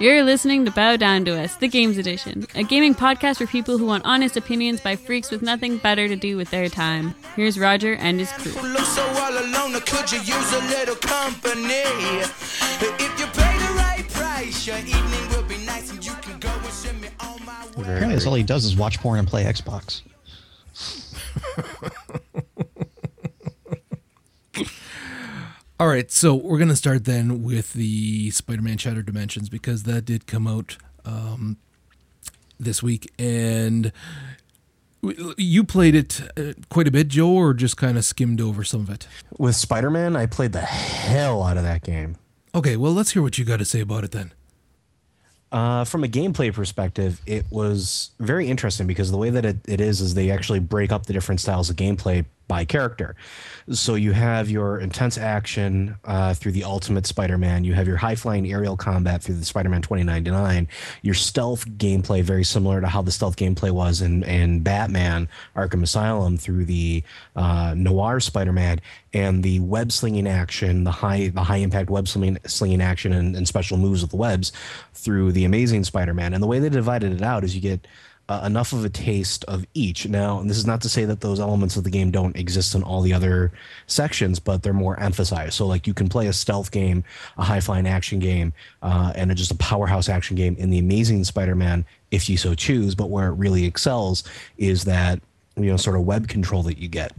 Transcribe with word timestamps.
You're 0.00 0.22
listening 0.22 0.64
to 0.64 0.70
Bow 0.70 0.96
Down 0.96 1.24
to 1.24 1.42
Us, 1.42 1.56
the 1.56 1.66
Games 1.66 1.98
Edition, 1.98 2.46
a 2.54 2.62
gaming 2.62 2.94
podcast 2.94 3.38
for 3.38 3.48
people 3.48 3.78
who 3.78 3.86
want 3.86 4.04
honest 4.04 4.36
opinions 4.36 4.80
by 4.80 4.94
freaks 4.94 5.32
with 5.32 5.42
nothing 5.42 5.78
better 5.78 6.06
to 6.06 6.14
do 6.14 6.36
with 6.36 6.50
their 6.50 6.68
time. 6.68 7.16
Here's 7.34 7.58
Roger 7.58 7.94
and 7.94 8.20
his 8.20 8.30
crew. 8.30 8.52
Who 8.52 8.68
looks 8.68 8.90
so 8.90 9.02
all 9.04 9.32
alone, 9.32 9.74
or 9.74 9.80
could 9.80 10.12
you 10.12 10.20
use 10.20 10.52
a 10.52 10.60
little 10.68 10.94
company? 10.94 11.82
If 11.82 13.18
you 13.18 13.26
pay 13.26 13.58
the 13.58 13.74
right 13.74 14.06
price, 14.10 14.68
your 14.68 14.78
evening 14.78 15.28
will 15.30 15.42
be 15.42 15.58
nice 15.66 15.90
and 15.90 16.04
you 16.04 16.12
can 16.22 16.38
go 16.38 16.48
and 16.48 16.64
send 16.66 17.00
me 17.00 17.08
on 17.18 17.44
my 17.44 17.64
way. 17.64 17.82
Apparently, 17.82 18.14
that's 18.14 18.26
all 18.26 18.34
he 18.34 18.44
does 18.44 18.64
is 18.64 18.76
watch 18.76 19.00
porn 19.00 19.18
and 19.18 19.26
play 19.26 19.42
Xbox. 19.42 20.02
All 25.80 25.86
right, 25.86 26.10
so 26.10 26.34
we're 26.34 26.58
gonna 26.58 26.74
start 26.74 27.04
then 27.04 27.44
with 27.44 27.72
the 27.72 28.32
Spider-Man 28.32 28.78
Shattered 28.78 29.06
Dimensions 29.06 29.48
because 29.48 29.84
that 29.84 30.04
did 30.04 30.26
come 30.26 30.48
out 30.48 30.76
um, 31.04 31.56
this 32.58 32.82
week, 32.82 33.12
and 33.16 33.92
you 35.36 35.62
played 35.62 35.94
it 35.94 36.20
uh, 36.36 36.54
quite 36.68 36.88
a 36.88 36.90
bit, 36.90 37.06
Joe, 37.06 37.30
or 37.30 37.54
just 37.54 37.76
kind 37.76 37.96
of 37.96 38.04
skimmed 38.04 38.40
over 38.40 38.64
some 38.64 38.80
of 38.80 38.90
it. 38.90 39.06
With 39.38 39.54
Spider 39.54 39.88
Man, 39.88 40.16
I 40.16 40.26
played 40.26 40.50
the 40.50 40.62
hell 40.62 41.44
out 41.44 41.56
of 41.56 41.62
that 41.62 41.84
game. 41.84 42.16
Okay, 42.56 42.76
well, 42.76 42.92
let's 42.92 43.12
hear 43.12 43.22
what 43.22 43.38
you 43.38 43.44
got 43.44 43.58
to 43.58 43.64
say 43.64 43.78
about 43.80 44.02
it 44.02 44.10
then. 44.10 44.32
Uh, 45.52 45.84
from 45.84 46.02
a 46.02 46.08
gameplay 46.08 46.52
perspective, 46.52 47.22
it 47.24 47.46
was 47.50 48.10
very 48.18 48.48
interesting 48.48 48.88
because 48.88 49.12
the 49.12 49.16
way 49.16 49.30
that 49.30 49.44
it, 49.44 49.58
it 49.68 49.80
is 49.80 50.00
is 50.00 50.14
they 50.14 50.32
actually 50.32 50.58
break 50.58 50.90
up 50.90 51.06
the 51.06 51.12
different 51.12 51.40
styles 51.40 51.70
of 51.70 51.76
gameplay 51.76 52.24
by 52.48 52.64
character. 52.64 53.14
So 53.70 53.94
you 53.94 54.12
have 54.12 54.50
your 54.50 54.80
intense 54.80 55.18
action 55.18 55.96
uh, 56.04 56.32
through 56.34 56.52
the 56.52 56.64
Ultimate 56.64 57.06
Spider-Man. 57.06 57.64
You 57.64 57.74
have 57.74 57.86
your 57.86 57.98
high-flying 57.98 58.50
aerial 58.50 58.76
combat 58.76 59.22
through 59.22 59.36
the 59.36 59.44
Spider-Man 59.44 59.82
2099. 59.82 60.66
Your 61.02 61.14
stealth 61.14 61.68
gameplay, 61.72 62.22
very 62.22 62.44
similar 62.44 62.80
to 62.80 62.88
how 62.88 63.02
the 63.02 63.12
stealth 63.12 63.36
gameplay 63.36 63.70
was 63.70 64.00
in, 64.00 64.22
in 64.24 64.60
Batman 64.60 65.28
Arkham 65.54 65.82
Asylum 65.82 66.38
through 66.38 66.64
the 66.64 67.04
uh, 67.36 67.74
Noir 67.76 68.18
Spider-Man, 68.18 68.80
and 69.12 69.42
the 69.42 69.60
web 69.60 69.92
slinging 69.92 70.26
action, 70.26 70.84
the 70.84 70.90
high 70.90 71.28
the 71.28 71.42
high 71.42 71.56
impact 71.58 71.90
web 71.90 72.08
slinging, 72.08 72.38
slinging 72.46 72.80
action 72.80 73.12
and, 73.12 73.36
and 73.36 73.46
special 73.46 73.76
moves 73.76 74.02
with 74.02 74.10
the 74.10 74.16
webs 74.16 74.52
through 74.94 75.32
the 75.32 75.44
Amazing 75.44 75.84
Spider-Man. 75.84 76.34
And 76.34 76.42
the 76.42 76.46
way 76.46 76.58
they 76.58 76.68
divided 76.68 77.12
it 77.12 77.22
out 77.22 77.44
is 77.44 77.54
you 77.54 77.60
get 77.60 77.86
uh, 78.28 78.42
enough 78.44 78.72
of 78.72 78.84
a 78.84 78.88
taste 78.88 79.44
of 79.44 79.64
each. 79.74 80.06
Now, 80.06 80.38
and 80.38 80.50
this 80.50 80.58
is 80.58 80.66
not 80.66 80.80
to 80.82 80.88
say 80.88 81.04
that 81.06 81.20
those 81.20 81.40
elements 81.40 81.76
of 81.76 81.84
the 81.84 81.90
game 81.90 82.10
don't 82.10 82.36
exist 82.36 82.74
in 82.74 82.82
all 82.82 83.00
the 83.00 83.14
other 83.14 83.52
sections, 83.86 84.38
but 84.38 84.62
they're 84.62 84.72
more 84.72 85.00
emphasized. 85.00 85.54
So, 85.54 85.66
like, 85.66 85.86
you 85.86 85.94
can 85.94 86.08
play 86.08 86.26
a 86.26 86.32
stealth 86.32 86.70
game, 86.70 87.04
a 87.38 87.44
high 87.44 87.60
flying 87.60 87.86
action 87.86 88.18
game, 88.18 88.52
uh, 88.82 89.12
and 89.16 89.30
a, 89.30 89.34
just 89.34 89.50
a 89.50 89.56
powerhouse 89.56 90.08
action 90.08 90.36
game 90.36 90.56
in 90.58 90.70
the 90.70 90.78
Amazing 90.78 91.24
Spider 91.24 91.54
Man 91.54 91.84
if 92.10 92.28
you 92.28 92.36
so 92.36 92.54
choose. 92.54 92.94
But 92.94 93.10
where 93.10 93.28
it 93.28 93.34
really 93.34 93.64
excels 93.64 94.24
is 94.58 94.84
that, 94.84 95.20
you 95.56 95.66
know, 95.66 95.76
sort 95.76 95.96
of 95.96 96.02
web 96.02 96.28
control 96.28 96.62
that 96.64 96.78
you 96.78 96.88
get 96.88 97.12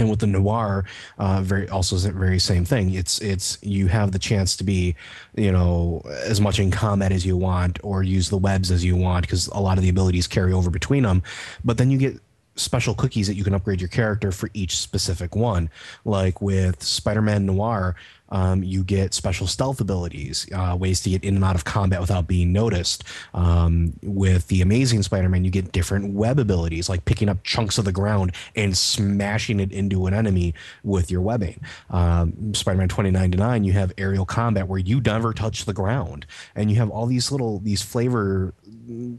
and 0.00 0.10
with 0.10 0.20
the 0.20 0.26
noir 0.26 0.84
uh, 1.18 1.40
very 1.42 1.68
also 1.68 1.96
is 1.96 2.04
the 2.04 2.12
very 2.12 2.38
same 2.38 2.64
thing. 2.64 2.94
It's 2.94 3.18
it's 3.20 3.58
you 3.62 3.86
have 3.88 4.12
the 4.12 4.18
chance 4.18 4.56
to 4.56 4.64
be 4.64 4.94
you 5.36 5.52
know 5.52 6.02
as 6.24 6.40
much 6.40 6.58
in 6.58 6.70
combat 6.70 7.12
as 7.12 7.24
you 7.24 7.36
want 7.36 7.78
or 7.82 8.02
use 8.02 8.30
the 8.30 8.38
webs 8.38 8.70
as 8.70 8.84
you 8.84 8.96
want 8.96 9.22
because 9.26 9.46
a 9.48 9.60
lot 9.60 9.78
of 9.78 9.82
the 9.82 9.90
abilities 9.90 10.26
carry 10.26 10.52
over 10.52 10.70
between 10.70 11.02
them 11.02 11.22
but 11.64 11.78
then 11.78 11.90
you 11.90 11.98
get 11.98 12.20
special 12.56 12.94
cookies 12.94 13.26
that 13.26 13.34
you 13.34 13.44
can 13.44 13.54
upgrade 13.54 13.80
your 13.80 13.88
character 13.88 14.30
for 14.30 14.50
each 14.54 14.78
specific 14.78 15.34
one. 15.34 15.70
Like 16.04 16.40
with 16.40 16.82
spider-man 16.82 17.46
noir 17.46 17.96
um, 18.30 18.62
you 18.62 18.84
get 18.84 19.14
special 19.14 19.46
stealth 19.46 19.80
abilities, 19.80 20.46
uh, 20.54 20.76
ways 20.78 21.00
to 21.02 21.10
get 21.10 21.24
in 21.24 21.36
and 21.36 21.44
out 21.44 21.54
of 21.54 21.64
combat 21.64 22.00
without 22.00 22.26
being 22.26 22.52
noticed. 22.52 23.04
Um, 23.34 23.94
with 24.02 24.48
the 24.48 24.62
Amazing 24.62 25.02
Spider-Man, 25.02 25.44
you 25.44 25.50
get 25.50 25.72
different 25.72 26.14
web 26.14 26.38
abilities, 26.38 26.88
like 26.88 27.04
picking 27.04 27.28
up 27.28 27.42
chunks 27.44 27.78
of 27.78 27.84
the 27.84 27.92
ground 27.92 28.34
and 28.54 28.76
smashing 28.76 29.60
it 29.60 29.72
into 29.72 30.06
an 30.06 30.14
enemy 30.14 30.54
with 30.82 31.10
your 31.10 31.20
webbing. 31.20 31.60
Um, 31.90 32.54
Spider-Man 32.54 32.88
2099, 32.88 33.64
you 33.64 33.72
have 33.72 33.92
aerial 33.98 34.24
combat 34.24 34.68
where 34.68 34.78
you 34.78 35.00
never 35.00 35.32
touch 35.32 35.64
the 35.64 35.72
ground, 35.72 36.26
and 36.54 36.70
you 36.70 36.76
have 36.76 36.90
all 36.90 37.06
these 37.06 37.32
little 37.32 37.58
these 37.60 37.82
flavor 37.82 38.54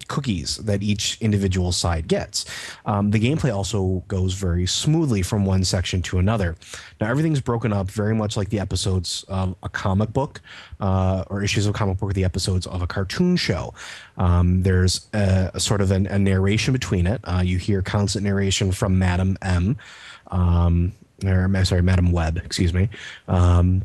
cookies 0.08 0.58
that 0.58 0.84
each 0.84 1.18
individual 1.22 1.72
side 1.72 2.08
gets. 2.08 2.46
Um, 2.86 3.12
the 3.12 3.20
gameplay 3.20 3.56
also 3.56 4.04
goes 4.08 4.34
very 4.34 4.66
smoothly 4.66 5.22
from 5.22 5.46
one 5.46 5.64
section 5.64 6.02
to 6.04 6.20
another. 6.20 6.56
Now 7.00 7.10
everything's 7.10 7.42
broken 7.42 7.72
up 7.74 7.90
very 7.90 8.14
much 8.14 8.36
like 8.36 8.50
the 8.50 8.60
episodes 9.02 9.26
of 9.28 9.56
a 9.64 9.70
comic 9.70 10.14
book 10.14 10.42
uh, 10.80 11.24
or 11.30 11.44
issues 11.44 11.66
of 11.66 11.76
a 11.76 11.78
comic 11.78 12.00
book 12.00 12.12
or 12.12 12.14
the 12.14 12.24
episodes 12.24 12.68
of 12.68 12.82
a 12.82 12.88
cartoon 12.88 13.36
show. 13.36 13.74
Um, 14.18 14.64
there's 14.64 15.08
a, 15.14 15.52
a 15.54 15.60
sort 15.60 15.82
of 15.82 15.92
an, 15.92 16.08
a 16.08 16.20
narration 16.20 16.74
between 16.74 17.08
it. 17.08 17.22
Uh, 17.24 17.42
you 17.44 17.58
hear 17.58 17.82
constant 17.82 18.24
narration 18.24 18.72
from 18.72 19.00
Madam 19.00 19.38
M. 19.42 19.78
Um, 20.28 20.94
or 21.26 21.66
sorry, 21.66 21.82
Madam 21.82 22.12
Web, 22.12 22.38
excuse 22.38 22.74
me. 22.74 22.90
Um, 23.28 23.84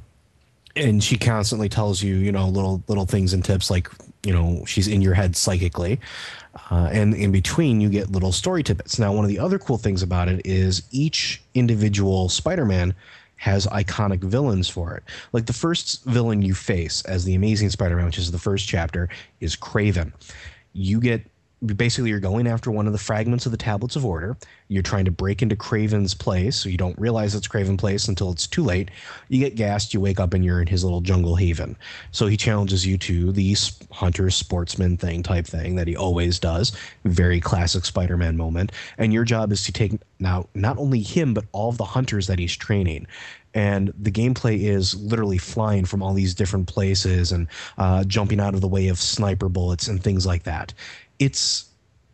and 0.75 1.03
she 1.03 1.17
constantly 1.17 1.69
tells 1.69 2.03
you, 2.03 2.17
you 2.17 2.33
know, 2.33 2.49
little 2.49 2.83
little 2.87 3.07
things 3.07 3.33
and 3.33 3.43
tips 3.43 3.71
like, 3.71 3.89
you 4.23 4.33
know, 4.33 4.65
she's 4.67 4.89
in 4.89 5.01
your 5.01 5.15
head 5.15 5.35
psychically. 5.35 5.99
Uh, 6.71 6.89
and 6.93 7.15
in 7.15 7.33
between, 7.33 7.81
you 7.81 7.89
get 7.89 8.11
little 8.11 8.33
story 8.33 8.63
tidbits. 8.63 8.99
Now, 8.99 9.13
one 9.13 9.25
of 9.25 9.29
the 9.29 9.39
other 9.39 9.59
cool 9.59 9.79
things 9.79 10.03
about 10.03 10.29
it 10.29 10.45
is 10.45 10.83
each 10.91 11.43
individual 11.55 12.29
Spider-Man 12.29 12.95
has 13.37 13.67
iconic 13.67 14.21
villains 14.21 14.69
for 14.69 14.95
it. 14.95 15.05
Like 15.33 15.47
the 15.47 15.53
first 15.53 16.05
villain 16.05 16.43
you 16.43 16.55
face 16.55 17.03
as 17.03 17.25
the 17.25 17.35
Amazing 17.35 17.71
Spider-Man, 17.71 18.07
which 18.07 18.19
is 18.19 18.31
the 18.31 18.39
first 18.39 18.67
chapter, 18.67 19.09
is 19.41 19.57
Kraven. 19.57 20.13
You 20.73 21.01
get 21.01 21.23
basically 21.65 22.11
you're 22.11 22.21
going 22.21 22.47
after 22.47 22.71
one 22.71 22.87
of 22.87 22.93
the 22.93 22.99
fragments 22.99 23.47
of 23.47 23.53
the 23.53 23.59
tablets 23.59 23.97
of 23.97 24.05
order. 24.05 24.37
You're 24.69 24.83
trying 24.83 25.07
to 25.07 25.11
break 25.11 25.41
into 25.41 25.57
Kraven's 25.57 26.13
place 26.13 26.57
so 26.57 26.69
you 26.69 26.77
don't 26.77 26.99
realize 26.99 27.35
it's 27.35 27.49
Kraven 27.49 27.79
place 27.79 28.09
until 28.09 28.31
it's 28.31 28.47
too 28.47 28.63
late. 28.63 28.91
You 29.29 29.41
get 29.41 29.55
gassed 29.55 29.95
you 29.95 30.01
wake 30.01 30.21
up 30.21 30.35
and 30.35 30.45
you're 30.45 30.61
in 30.61 30.67
his 30.67 30.85
little 30.85 31.01
jungle 31.01 31.37
haven. 31.37 31.77
So 32.11 32.27
he 32.27 32.37
challenges 32.37 32.87
you 32.87 32.99
to 32.99 33.33
the 33.33 33.57
hunter 33.91 34.29
sportsman 34.31 34.99
thing 34.99 35.23
type 35.23 35.47
thing 35.47 35.77
that 35.77 35.89
he 35.89 35.97
always 35.97 36.39
does. 36.39 36.73
Very 37.05 37.41
classic 37.41 37.87
spider-man 37.87 38.37
moment. 38.37 38.73
And 38.99 39.13
your 39.13 39.25
job 39.25 39.51
is 39.51 39.65
to 39.65 39.73
take 39.73 39.99
now 40.19 40.49
not 40.55 40.77
only 40.77 41.01
him 41.01 41.33
but 41.33 41.47
all 41.53 41.71
of 41.71 41.79
the 41.79 41.85
hunters 41.85 42.27
that 42.27 42.39
he's 42.39 42.55
training. 42.55 43.07
And 43.55 43.95
the 43.99 44.11
gameplay 44.11 44.61
is 44.61 44.95
literally 44.97 45.39
flying 45.39 45.87
from 45.87 46.03
all 46.03 46.13
these 46.13 46.35
different 46.35 46.69
places 46.69 47.33
and 47.33 47.49
uh, 47.79 48.05
jumping 48.05 48.39
out 48.39 48.53
of 48.53 48.61
the 48.61 48.69
way 48.69 48.89
of 48.89 48.99
sniper 48.99 49.49
bullets 49.49 49.89
and 49.89 50.03
things 50.03 50.27
like 50.27 50.43
that 50.43 50.75
it's 51.19 51.71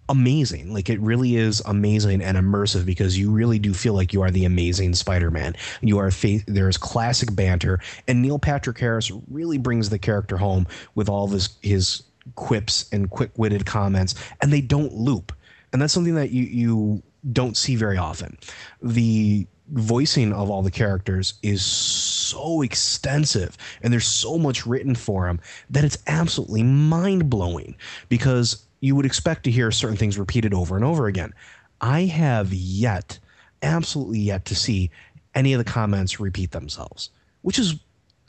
amazing. 0.09 0.73
Like 0.75 0.91
it 0.91 1.01
really 1.01 1.37
is 1.37 1.63
amazing 1.65 2.23
and 2.23 2.37
immersive 2.37 2.85
because 2.85 3.19
you 3.19 3.31
really 3.31 3.59
do 3.59 3.73
feel 3.73 3.95
like 3.95 4.13
you 4.13 4.23
are 4.23 4.31
the 4.31 4.45
amazing 4.45 4.95
Spider-Man. 4.95 5.57
You 5.81 5.99
are 5.99 6.11
fa- 6.11 6.41
there's 6.47 6.77
classic 6.77 7.35
banter, 7.35 7.81
and 8.09 8.21
Neil 8.21 8.39
Patrick 8.39 8.79
Harris 8.79 9.11
really 9.31 9.59
brings 9.59 9.89
the 9.89 9.99
character 9.99 10.37
home 10.37 10.67
with 10.95 11.09
all 11.09 11.25
of 11.25 11.31
his 11.31 11.51
his 11.62 12.03
quips 12.35 12.89
and 12.93 13.11
quick-witted 13.11 13.67
comments, 13.67 14.15
and 14.41 14.53
they 14.53 14.61
don't 14.61 14.93
loop. 14.93 15.33
And 15.73 15.81
that's 15.81 15.93
something 15.93 16.15
that 16.15 16.31
you 16.31 16.45
you 16.45 17.03
don't 17.33 17.57
see 17.57 17.77
very 17.77 17.97
often. 17.97 18.37
The 18.83 19.47
voicing 19.71 20.33
of 20.33 20.51
all 20.51 20.61
the 20.62 20.71
characters 20.71 21.35
is 21.43 21.65
so 21.65 22.61
extensive 22.61 23.57
and 23.81 23.91
there's 23.91 24.07
so 24.07 24.37
much 24.37 24.67
written 24.67 24.95
for 24.95 25.27
them 25.27 25.41
that 25.71 25.85
it's 25.85 25.97
absolutely 26.09 26.62
mind-blowing 26.62 27.75
because 28.11 28.67
you 28.82 28.94
would 28.97 29.06
expect 29.06 29.44
to 29.44 29.50
hear 29.50 29.70
certain 29.70 29.97
things 29.97 30.19
repeated 30.19 30.53
over 30.53 30.76
and 30.76 30.84
over 30.84 31.06
again. 31.06 31.32
I 31.81 32.02
have 32.02 32.52
yet, 32.52 33.19
absolutely 33.62 34.19
yet, 34.19 34.44
to 34.46 34.55
see 34.55 34.90
any 35.34 35.55
of 35.55 35.58
the 35.58 35.64
comments 35.64 36.20
repeat 36.20 36.50
themselves, 36.50 37.08
which 37.40 37.58
is 37.58 37.76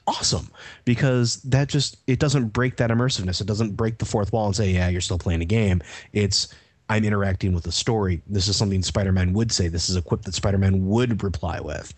awesome 0.05 0.49
because 0.85 1.41
that 1.43 1.69
just 1.69 1.97
it 2.07 2.19
doesn't 2.19 2.49
break 2.49 2.77
that 2.77 2.91
immersiveness. 2.91 3.41
It 3.41 3.47
doesn't 3.47 3.75
break 3.75 3.97
the 3.97 4.05
fourth 4.05 4.31
wall 4.31 4.45
and 4.45 4.55
say, 4.55 4.71
"Yeah, 4.71 4.89
you're 4.89 5.01
still 5.01 5.17
playing 5.17 5.41
a 5.41 5.45
game." 5.45 5.81
It's 6.13 6.53
I'm 6.87 7.03
interacting 7.03 7.53
with 7.53 7.63
the 7.63 7.71
story. 7.71 8.21
This 8.27 8.47
is 8.47 8.55
something 8.55 8.83
Spider-Man 8.83 9.33
would 9.33 9.51
say. 9.51 9.67
This 9.69 9.89
is 9.89 9.95
a 9.95 10.01
quip 10.01 10.21
that 10.23 10.35
Spider-Man 10.35 10.85
would 10.87 11.23
reply 11.23 11.59
with. 11.59 11.93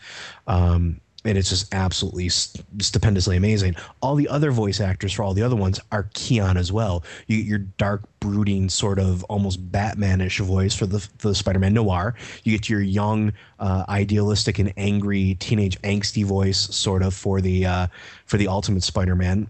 Um, 0.47 1.01
and 1.25 1.37
it's 1.37 1.49
just 1.49 1.73
absolutely 1.73 2.29
stupendously 2.29 3.35
amazing. 3.35 3.75
All 4.01 4.15
the 4.15 4.27
other 4.27 4.51
voice 4.51 4.79
actors 4.79 5.11
for 5.11 5.23
all 5.23 5.33
the 5.33 5.41
other 5.41 5.55
ones 5.55 5.79
are 5.91 6.07
Keon 6.13 6.55
as 6.55 6.71
well. 6.71 7.03
You 7.27 7.37
get 7.37 7.45
your 7.45 7.59
dark, 7.59 8.03
brooding, 8.19 8.69
sort 8.69 8.99
of 8.99 9.23
almost 9.25 9.71
Batmanish 9.71 10.39
voice 10.39 10.75
for 10.75 10.85
the 10.85 10.99
for 10.99 11.29
the 11.29 11.35
Spider-Man 11.35 11.73
noir. 11.73 12.15
You 12.43 12.57
get 12.57 12.69
your 12.69 12.81
young, 12.81 13.33
uh, 13.59 13.85
idealistic 13.89 14.59
and 14.59 14.71
angry 14.77 15.35
teenage 15.39 15.81
angsty 15.81 16.23
voice, 16.23 16.59
sort 16.59 17.01
of 17.01 17.13
for 17.13 17.41
the 17.41 17.65
uh, 17.65 17.87
for 18.25 18.37
the 18.37 18.47
Ultimate 18.47 18.83
Spider-Man. 18.83 19.47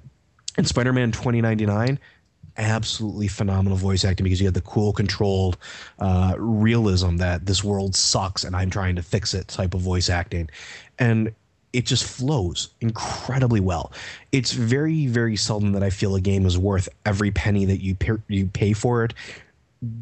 And 0.57 0.67
Spider-Man 0.67 1.11
2099 1.11 1.99
absolutely 2.57 3.27
phenomenal 3.27 3.77
voice 3.77 4.05
acting 4.05 4.23
because 4.23 4.39
you 4.39 4.47
have 4.47 4.53
the 4.53 4.61
cool, 4.61 4.93
controlled 4.93 5.57
uh, 5.99 6.33
realism 6.37 7.17
that 7.17 7.45
this 7.45 7.65
world 7.65 7.93
sucks 7.93 8.45
and 8.45 8.55
I'm 8.55 8.69
trying 8.69 8.95
to 8.95 9.03
fix 9.03 9.33
it 9.33 9.49
type 9.49 9.73
of 9.73 9.81
voice 9.81 10.09
acting. 10.09 10.49
And 10.97 11.35
it 11.75 11.85
just 11.85 12.05
flows 12.05 12.69
incredibly 12.79 13.59
well. 13.59 13.91
It's 14.31 14.53
very, 14.53 15.07
very 15.07 15.35
seldom 15.35 15.73
that 15.73 15.83
I 15.83 15.89
feel 15.89 16.15
a 16.15 16.21
game 16.21 16.45
is 16.45 16.57
worth 16.57 16.87
every 17.05 17.31
penny 17.31 17.65
that 17.65 17.83
you 17.83 17.95
pay, 17.95 18.13
you 18.29 18.47
pay 18.47 18.71
for 18.71 19.03
it. 19.03 19.13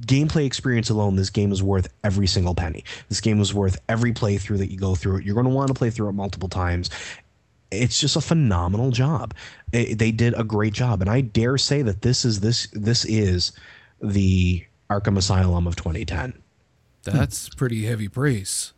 Gameplay 0.01 0.45
experience 0.45 0.91
alone, 0.91 1.15
this 1.15 1.31
game 1.31 1.51
is 1.51 1.63
worth 1.63 1.91
every 2.03 2.27
single 2.27 2.53
penny. 2.53 2.83
This 3.09 3.19
game 3.19 3.41
is 3.41 3.55
worth 3.55 3.81
every 3.89 4.13
playthrough 4.13 4.59
that 4.59 4.71
you 4.71 4.77
go 4.77 4.93
through 4.93 5.17
it. 5.17 5.25
You're 5.25 5.33
going 5.33 5.47
to 5.47 5.51
want 5.51 5.69
to 5.69 5.73
play 5.73 5.89
through 5.89 6.09
it 6.09 6.13
multiple 6.13 6.47
times. 6.47 6.91
It's 7.71 7.99
just 7.99 8.15
a 8.15 8.21
phenomenal 8.21 8.91
job. 8.91 9.33
It, 9.71 9.97
they 9.97 10.11
did 10.11 10.35
a 10.37 10.43
great 10.43 10.73
job, 10.73 11.01
and 11.01 11.09
I 11.09 11.21
dare 11.21 11.57
say 11.57 11.81
that 11.81 12.03
this 12.03 12.23
is 12.23 12.39
this 12.39 12.67
this 12.71 13.03
is 13.05 13.51
the 13.99 14.63
Arkham 14.91 15.17
Asylum 15.17 15.65
of 15.65 15.75
2010. 15.75 16.33
That's 17.03 17.49
pretty 17.49 17.85
heavy 17.85 18.07
praise. 18.07 18.73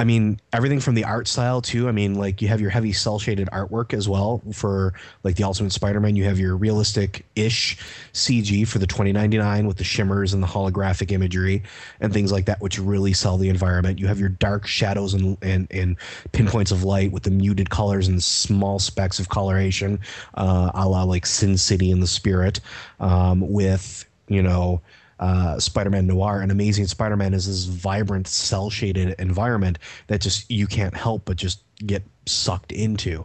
I 0.00 0.04
mean, 0.04 0.40
everything 0.54 0.80
from 0.80 0.94
the 0.94 1.04
art 1.04 1.28
style 1.28 1.60
too. 1.60 1.86
I 1.86 1.92
mean, 1.92 2.14
like 2.14 2.40
you 2.40 2.48
have 2.48 2.58
your 2.58 2.70
heavy 2.70 2.90
cell 2.90 3.18
shaded 3.18 3.50
artwork 3.52 3.92
as 3.92 4.08
well 4.08 4.40
for 4.50 4.94
like 5.24 5.36
the 5.36 5.44
Ultimate 5.44 5.72
Spider-Man. 5.72 6.16
You 6.16 6.24
have 6.24 6.38
your 6.38 6.56
realistic 6.56 7.26
ish 7.36 7.76
CG 8.14 8.66
for 8.66 8.78
the 8.78 8.86
2099 8.86 9.66
with 9.66 9.76
the 9.76 9.84
shimmers 9.84 10.32
and 10.32 10.42
the 10.42 10.46
holographic 10.46 11.12
imagery 11.12 11.62
and 12.00 12.14
things 12.14 12.32
like 12.32 12.46
that, 12.46 12.62
which 12.62 12.78
really 12.78 13.12
sell 13.12 13.36
the 13.36 13.50
environment. 13.50 13.98
You 13.98 14.06
have 14.06 14.18
your 14.18 14.30
dark 14.30 14.66
shadows 14.66 15.12
and 15.12 15.36
and, 15.42 15.68
and 15.70 15.98
pinpoints 16.32 16.70
of 16.70 16.82
light 16.82 17.12
with 17.12 17.24
the 17.24 17.30
muted 17.30 17.68
colors 17.68 18.08
and 18.08 18.24
small 18.24 18.78
specks 18.78 19.18
of 19.18 19.28
coloration, 19.28 20.00
uh, 20.32 20.70
a 20.72 20.88
la 20.88 21.02
like 21.02 21.26
Sin 21.26 21.58
City 21.58 21.92
and 21.92 22.02
the 22.02 22.06
Spirit, 22.06 22.60
um, 23.00 23.46
with 23.52 24.06
you 24.28 24.42
know 24.42 24.80
uh, 25.20 25.58
Spider-Man 25.60 26.06
Noir 26.06 26.40
and 26.40 26.50
Amazing 26.50 26.86
Spider-Man 26.86 27.34
is 27.34 27.46
this 27.46 27.64
vibrant, 27.64 28.26
cell-shaded 28.26 29.14
environment 29.18 29.78
that 30.08 30.20
just 30.20 30.50
you 30.50 30.66
can't 30.66 30.96
help 30.96 31.24
but 31.26 31.36
just 31.36 31.62
get 31.86 32.02
sucked 32.26 32.72
into. 32.72 33.24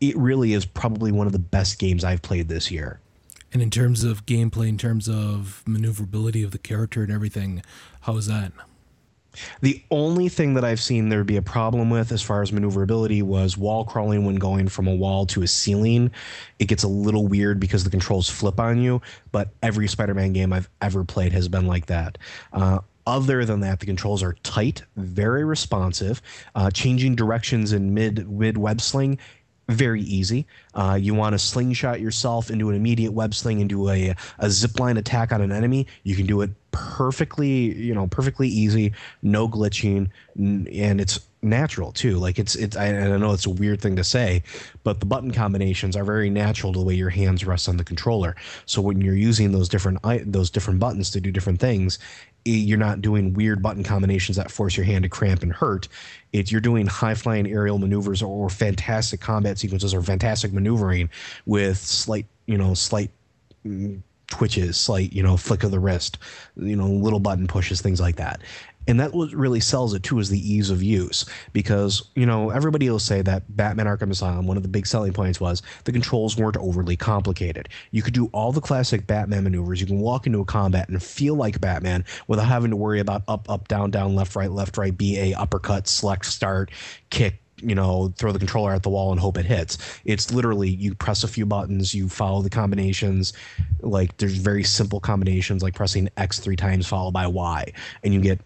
It 0.00 0.16
really 0.16 0.52
is 0.52 0.64
probably 0.64 1.12
one 1.12 1.26
of 1.26 1.32
the 1.32 1.38
best 1.38 1.78
games 1.78 2.04
I've 2.04 2.22
played 2.22 2.48
this 2.48 2.70
year. 2.70 3.00
And 3.52 3.62
in 3.62 3.70
terms 3.70 4.02
of 4.02 4.26
gameplay, 4.26 4.68
in 4.68 4.78
terms 4.78 5.08
of 5.08 5.62
maneuverability 5.66 6.42
of 6.42 6.50
the 6.50 6.58
character 6.58 7.02
and 7.02 7.12
everything, 7.12 7.62
how 8.02 8.16
is 8.16 8.26
that? 8.26 8.52
The 9.60 9.82
only 9.90 10.28
thing 10.28 10.54
that 10.54 10.64
I've 10.64 10.80
seen 10.80 11.08
there 11.08 11.24
be 11.24 11.36
a 11.36 11.42
problem 11.42 11.90
with 11.90 12.12
as 12.12 12.22
far 12.22 12.42
as 12.42 12.52
maneuverability 12.52 13.22
was 13.22 13.56
wall 13.56 13.84
crawling 13.84 14.24
when 14.24 14.36
going 14.36 14.68
from 14.68 14.86
a 14.86 14.94
wall 14.94 15.26
to 15.26 15.42
a 15.42 15.46
ceiling. 15.46 16.10
It 16.58 16.66
gets 16.66 16.82
a 16.82 16.88
little 16.88 17.26
weird 17.26 17.60
because 17.60 17.84
the 17.84 17.90
controls 17.90 18.28
flip 18.28 18.60
on 18.60 18.80
you, 18.80 19.00
but 19.32 19.50
every 19.62 19.88
Spider 19.88 20.14
Man 20.14 20.32
game 20.32 20.52
I've 20.52 20.68
ever 20.80 21.04
played 21.04 21.32
has 21.32 21.48
been 21.48 21.66
like 21.66 21.86
that. 21.86 22.18
Uh, 22.52 22.80
other 23.06 23.44
than 23.44 23.60
that, 23.60 23.80
the 23.80 23.86
controls 23.86 24.22
are 24.22 24.34
tight, 24.42 24.82
very 24.96 25.44
responsive. 25.44 26.22
Uh, 26.54 26.70
changing 26.70 27.14
directions 27.14 27.72
in 27.72 27.92
mid 27.92 28.30
mid 28.30 28.56
web 28.56 28.80
sling 28.80 29.18
very 29.68 30.02
easy. 30.02 30.46
Uh, 30.74 30.98
you 31.00 31.14
want 31.14 31.32
to 31.32 31.38
slingshot 31.38 32.00
yourself 32.00 32.50
into 32.50 32.68
an 32.68 32.76
immediate 32.76 33.12
web 33.12 33.34
sling 33.34 33.60
into 33.60 33.88
a, 33.88 34.14
a 34.38 34.50
zip 34.50 34.78
line 34.78 34.96
attack 34.96 35.32
on 35.32 35.40
an 35.40 35.52
enemy. 35.52 35.86
You 36.02 36.16
can 36.16 36.26
do 36.26 36.42
it 36.42 36.50
perfectly, 36.74 37.74
you 37.74 37.94
know, 37.94 38.06
perfectly 38.08 38.48
easy, 38.48 38.92
no 39.22 39.48
glitching, 39.48 40.10
and 40.36 41.00
it's 41.00 41.20
natural 41.44 41.92
too. 41.92 42.18
Like 42.18 42.38
it's 42.38 42.56
it's 42.56 42.76
I, 42.76 42.88
I 42.88 43.16
know 43.16 43.32
it's 43.32 43.46
a 43.46 43.50
weird 43.50 43.80
thing 43.80 43.96
to 43.96 44.04
say, 44.04 44.42
but 44.82 45.00
the 45.00 45.06
button 45.06 45.30
combinations 45.30 45.96
are 45.96 46.04
very 46.04 46.30
natural 46.30 46.72
to 46.72 46.78
the 46.78 46.84
way 46.84 46.94
your 46.94 47.10
hands 47.10 47.44
rest 47.44 47.68
on 47.68 47.76
the 47.76 47.84
controller. 47.84 48.34
So 48.66 48.82
when 48.82 49.00
you're 49.00 49.14
using 49.14 49.52
those 49.52 49.68
different 49.68 50.00
those 50.26 50.50
different 50.50 50.80
buttons 50.80 51.10
to 51.10 51.20
do 51.20 51.30
different 51.30 51.60
things, 51.60 51.98
you're 52.44 52.78
not 52.78 53.00
doing 53.00 53.32
weird 53.32 53.62
button 53.62 53.84
combinations 53.84 54.36
that 54.36 54.50
force 54.50 54.76
your 54.76 54.84
hand 54.84 55.04
to 55.04 55.08
cramp 55.08 55.42
and 55.42 55.52
hurt. 55.52 55.88
It's 56.32 56.50
you're 56.50 56.60
doing 56.60 56.86
high 56.86 57.14
flying 57.14 57.46
aerial 57.46 57.78
maneuvers 57.78 58.22
or, 58.22 58.44
or 58.44 58.50
fantastic 58.50 59.20
combat 59.20 59.58
sequences 59.58 59.94
or 59.94 60.02
fantastic 60.02 60.52
maneuvering 60.52 61.08
with 61.46 61.78
slight, 61.78 62.26
you 62.46 62.58
know, 62.58 62.74
slight 62.74 63.10
mm, 63.64 64.02
twitches, 64.34 64.76
slight, 64.76 65.12
you 65.12 65.22
know, 65.22 65.36
flick 65.36 65.62
of 65.62 65.70
the 65.70 65.78
wrist, 65.78 66.18
you 66.56 66.74
know, 66.74 66.88
little 66.88 67.20
button 67.20 67.46
pushes, 67.46 67.80
things 67.80 68.00
like 68.00 68.16
that. 68.16 68.40
And 68.86 69.00
that 69.00 69.14
what 69.14 69.32
really 69.32 69.60
sells 69.60 69.94
it 69.94 70.02
too 70.02 70.18
is 70.18 70.28
the 70.28 70.52
ease 70.52 70.70
of 70.70 70.82
use 70.82 71.24
because, 71.52 72.10
you 72.16 72.26
know, 72.26 72.50
everybody 72.50 72.90
will 72.90 72.98
say 72.98 73.22
that 73.22 73.44
Batman 73.56 73.86
Arkham 73.86 74.10
Asylum, 74.10 74.46
one 74.46 74.56
of 74.56 74.62
the 74.62 74.68
big 74.68 74.86
selling 74.86 75.12
points 75.12 75.40
was 75.40 75.62
the 75.84 75.92
controls 75.92 76.36
weren't 76.36 76.56
overly 76.56 76.96
complicated. 76.96 77.68
You 77.92 78.02
could 78.02 78.12
do 78.12 78.26
all 78.32 78.52
the 78.52 78.60
classic 78.60 79.06
Batman 79.06 79.44
maneuvers. 79.44 79.80
You 79.80 79.86
can 79.86 80.00
walk 80.00 80.26
into 80.26 80.40
a 80.40 80.44
combat 80.44 80.88
and 80.88 81.02
feel 81.02 81.34
like 81.34 81.60
Batman 81.60 82.04
without 82.26 82.46
having 82.46 82.70
to 82.70 82.76
worry 82.76 83.00
about 83.00 83.22
up, 83.28 83.48
up, 83.48 83.68
down, 83.68 83.90
down, 83.90 84.16
left, 84.16 84.36
right, 84.36 84.50
left, 84.50 84.76
right, 84.76 84.96
BA, 84.96 85.32
uppercut, 85.38 85.86
select, 85.86 86.26
start, 86.26 86.70
kick, 87.08 87.40
you 87.64 87.74
know, 87.74 88.12
throw 88.16 88.32
the 88.32 88.38
controller 88.38 88.72
at 88.72 88.82
the 88.82 88.90
wall 88.90 89.10
and 89.12 89.20
hope 89.20 89.38
it 89.38 89.46
hits. 89.46 89.78
It's 90.04 90.32
literally 90.32 90.68
you 90.68 90.94
press 90.94 91.24
a 91.24 91.28
few 91.28 91.46
buttons, 91.46 91.94
you 91.94 92.08
follow 92.08 92.42
the 92.42 92.50
combinations. 92.50 93.32
Like 93.80 94.16
there's 94.18 94.36
very 94.36 94.64
simple 94.64 95.00
combinations 95.00 95.62
like 95.62 95.74
pressing 95.74 96.08
X 96.16 96.38
three 96.38 96.56
times 96.56 96.86
followed 96.86 97.12
by 97.12 97.26
Y, 97.26 97.72
and 98.02 98.14
you 98.14 98.20
get 98.20 98.40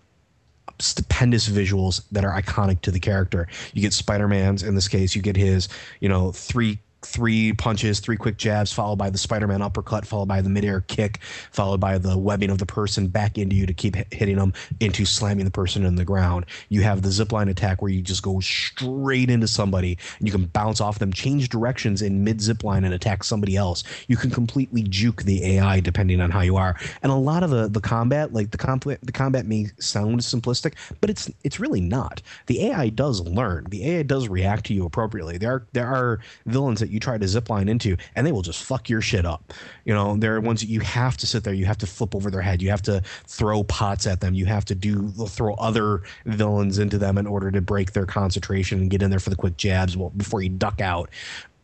stupendous 0.81 1.49
visuals 1.49 2.03
that 2.13 2.25
are 2.25 2.41
iconic 2.41 2.81
to 2.83 2.91
the 2.91 3.01
character. 3.01 3.49
You 3.75 3.83
get 3.83 3.93
Spider 3.93 4.29
Man's 4.29 4.63
in 4.63 4.75
this 4.75 4.89
case, 4.89 5.15
you 5.15 5.23
get 5.23 5.37
his, 5.37 5.69
you 6.01 6.09
know, 6.09 6.33
three 6.33 6.79
three 7.03 7.53
punches, 7.53 8.01
three 8.01 8.17
quick 8.17 8.37
jabs, 8.37 8.73
followed 8.73 8.97
by 8.97 9.11
the 9.11 9.19
Spider-Man 9.19 9.63
uppercut, 9.63 10.07
followed 10.07 10.29
by 10.29 10.41
the 10.41 10.49
midair 10.49 10.81
kick, 10.83 11.21
followed 11.53 11.81
by 11.81 11.99
the 11.99 12.19
webbing 12.19 12.51
of 12.51 12.59
the 12.59 12.67
person 12.67 13.07
back 13.07 13.39
into 13.39 13.55
you 13.55 13.67
to 13.67 13.75
keep 13.75 13.97
hitting 14.13 14.37
them 14.37 14.53
into 14.81 15.05
slamming 15.05 15.45
the 15.45 15.51
person 15.51 15.85
in 15.85 15.95
the 15.95 16.05
ground. 16.05 16.47
You 16.69 16.83
have 16.83 17.03
the 17.03 17.09
zipline 17.09 17.49
attack 17.49 17.81
where 17.81 17.91
you 17.91 18.03
just 18.03 18.23
go 18.23 18.41
straight 18.41 19.31
into 19.31 19.49
somebody 19.49 19.99
and 20.19 20.27
you 20.27 20.33
can 20.33 20.47
bounce 20.47 20.81
off 20.81 20.99
them, 20.99 21.13
change 21.13 21.49
directions 21.49 22.03
in 22.03 22.25
mid 22.25 22.39
zipline 22.39 22.85
and 22.85 22.95
attack 22.95 23.25
somebody 23.25 23.57
else. 23.57 23.85
You 24.09 24.17
can 24.17 24.31
completely 24.31 24.83
juke 24.83 25.23
the 25.23 25.57
AI 25.57 25.81
depending 25.81 26.21
on 26.21 26.31
how 26.31 26.41
you 26.41 26.57
are. 26.57 26.77
And 27.03 27.13
a 27.13 27.17
lot 27.17 27.43
of 27.43 27.51
the 27.51 27.69
the 27.69 27.81
combat, 27.81 28.33
like 28.33 28.51
the 28.51 28.59
combat, 28.59 28.99
the 29.03 29.13
combat 29.13 29.47
may 29.47 29.67
sound 29.79 30.21
simplistic, 30.21 30.75
but 31.01 31.11
it's 31.11 31.31
it's 31.45 31.61
really 31.61 31.81
not. 31.81 32.23
The 32.47 32.67
AI 32.67 32.89
does 32.89 33.21
learn. 33.21 33.67
The 33.71 33.89
AI 33.91 34.03
does 34.03 34.29
react 34.29 34.67
to 34.67 34.75
you 34.75 34.85
appropriately. 34.85 35.39
There 35.39 35.53
are 35.53 35.67
there 35.73 35.87
are 35.87 36.21
villains 36.47 36.81
that 36.81 36.88
that 36.89 36.95
you 36.95 37.01
try 37.01 37.19
to 37.19 37.29
zip 37.29 37.51
line 37.51 37.69
into, 37.69 37.97
and 38.17 38.27
they 38.27 38.33
will 38.33 38.43
just 38.43 38.63
fuck 38.63 38.89
your 38.89 39.01
shit 39.01 39.27
up. 39.27 39.53
You 39.85 39.95
know, 39.95 40.17
there 40.17 40.35
are 40.35 40.41
ones 40.41 40.61
that 40.61 40.69
you 40.69 40.81
have 40.81 41.17
to 41.19 41.27
sit 41.27 41.45
there, 41.45 41.55
you 41.55 41.67
have 41.67 41.79
to 41.79 41.87
flip 41.87 42.15
over 42.15 42.31
their 42.31 42.41
head, 42.41 42.63
you 42.63 42.71
have 42.71 42.83
to 42.83 43.03
throw 43.27 43.63
pots 43.65 44.07
at 44.07 44.21
them, 44.21 44.35
you 44.35 44.47
have 44.47 44.65
to 44.67 44.75
do 44.75 45.09
throw 45.11 45.55
other 45.55 46.03
villains 46.27 46.79
into 46.79 46.99
them 46.99 47.19
in 47.19 47.27
order 47.27 47.51
to 47.51 47.61
break 47.61 47.93
their 47.93 48.07
concentration 48.07 48.81
and 48.81 48.91
get 48.91 49.03
in 49.03 49.11
there 49.11 49.21
for 49.21 49.31
the 49.31 49.37
quick 49.37 49.57
jabs 49.57 49.97
before 50.17 50.43
you 50.43 50.49
duck 50.49 50.81
out. 50.81 51.11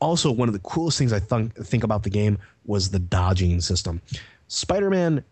Also, 0.01 0.31
one 0.31 0.49
of 0.49 0.53
the 0.53 0.61
coolest 0.61 0.99
things 0.99 1.13
I 1.13 1.21
th- 1.21 1.53
think 1.53 1.85
about 1.85 2.03
the 2.03 2.11
game 2.11 2.39
was 2.67 2.91
the 2.91 2.99
dodging 2.99 3.61
system. 3.61 4.03
Spider-Man 4.49 5.25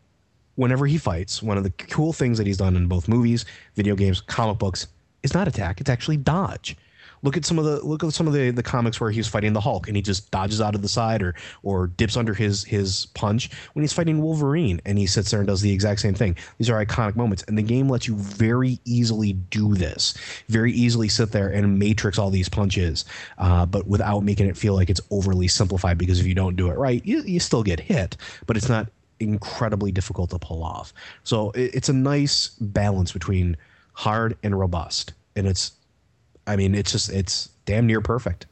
whenever 0.57 0.87
he 0.87 0.99
fights, 0.99 1.43
one 1.43 1.57
of 1.57 1.65
the 1.65 1.71
cool 1.71 2.13
things 2.13 2.39
that 2.39 2.47
he's 2.47 2.59
done 2.59 2.77
in 2.77 2.87
both 2.87 3.09
movies, 3.09 3.45
video 3.75 3.95
games, 3.95 4.21
comic 4.21 4.59
books 4.59 4.87
is 5.23 5.35
not 5.35 5.49
attack, 5.49 5.81
it's 5.81 5.91
actually 5.91 6.17
dodge. 6.17 6.77
Look 7.23 7.37
at 7.37 7.45
some 7.45 7.59
of 7.59 7.65
the 7.65 7.85
look 7.85 8.03
at 8.03 8.13
some 8.13 8.27
of 8.27 8.33
the, 8.33 8.51
the 8.51 8.63
comics 8.63 9.01
where 9.01 9.11
he's 9.11 9.29
fighting 9.29 9.53
the 9.53 9.61
Hulk 9.61 9.87
and 9.87 9.97
he 9.97 10.03
just 10.03 10.31
dodges 10.31 10.61
out 10.61 10.75
of 10.75 10.83
the 10.83 10.89
side 10.89 11.23
or 11.23 11.35
or 11.63 11.87
dips 11.87 12.17
under 12.17 12.35
his 12.35 12.65
his 12.65 13.07
punch 13.15 13.51
when 13.73 13.83
he's 13.83 13.93
fighting 13.93 14.21
Wolverine 14.21 14.81
and 14.85 14.99
he 14.99 15.07
sits 15.07 15.31
there 15.31 15.41
and 15.41 15.47
does 15.47 15.61
the 15.61 15.73
exact 15.73 16.01
same 16.01 16.15
thing. 16.15 16.37
These 16.59 16.69
are 16.69 16.85
iconic 16.85 17.15
moments 17.15 17.45
and 17.49 17.57
the 17.57 17.63
game 17.63 17.89
lets 17.89 18.09
you 18.09 18.17
very 18.17 18.81
easily 18.85 19.35
do 19.35 19.75
this, 19.75 20.15
very 20.49 20.73
easily 20.73 21.09
sit 21.09 21.31
there 21.31 21.49
and 21.49 21.79
matrix 21.79 22.19
all 22.19 22.31
these 22.31 22.49
punches, 22.49 23.05
uh, 23.39 23.67
but 23.67 23.87
without 23.87 24.21
making 24.21 24.49
it 24.49 24.57
feel 24.57 24.75
like 24.75 24.91
it's 24.91 25.01
overly 25.11 25.49
simplified. 25.49 25.99
Because 25.99 26.21
if 26.21 26.27
you 26.27 26.35
don't 26.35 26.57
do 26.57 26.71
it 26.71 26.77
right, 26.77 27.05
you, 27.05 27.23
you 27.23 27.39
still 27.39 27.63
get 27.63 27.79
hit, 27.79 28.17
but 28.47 28.57
it's 28.57 28.69
not 28.69 28.89
incredibly 29.21 29.93
difficult 29.93 30.31
to 30.31 30.39
pull 30.39 30.63
off. 30.65 30.93
So 31.25 31.51
it, 31.53 31.75
it's 31.75 31.89
a 31.89 31.93
nice 31.93 32.49
balance 32.61 33.13
between 33.13 33.57
hard 33.93 34.37
and 34.43 34.59
robust, 34.59 35.13
and 35.37 35.47
it's 35.47 35.73
I 36.47 36.57
mean, 36.57 36.75
it's 36.75 36.93
just 36.93 37.11
it's 37.11 37.49
damn 37.65 37.87
near 37.87 38.01
perfect. 38.01 38.47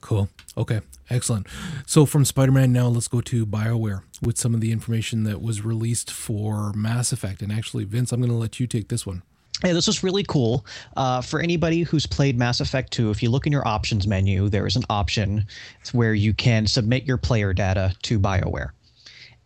Cool. 0.00 0.28
Okay. 0.56 0.80
Excellent. 1.10 1.46
So 1.86 2.04
from 2.04 2.24
Spider-Man 2.24 2.72
now 2.72 2.88
let's 2.88 3.08
go 3.08 3.20
to 3.22 3.46
BioWare 3.46 4.02
with 4.20 4.36
some 4.36 4.54
of 4.54 4.60
the 4.60 4.72
information 4.72 5.24
that 5.24 5.40
was 5.40 5.64
released 5.64 6.10
for 6.10 6.72
Mass 6.74 7.12
Effect. 7.12 7.40
And 7.40 7.50
actually, 7.50 7.84
Vince, 7.84 8.12
I'm 8.12 8.20
going 8.20 8.30
to 8.30 8.36
let 8.36 8.60
you 8.60 8.66
take 8.66 8.88
this 8.88 9.06
one. 9.06 9.22
Hey, 9.62 9.72
this 9.72 9.88
is 9.88 10.04
really 10.04 10.22
cool. 10.22 10.64
Uh, 10.96 11.20
for 11.20 11.40
anybody 11.40 11.82
who's 11.82 12.06
played 12.06 12.38
Mass 12.38 12.60
Effect 12.60 12.92
2, 12.92 13.10
if 13.10 13.22
you 13.22 13.30
look 13.30 13.46
in 13.46 13.52
your 13.52 13.66
options 13.66 14.06
menu, 14.06 14.48
there 14.48 14.66
is 14.66 14.76
an 14.76 14.84
option 14.88 15.46
where 15.92 16.14
you 16.14 16.32
can 16.32 16.66
submit 16.66 17.04
your 17.04 17.16
player 17.16 17.52
data 17.52 17.92
to 18.02 18.20
BioWare. 18.20 18.70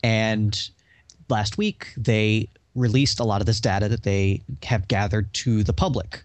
And 0.03 0.69
last 1.31 1.57
week, 1.57 1.95
they 1.97 2.49
released 2.75 3.21
a 3.21 3.25
lot 3.25 3.41
of 3.41 3.47
this 3.47 3.61
data 3.61 3.89
that 3.89 4.03
they 4.03 4.43
have 4.65 4.89
gathered 4.89 5.33
to 5.35 5.63
the 5.63 5.73
public. 5.73 6.23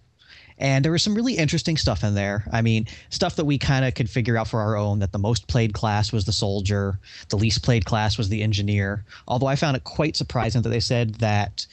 And 0.60 0.86
there 0.86 0.92
was 0.92 1.04
some 1.04 1.16
really 1.16 1.36
interesting 1.38 1.78
stuff 1.78 2.04
in 2.04 2.16
there. 2.16 2.46
I 2.52 2.62
mean, 2.62 2.88
stuff 3.10 3.36
that 3.38 3.46
we 3.46 3.58
kind 3.60 3.86
of 3.86 3.96
could 3.96 4.10
figure 4.10 4.38
out 4.38 4.48
for 4.48 4.62
our 4.62 4.76
own 4.78 5.00
that 5.00 5.12
the 5.12 5.20
most 5.20 5.48
played 5.48 5.74
class 5.74 6.12
was 6.12 6.26
the 6.26 6.34
soldier, 6.34 7.00
the 7.30 7.38
least 7.38 7.64
played 7.64 7.86
class 7.86 8.18
was 8.18 8.30
the 8.30 8.44
engineer. 8.44 9.06
Although 9.28 9.48
I 9.48 9.56
found 9.56 9.78
it 9.78 9.84
quite 9.84 10.16
surprising 10.18 10.64
that 10.64 10.70
they 10.70 10.80
said 10.80 11.16
that 11.16 11.66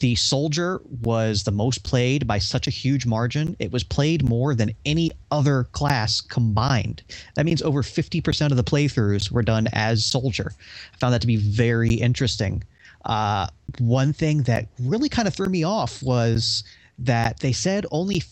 The 0.00 0.14
soldier 0.16 0.80
was 1.02 1.44
the 1.44 1.50
most 1.52 1.82
played 1.84 2.26
by 2.26 2.38
such 2.38 2.68
a 2.68 2.70
huge 2.70 3.06
margin. 3.06 3.56
It 3.58 3.72
was 3.72 3.82
played 3.82 4.28
more 4.28 4.54
than 4.54 4.74
any 4.84 5.10
other 5.30 5.64
class 5.72 6.20
combined. 6.20 7.02
That 7.34 7.46
means 7.46 7.62
over 7.62 7.82
50% 7.82 8.50
of 8.50 8.56
the 8.56 8.64
playthroughs 8.64 9.30
were 9.32 9.42
done 9.42 9.68
as 9.72 10.04
soldier. 10.04 10.52
I 10.94 10.96
found 10.98 11.14
that 11.14 11.22
to 11.22 11.26
be 11.26 11.36
very 11.36 11.94
interesting. 11.94 12.62
Uh, 13.04 13.48
one 13.78 14.12
thing 14.12 14.42
that 14.44 14.68
really 14.80 15.08
kind 15.08 15.26
of 15.28 15.34
threw 15.34 15.48
me 15.48 15.64
off 15.64 16.02
was 16.02 16.62
that 16.98 17.40
they 17.40 17.52
said 17.52 17.86
only 17.90 18.22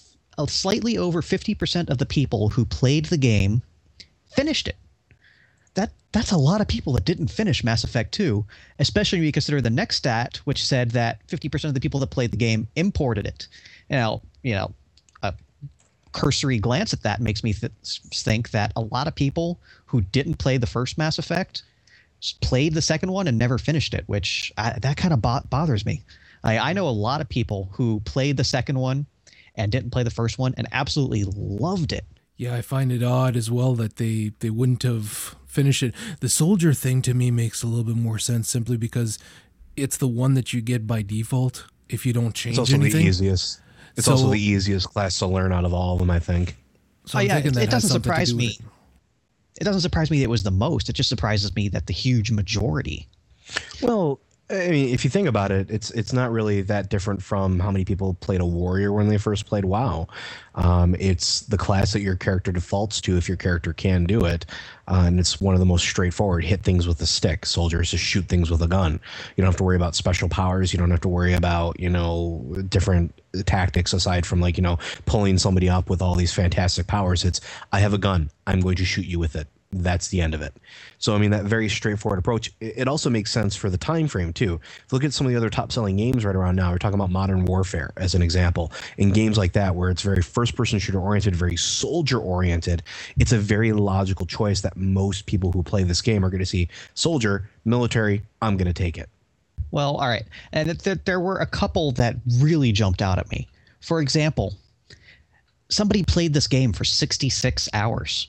slightly 0.48 0.98
over 0.98 1.22
50% 1.22 1.88
of 1.88 1.98
the 1.98 2.06
people 2.06 2.50
who 2.50 2.64
played 2.64 3.06
the 3.06 3.16
game 3.16 3.62
finished 4.28 4.68
it 4.68 4.76
that 5.76 5.92
that's 6.12 6.32
a 6.32 6.36
lot 6.36 6.60
of 6.60 6.68
people 6.68 6.92
that 6.94 7.04
didn't 7.04 7.28
finish 7.28 7.62
Mass 7.62 7.84
Effect 7.84 8.12
2, 8.12 8.44
especially 8.80 9.18
when 9.18 9.26
you 9.26 9.32
consider 9.32 9.60
the 9.60 9.70
next 9.70 9.96
stat, 9.96 10.40
which 10.44 10.64
said 10.64 10.90
that 10.92 11.24
50% 11.28 11.64
of 11.66 11.74
the 11.74 11.80
people 11.80 12.00
that 12.00 12.08
played 12.08 12.32
the 12.32 12.36
game 12.36 12.66
imported 12.74 13.26
it. 13.26 13.46
Now, 13.88 14.22
you 14.42 14.54
know, 14.54 14.74
a 15.22 15.34
cursory 16.12 16.58
glance 16.58 16.92
at 16.92 17.02
that 17.02 17.20
makes 17.20 17.44
me 17.44 17.52
th- 17.52 17.72
think 18.12 18.50
that 18.50 18.72
a 18.74 18.80
lot 18.80 19.06
of 19.06 19.14
people 19.14 19.60
who 19.84 20.00
didn't 20.00 20.38
play 20.38 20.56
the 20.56 20.66
first 20.66 20.98
Mass 20.98 21.18
Effect 21.18 21.62
played 22.40 22.74
the 22.74 22.82
second 22.82 23.12
one 23.12 23.28
and 23.28 23.38
never 23.38 23.58
finished 23.58 23.94
it, 23.94 24.04
which 24.06 24.52
I, 24.56 24.78
that 24.80 24.96
kind 24.96 25.14
of 25.14 25.22
bo- 25.22 25.42
bothers 25.50 25.84
me. 25.86 26.02
I, 26.46 26.70
I 26.70 26.72
know 26.72 26.88
a 26.88 26.90
lot 26.90 27.20
of 27.20 27.28
people 27.28 27.68
who 27.72 28.00
played 28.00 28.36
the 28.36 28.44
second 28.44 28.78
one 28.78 29.06
and 29.54 29.70
didn't 29.72 29.90
play 29.90 30.02
the 30.02 30.10
first 30.10 30.38
one 30.38 30.54
and 30.56 30.66
absolutely 30.72 31.24
loved 31.24 31.92
it. 31.92 32.04
Yeah, 32.36 32.54
I 32.54 32.60
find 32.62 32.92
it 32.92 33.02
odd 33.02 33.36
as 33.36 33.50
well 33.50 33.74
that 33.76 33.96
they 33.96 34.32
they 34.40 34.50
wouldn't 34.50 34.82
have 34.82 35.34
finished 35.46 35.82
it. 35.82 35.94
The 36.20 36.28
soldier 36.28 36.74
thing 36.74 37.00
to 37.02 37.14
me 37.14 37.30
makes 37.30 37.62
a 37.62 37.66
little 37.66 37.84
bit 37.84 37.96
more 37.96 38.18
sense 38.18 38.50
simply 38.50 38.76
because 38.76 39.18
it's 39.76 39.96
the 39.96 40.08
one 40.08 40.34
that 40.34 40.52
you 40.52 40.60
get 40.60 40.86
by 40.86 41.00
default 41.02 41.66
if 41.88 42.04
you 42.04 42.12
don't 42.12 42.34
change 42.34 42.54
It's 42.54 42.58
also 42.58 42.74
anything. 42.74 43.00
the 43.02 43.08
easiest. 43.08 43.60
It's 43.96 44.04
So- 44.06 44.12
also 44.12 44.30
the 44.30 44.40
easiest 44.40 44.88
class 44.90 45.18
to 45.20 45.26
learn 45.26 45.52
out 45.52 45.64
of 45.64 45.72
all 45.72 45.94
of 45.94 45.98
them, 46.00 46.10
I 46.10 46.18
think. 46.18 46.56
So 47.06 47.16
Oh, 47.18 47.20
I'm 47.22 47.26
yeah, 47.28 47.38
it, 47.38 47.56
it 47.56 47.70
doesn't 47.70 47.88
surprise 47.90 48.30
do 48.30 48.36
me. 48.36 48.46
it. 48.48 48.58
It 49.60 49.64
doesn't 49.64 49.80
surprise 49.80 50.10
me 50.10 50.18
that 50.18 50.24
it 50.24 50.30
was 50.30 50.42
the 50.42 50.50
most. 50.50 50.90
It 50.90 50.92
just 50.92 51.08
surprises 51.08 51.54
me 51.56 51.68
that 51.68 51.86
the 51.86 51.94
huge 51.94 52.30
majority. 52.30 53.08
Well, 53.80 54.20
I 54.48 54.68
mean, 54.68 54.94
if 54.94 55.02
you 55.02 55.10
think 55.10 55.26
about 55.26 55.50
it, 55.50 55.70
it's 55.70 55.90
it's 55.90 56.12
not 56.12 56.30
really 56.30 56.62
that 56.62 56.88
different 56.88 57.20
from 57.20 57.58
how 57.58 57.72
many 57.72 57.84
people 57.84 58.14
played 58.14 58.40
a 58.40 58.46
warrior 58.46 58.92
when 58.92 59.08
they 59.08 59.18
first 59.18 59.44
played 59.44 59.64
WoW. 59.64 60.06
Um, 60.54 60.94
it's 61.00 61.40
the 61.40 61.58
class 61.58 61.92
that 61.92 62.00
your 62.00 62.14
character 62.14 62.52
defaults 62.52 63.00
to 63.02 63.16
if 63.16 63.26
your 63.26 63.36
character 63.36 63.72
can 63.72 64.04
do 64.04 64.24
it, 64.24 64.46
uh, 64.86 65.02
and 65.06 65.18
it's 65.18 65.40
one 65.40 65.54
of 65.54 65.58
the 65.58 65.66
most 65.66 65.82
straightforward: 65.82 66.44
hit 66.44 66.62
things 66.62 66.86
with 66.86 67.00
a 67.00 67.06
stick. 67.06 67.44
Soldiers 67.44 67.90
just 67.90 68.04
shoot 68.04 68.28
things 68.28 68.48
with 68.48 68.62
a 68.62 68.68
gun. 68.68 69.00
You 69.34 69.42
don't 69.42 69.46
have 69.46 69.56
to 69.56 69.64
worry 69.64 69.76
about 69.76 69.96
special 69.96 70.28
powers. 70.28 70.72
You 70.72 70.78
don't 70.78 70.92
have 70.92 71.00
to 71.00 71.08
worry 71.08 71.32
about 71.32 71.80
you 71.80 71.90
know 71.90 72.46
different 72.68 73.20
tactics 73.46 73.92
aside 73.92 74.24
from 74.24 74.40
like 74.40 74.56
you 74.56 74.62
know 74.62 74.78
pulling 75.06 75.38
somebody 75.38 75.68
up 75.68 75.90
with 75.90 76.00
all 76.00 76.14
these 76.14 76.32
fantastic 76.32 76.86
powers. 76.86 77.24
It's 77.24 77.40
I 77.72 77.80
have 77.80 77.94
a 77.94 77.98
gun. 77.98 78.30
I'm 78.46 78.60
going 78.60 78.76
to 78.76 78.84
shoot 78.84 79.06
you 79.06 79.18
with 79.18 79.34
it 79.34 79.48
that's 79.82 80.08
the 80.08 80.20
end 80.20 80.34
of 80.34 80.42
it. 80.42 80.54
So 80.98 81.14
I 81.14 81.18
mean 81.18 81.30
that 81.30 81.44
very 81.44 81.68
straightforward 81.68 82.18
approach. 82.18 82.52
It 82.60 82.88
also 82.88 83.10
makes 83.10 83.30
sense 83.30 83.54
for 83.56 83.70
the 83.70 83.78
time 83.78 84.08
frame 84.08 84.32
too. 84.32 84.60
If 84.84 84.92
look 84.92 85.04
at 85.04 85.12
some 85.12 85.26
of 85.26 85.32
the 85.32 85.36
other 85.36 85.50
top 85.50 85.72
selling 85.72 85.96
games 85.96 86.24
right 86.24 86.36
around 86.36 86.56
now, 86.56 86.70
we're 86.70 86.78
talking 86.78 86.98
about 86.98 87.10
Modern 87.10 87.44
Warfare 87.44 87.92
as 87.96 88.14
an 88.14 88.22
example. 88.22 88.72
In 88.98 89.12
games 89.12 89.38
like 89.38 89.52
that 89.52 89.74
where 89.74 89.90
it's 89.90 90.02
very 90.02 90.22
first 90.22 90.56
person 90.56 90.78
shooter 90.78 91.00
oriented, 91.00 91.36
very 91.36 91.56
soldier 91.56 92.18
oriented, 92.18 92.82
it's 93.18 93.32
a 93.32 93.38
very 93.38 93.72
logical 93.72 94.26
choice 94.26 94.60
that 94.62 94.76
most 94.76 95.26
people 95.26 95.52
who 95.52 95.62
play 95.62 95.82
this 95.82 96.02
game 96.02 96.24
are 96.24 96.30
going 96.30 96.40
to 96.40 96.46
see 96.46 96.68
soldier, 96.94 97.48
military, 97.64 98.22
I'm 98.42 98.56
going 98.56 98.66
to 98.66 98.74
take 98.74 98.98
it. 98.98 99.08
Well, 99.70 99.96
all 99.96 100.08
right. 100.08 100.24
And 100.52 100.78
th- 100.78 101.00
there 101.04 101.20
were 101.20 101.38
a 101.38 101.46
couple 101.46 101.92
that 101.92 102.16
really 102.38 102.72
jumped 102.72 103.02
out 103.02 103.18
at 103.18 103.30
me. 103.30 103.48
For 103.80 104.00
example, 104.00 104.54
somebody 105.68 106.02
played 106.02 106.32
this 106.32 106.46
game 106.46 106.72
for 106.72 106.84
66 106.84 107.68
hours. 107.72 108.28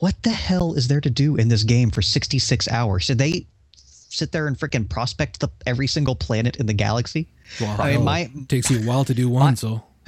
What 0.00 0.22
the 0.22 0.30
hell 0.30 0.74
is 0.74 0.88
there 0.88 1.00
to 1.02 1.10
do 1.10 1.36
in 1.36 1.48
this 1.48 1.62
game 1.62 1.90
for 1.90 2.00
66 2.00 2.68
hours? 2.68 3.06
Did 3.06 3.18
they 3.18 3.46
sit 3.74 4.32
there 4.32 4.46
and 4.46 4.58
freaking 4.58 4.88
prospect 4.88 5.40
the, 5.40 5.50
every 5.66 5.86
single 5.86 6.14
planet 6.14 6.56
in 6.56 6.64
the 6.64 6.72
galaxy? 6.72 7.28
Well, 7.60 7.80
I 7.80 7.92
mean, 7.92 8.04
my 8.04 8.30
it 8.34 8.48
takes 8.48 8.70
you 8.70 8.80
a 8.80 8.82
while 8.82 9.04
to 9.04 9.12
do 9.12 9.28
one, 9.28 9.56
so 9.56 9.84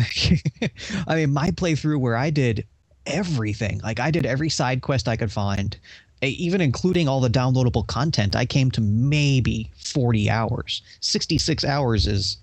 I 1.07 1.17
mean, 1.17 1.33
my 1.33 1.51
playthrough 1.51 2.01
where 2.01 2.17
I 2.17 2.31
did 2.31 2.67
everything, 3.05 3.81
like 3.85 4.01
I 4.01 4.11
did 4.11 4.25
every 4.25 4.49
side 4.49 4.81
quest 4.81 5.09
I 5.09 5.17
could 5.17 5.31
find, 5.31 5.77
even 6.23 6.63
including 6.63 7.07
all 7.07 7.21
the 7.21 7.29
downloadable 7.29 7.87
content, 7.87 8.35
I 8.35 8.47
came 8.47 8.71
to 8.71 8.81
maybe 8.81 9.71
40 9.77 10.31
hours. 10.31 10.81
66 11.01 11.67
hours 11.67 12.07
is 12.07 12.39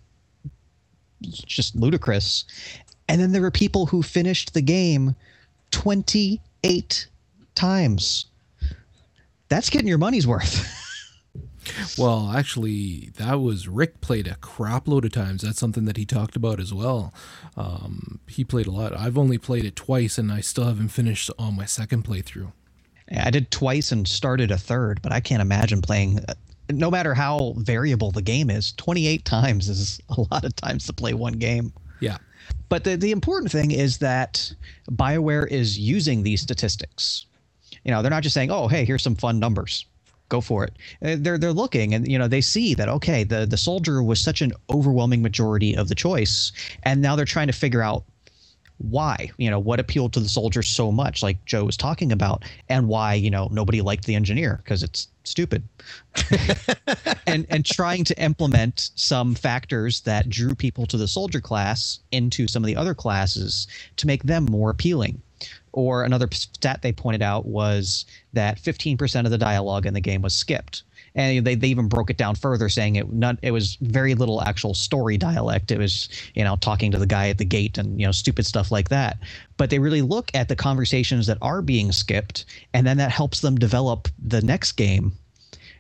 just 1.24 1.76
ludicrous. 1.76 2.46
And 3.08 3.20
then 3.20 3.32
there 3.32 3.42
were 3.42 3.50
people 3.50 3.88
who 3.88 4.04
finished 4.04 4.54
the 4.54 4.62
game 4.62 5.16
28 5.72 7.08
times. 7.60 8.26
That's 9.50 9.70
getting 9.70 9.88
your 9.88 9.98
money's 9.98 10.28
worth. 10.28 10.76
Well, 11.98 12.32
actually, 12.36 13.12
that 13.18 13.36
was 13.42 13.68
Rick 13.68 14.02
played 14.02 14.28
a 14.28 14.36
crap 14.36 14.88
load 14.88 15.06
of 15.06 15.12
times. 15.12 15.44
That's 15.44 15.60
something 15.60 15.86
that 15.86 15.98
he 15.98 16.06
talked 16.06 16.36
about 16.36 16.60
as 16.60 16.74
well. 16.74 17.14
Um, 17.58 18.20
he 18.28 18.44
played 18.44 18.68
a 18.68 18.72
lot. 18.72 18.98
I've 18.98 19.18
only 19.18 19.38
played 19.38 19.66
it 19.66 19.76
twice, 19.76 20.18
and 20.18 20.32
I 20.32 20.42
still 20.42 20.66
haven't 20.66 20.90
finished 20.90 21.30
on 21.38 21.56
my 21.56 21.66
second 21.66 22.06
playthrough. 22.06 22.52
I 23.16 23.30
did 23.32 23.52
twice 23.52 23.92
and 23.92 24.08
started 24.08 24.52
a 24.52 24.58
third, 24.58 25.02
but 25.02 25.12
I 25.12 25.20
can't 25.20 25.42
imagine 25.42 25.82
playing. 25.82 26.24
No 26.70 26.90
matter 26.90 27.14
how 27.14 27.54
variable 27.58 28.12
the 28.12 28.22
game 28.22 28.50
is, 28.50 28.74
28 28.74 29.26
times 29.26 29.70
is 29.70 30.00
a 30.10 30.22
lot 30.32 30.44
of 30.46 30.56
times 30.56 30.86
to 30.88 30.94
play 30.94 31.14
one 31.14 31.34
game. 31.34 31.74
Yeah, 32.00 32.18
But 32.70 32.84
the, 32.84 32.96
the 32.96 33.12
important 33.12 33.52
thing 33.52 33.72
is 33.72 33.98
that 33.98 34.54
BioWare 34.92 35.48
is 35.48 35.78
using 35.78 36.24
these 36.24 36.42
statistics. 36.42 37.26
You 37.84 37.92
know, 37.92 38.02
they're 38.02 38.12
not 38.12 38.24
just 38.24 38.34
saying, 38.34 38.52
"Oh, 38.52 38.68
hey, 38.68 38.86
here's 38.86 39.04
some 39.04 39.16
fun 39.16 39.40
numbers. 39.40 39.86
Go 40.30 40.42
for 40.42 40.64
it." 40.64 40.74
Uh, 41.04 41.16
They're 41.20 41.38
they're 41.38 41.54
looking 41.54 41.94
and 41.94 42.08
you 42.08 42.20
know, 42.20 42.28
they 42.28 42.42
see 42.42 42.74
that 42.76 42.90
okay, 42.90 43.24
the 43.24 43.46
the 43.46 43.58
soldier 43.58 44.04
was 44.04 44.20
such 44.20 44.42
an 44.42 44.54
overwhelming 44.70 45.22
majority 45.22 45.76
of 45.76 45.88
the 45.88 45.96
choice 45.96 46.52
and 46.84 47.02
now 47.02 47.16
they're 47.16 47.26
trying 47.26 47.48
to 47.48 47.54
figure 47.54 47.82
out 47.82 48.04
why, 48.80 49.30
you 49.38 49.50
know, 49.50 49.60
what 49.60 49.80
appealed 49.80 50.14
to 50.14 50.20
the 50.22 50.30
soldier 50.30 50.64
so 50.64 50.92
much 50.92 51.22
like 51.22 51.44
Joe 51.46 51.66
was 51.66 51.76
talking 51.76 52.12
about 52.12 52.46
and 52.70 52.88
why, 52.88 53.14
you 53.14 53.30
know, 53.30 53.50
nobody 53.52 53.82
liked 53.82 54.06
the 54.06 54.16
engineer 54.16 54.62
because 54.64 54.84
it's 54.84 55.10
stupid. 55.26 55.64
and 57.28 57.46
and 57.50 57.66
trying 57.66 58.06
to 58.06 58.24
implement 58.24 58.92
some 58.96 59.36
factors 59.36 60.02
that 60.02 60.30
drew 60.30 60.56
people 60.56 60.86
to 60.88 60.98
the 60.98 61.08
soldier 61.08 61.42
class 61.42 62.00
into 62.12 62.48
some 62.48 62.64
of 62.64 62.68
the 62.68 62.76
other 62.76 62.94
classes 62.94 63.68
to 63.98 64.08
make 64.08 64.24
them 64.24 64.46
more 64.46 64.70
appealing. 64.70 65.22
Or 65.72 66.04
another 66.04 66.28
stat 66.32 66.82
they 66.82 66.92
pointed 66.92 67.22
out 67.22 67.46
was 67.46 68.06
that 68.34 68.60
15% 68.60 69.26
of 69.26 69.32
the 69.32 69.38
dialogue 69.38 69.86
in 69.86 69.94
the 69.94 70.02
game 70.02 70.22
was 70.22 70.36
skipped. 70.36 70.84
And 71.16 71.46
they, 71.46 71.56
they 71.56 71.68
even 71.68 71.88
broke 71.88 72.10
it 72.10 72.18
down 72.18 72.36
further, 72.36 72.70
saying 72.70 72.96
it 72.96 73.12
not 73.12 73.38
it 73.42 73.52
was 73.52 73.78
very 73.82 74.14
little 74.14 74.42
actual 74.44 74.74
story 74.74 75.18
dialect. 75.18 75.72
It 75.72 75.80
was 75.80 76.08
you 76.36 76.44
know 76.44 76.56
talking 76.58 76.92
to 76.92 77.00
the 77.00 77.08
guy 77.08 77.30
at 77.30 77.40
the 77.40 77.46
gate 77.46 77.78
and 77.78 78.00
you 78.00 78.06
know 78.06 78.12
stupid 78.12 78.46
stuff 78.46 78.72
like 78.72 78.90
that. 78.90 79.18
But 79.58 79.70
they 79.70 79.80
really 79.80 80.04
look 80.04 80.30
at 80.34 80.50
the 80.50 80.56
conversations 80.56 81.26
that 81.28 81.40
are 81.42 81.62
being 81.62 81.92
skipped, 81.92 82.46
and 82.74 82.86
then 82.86 82.98
that 82.98 83.12
helps 83.12 83.42
them 83.42 83.56
develop 83.56 84.08
the 84.24 84.42
next 84.42 84.74
game 84.74 85.14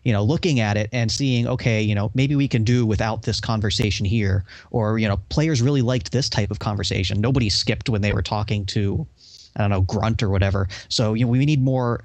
you 0.03 0.13
know 0.13 0.23
looking 0.23 0.59
at 0.59 0.77
it 0.77 0.89
and 0.91 1.11
seeing 1.11 1.47
okay 1.47 1.81
you 1.81 1.95
know 1.95 2.11
maybe 2.13 2.35
we 2.35 2.47
can 2.47 2.63
do 2.63 2.85
without 2.85 3.23
this 3.23 3.39
conversation 3.39 4.05
here 4.05 4.43
or 4.71 4.97
you 4.97 5.07
know 5.07 5.17
players 5.29 5.61
really 5.61 5.81
liked 5.81 6.11
this 6.11 6.29
type 6.29 6.51
of 6.51 6.59
conversation 6.59 7.19
nobody 7.19 7.49
skipped 7.49 7.89
when 7.89 8.01
they 8.01 8.13
were 8.13 8.21
talking 8.21 8.65
to 8.65 9.05
i 9.55 9.61
don't 9.61 9.69
know 9.69 9.81
grunt 9.81 10.21
or 10.23 10.29
whatever 10.29 10.67
so 10.89 11.13
you 11.13 11.25
know 11.25 11.31
we 11.31 11.45
need 11.45 11.63
more 11.63 12.03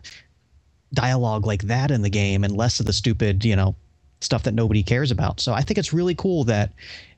dialogue 0.93 1.47
like 1.47 1.63
that 1.63 1.91
in 1.91 2.03
the 2.03 2.11
game 2.11 2.45
and 2.45 2.57
less 2.57 2.79
of 2.81 2.87
the 2.87 2.93
stupid 2.93 3.45
you 3.45 3.57
know 3.57 3.75
stuff 4.21 4.43
that 4.45 4.55
nobody 4.55 4.83
cares 4.83 5.11
about 5.11 5.41
so 5.41 5.53
i 5.53 5.61
think 5.61 5.79
it's 5.79 5.93
really 5.93 6.15
cool 6.15 6.45
that 6.45 6.73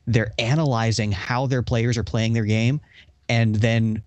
they're 0.06 0.32
analyzing 0.38 1.12
how 1.12 1.46
their 1.46 1.62
players 1.62 1.96
are 1.96 2.04
playing 2.04 2.32
their 2.32 2.44
game 2.44 2.80
and 3.28 3.56
then 3.56 4.02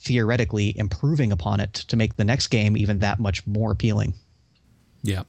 theoretically 0.00 0.76
improving 0.78 1.32
upon 1.32 1.58
it 1.58 1.72
to 1.74 1.96
make 1.96 2.16
the 2.16 2.24
next 2.24 2.48
game 2.48 2.76
even 2.76 2.98
that 3.00 3.18
much 3.18 3.46
more 3.46 3.72
appealing 3.72 4.14
yeah. 5.02 5.22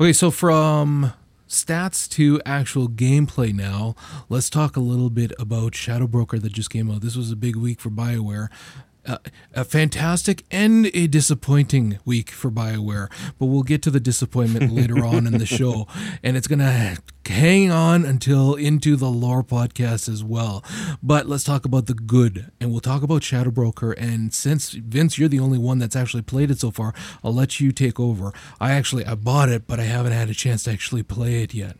Okay, 0.00 0.12
so 0.12 0.30
from 0.30 1.12
stats 1.48 2.08
to 2.10 2.40
actual 2.44 2.88
gameplay 2.88 3.54
now, 3.54 3.94
let's 4.28 4.50
talk 4.50 4.76
a 4.76 4.80
little 4.80 5.10
bit 5.10 5.32
about 5.38 5.74
Shadow 5.74 6.06
Broker 6.06 6.38
that 6.38 6.52
just 6.52 6.70
came 6.70 6.90
out. 6.90 7.00
This 7.00 7.16
was 7.16 7.30
a 7.30 7.36
big 7.36 7.56
week 7.56 7.80
for 7.80 7.90
BioWare. 7.90 8.48
Uh, 9.06 9.18
a 9.54 9.64
fantastic 9.64 10.44
and 10.50 10.90
a 10.92 11.06
disappointing 11.06 11.98
week 12.04 12.30
for 12.30 12.50
BioWare, 12.50 13.08
but 13.38 13.46
we'll 13.46 13.62
get 13.62 13.80
to 13.82 13.90
the 13.90 14.00
disappointment 14.00 14.72
later 14.74 15.04
on 15.04 15.26
in 15.26 15.38
the 15.38 15.46
show, 15.46 15.86
and 16.24 16.36
it's 16.36 16.48
gonna 16.48 16.96
hang 17.24 17.70
on 17.70 18.04
until 18.04 18.54
into 18.54 18.96
the 18.96 19.08
lore 19.08 19.44
podcast 19.44 20.08
as 20.08 20.24
well. 20.24 20.64
But 21.02 21.26
let's 21.28 21.44
talk 21.44 21.64
about 21.64 21.86
the 21.86 21.94
good, 21.94 22.50
and 22.60 22.72
we'll 22.72 22.80
talk 22.80 23.02
about 23.02 23.22
Shadow 23.22 23.50
Broker. 23.50 23.92
And 23.92 24.34
since 24.34 24.72
Vince, 24.72 25.18
you're 25.18 25.28
the 25.28 25.40
only 25.40 25.58
one 25.58 25.78
that's 25.78 25.96
actually 25.96 26.22
played 26.22 26.50
it 26.50 26.58
so 26.58 26.70
far, 26.70 26.92
I'll 27.22 27.34
let 27.34 27.60
you 27.60 27.70
take 27.72 28.00
over. 28.00 28.32
I 28.60 28.72
actually 28.72 29.06
I 29.06 29.14
bought 29.14 29.48
it, 29.48 29.66
but 29.66 29.78
I 29.78 29.84
haven't 29.84 30.12
had 30.12 30.30
a 30.30 30.34
chance 30.34 30.64
to 30.64 30.72
actually 30.72 31.04
play 31.04 31.42
it 31.42 31.54
yet. 31.54 31.76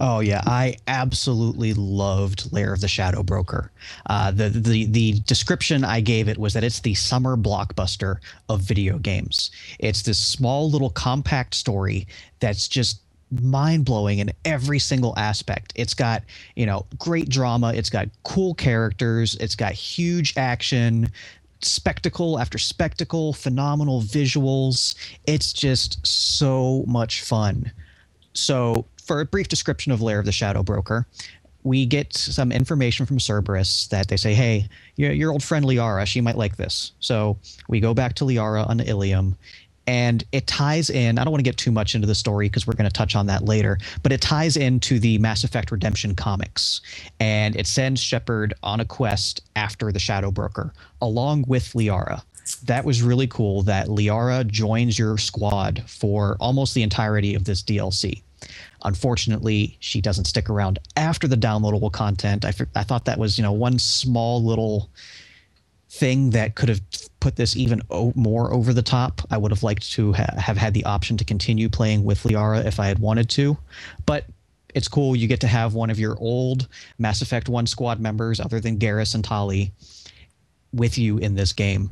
Oh 0.00 0.20
yeah, 0.20 0.42
I 0.46 0.76
absolutely 0.86 1.74
loved 1.74 2.52
Lair 2.52 2.72
of 2.72 2.80
the 2.80 2.86
Shadow 2.86 3.24
Broker. 3.24 3.72
Uh, 4.06 4.30
the 4.30 4.48
the 4.48 4.86
the 4.86 5.18
description 5.26 5.84
I 5.84 6.00
gave 6.00 6.28
it 6.28 6.38
was 6.38 6.54
that 6.54 6.62
it's 6.62 6.78
the 6.78 6.94
summer 6.94 7.36
blockbuster 7.36 8.18
of 8.48 8.60
video 8.60 8.98
games. 8.98 9.50
It's 9.80 10.02
this 10.02 10.18
small 10.18 10.70
little 10.70 10.90
compact 10.90 11.54
story 11.54 12.06
that's 12.38 12.68
just 12.68 13.00
mind 13.42 13.84
blowing 13.84 14.20
in 14.20 14.30
every 14.44 14.78
single 14.78 15.14
aspect. 15.18 15.72
It's 15.74 15.94
got 15.94 16.22
you 16.54 16.64
know 16.64 16.86
great 16.98 17.28
drama. 17.28 17.72
It's 17.74 17.90
got 17.90 18.08
cool 18.22 18.54
characters. 18.54 19.34
It's 19.40 19.56
got 19.56 19.72
huge 19.72 20.32
action. 20.36 21.10
Spectacle 21.60 22.38
after 22.38 22.56
spectacle, 22.56 23.32
phenomenal 23.32 24.00
visuals. 24.02 24.94
It's 25.26 25.52
just 25.52 26.06
so 26.06 26.84
much 26.86 27.22
fun. 27.22 27.72
So, 28.34 28.86
for 29.08 29.20
a 29.20 29.24
brief 29.24 29.48
description 29.48 29.90
of 29.90 30.02
Lair 30.02 30.20
of 30.20 30.26
the 30.26 30.32
Shadow 30.32 30.62
Broker, 30.62 31.06
we 31.64 31.86
get 31.86 32.14
some 32.14 32.52
information 32.52 33.06
from 33.06 33.18
Cerberus 33.18 33.88
that 33.88 34.08
they 34.08 34.16
say, 34.16 34.34
hey, 34.34 34.68
your, 34.96 35.12
your 35.12 35.32
old 35.32 35.42
friend 35.42 35.64
Liara, 35.64 36.06
she 36.06 36.20
might 36.20 36.36
like 36.36 36.56
this. 36.56 36.92
So 37.00 37.36
we 37.68 37.80
go 37.80 37.94
back 37.94 38.14
to 38.16 38.24
Liara 38.24 38.68
on 38.68 38.80
Ilium, 38.80 39.36
and 39.86 40.22
it 40.32 40.46
ties 40.46 40.90
in. 40.90 41.18
I 41.18 41.24
don't 41.24 41.32
want 41.32 41.40
to 41.40 41.50
get 41.50 41.56
too 41.56 41.72
much 41.72 41.94
into 41.94 42.06
the 42.06 42.14
story 42.14 42.48
because 42.48 42.66
we're 42.66 42.74
going 42.74 42.88
to 42.88 42.92
touch 42.92 43.16
on 43.16 43.26
that 43.26 43.46
later, 43.46 43.78
but 44.02 44.12
it 44.12 44.20
ties 44.20 44.58
into 44.58 45.00
the 45.00 45.16
Mass 45.18 45.42
Effect 45.42 45.72
Redemption 45.72 46.14
comics, 46.14 46.82
and 47.18 47.56
it 47.56 47.66
sends 47.66 48.00
Shepard 48.00 48.52
on 48.62 48.80
a 48.80 48.84
quest 48.84 49.40
after 49.56 49.90
the 49.90 49.98
Shadow 49.98 50.30
Broker 50.30 50.72
along 51.00 51.46
with 51.48 51.72
Liara. 51.72 52.22
That 52.64 52.84
was 52.84 53.02
really 53.02 53.26
cool 53.26 53.62
that 53.62 53.88
Liara 53.88 54.46
joins 54.46 54.98
your 54.98 55.18
squad 55.18 55.82
for 55.86 56.36
almost 56.40 56.74
the 56.74 56.82
entirety 56.82 57.34
of 57.34 57.44
this 57.44 57.62
DLC. 57.62 58.22
Unfortunately, 58.84 59.76
she 59.80 60.00
doesn't 60.00 60.26
stick 60.26 60.48
around 60.48 60.78
after 60.96 61.26
the 61.26 61.36
downloadable 61.36 61.92
content. 61.92 62.44
I, 62.44 62.52
I 62.74 62.84
thought 62.84 63.04
that 63.06 63.18
was, 63.18 63.38
you 63.38 63.42
know, 63.42 63.52
one 63.52 63.78
small 63.78 64.42
little 64.42 64.90
thing 65.90 66.30
that 66.30 66.54
could 66.54 66.68
have 66.68 66.80
put 67.20 67.36
this 67.36 67.56
even 67.56 67.82
more 68.14 68.52
over 68.52 68.72
the 68.72 68.82
top. 68.82 69.22
I 69.30 69.38
would 69.38 69.50
have 69.50 69.62
liked 69.62 69.90
to 69.92 70.12
ha- 70.12 70.34
have 70.36 70.56
had 70.56 70.74
the 70.74 70.84
option 70.84 71.16
to 71.16 71.24
continue 71.24 71.68
playing 71.68 72.04
with 72.04 72.22
Liara 72.22 72.64
if 72.64 72.78
I 72.78 72.86
had 72.86 72.98
wanted 72.98 73.28
to, 73.30 73.56
but 74.06 74.26
it's 74.74 74.88
cool. 74.88 75.16
You 75.16 75.26
get 75.26 75.40
to 75.40 75.46
have 75.46 75.74
one 75.74 75.90
of 75.90 75.98
your 75.98 76.16
old 76.20 76.68
Mass 76.98 77.22
Effect 77.22 77.48
1 77.48 77.66
squad 77.66 78.00
members, 78.00 78.38
other 78.38 78.60
than 78.60 78.78
Garrus 78.78 79.14
and 79.14 79.24
Tali, 79.24 79.72
with 80.72 80.98
you 80.98 81.18
in 81.18 81.34
this 81.34 81.52
game. 81.52 81.90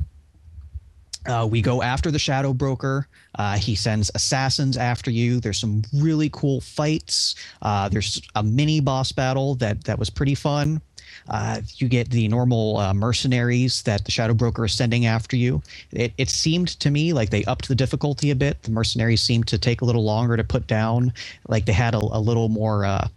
Uh, 1.27 1.45
we 1.49 1.61
go 1.61 1.81
after 1.81 2.11
the 2.11 2.19
Shadow 2.19 2.53
Broker. 2.53 3.07
Uh, 3.35 3.57
he 3.57 3.75
sends 3.75 4.09
assassins 4.15 4.77
after 4.77 5.11
you. 5.11 5.39
There's 5.39 5.59
some 5.59 5.83
really 5.93 6.29
cool 6.31 6.61
fights. 6.61 7.35
Uh, 7.61 7.89
there's 7.89 8.21
a 8.35 8.43
mini 8.43 8.79
boss 8.79 9.11
battle 9.11 9.55
that 9.55 9.83
that 9.83 9.99
was 9.99 10.09
pretty 10.09 10.35
fun. 10.35 10.81
Uh, 11.29 11.61
you 11.75 11.87
get 11.87 12.09
the 12.09 12.27
normal 12.27 12.77
uh, 12.77 12.93
mercenaries 12.93 13.83
that 13.83 14.05
the 14.05 14.11
Shadow 14.11 14.33
Broker 14.33 14.65
is 14.65 14.73
sending 14.73 15.05
after 15.05 15.35
you. 15.35 15.61
It, 15.91 16.13
it 16.17 16.29
seemed 16.29 16.79
to 16.79 16.89
me 16.89 17.11
like 17.11 17.29
they 17.29 17.43
upped 17.45 17.67
the 17.67 17.75
difficulty 17.75 18.31
a 18.31 18.35
bit. 18.35 18.61
The 18.63 18.71
mercenaries 18.71 19.21
seemed 19.21 19.47
to 19.47 19.57
take 19.57 19.81
a 19.81 19.85
little 19.85 20.03
longer 20.03 20.37
to 20.37 20.43
put 20.43 20.67
down. 20.67 21.13
Like 21.47 21.65
they 21.65 21.73
had 21.73 21.95
a, 21.95 21.97
a 21.97 22.19
little 22.19 22.47
more 22.47 22.85
uh, 22.85 23.07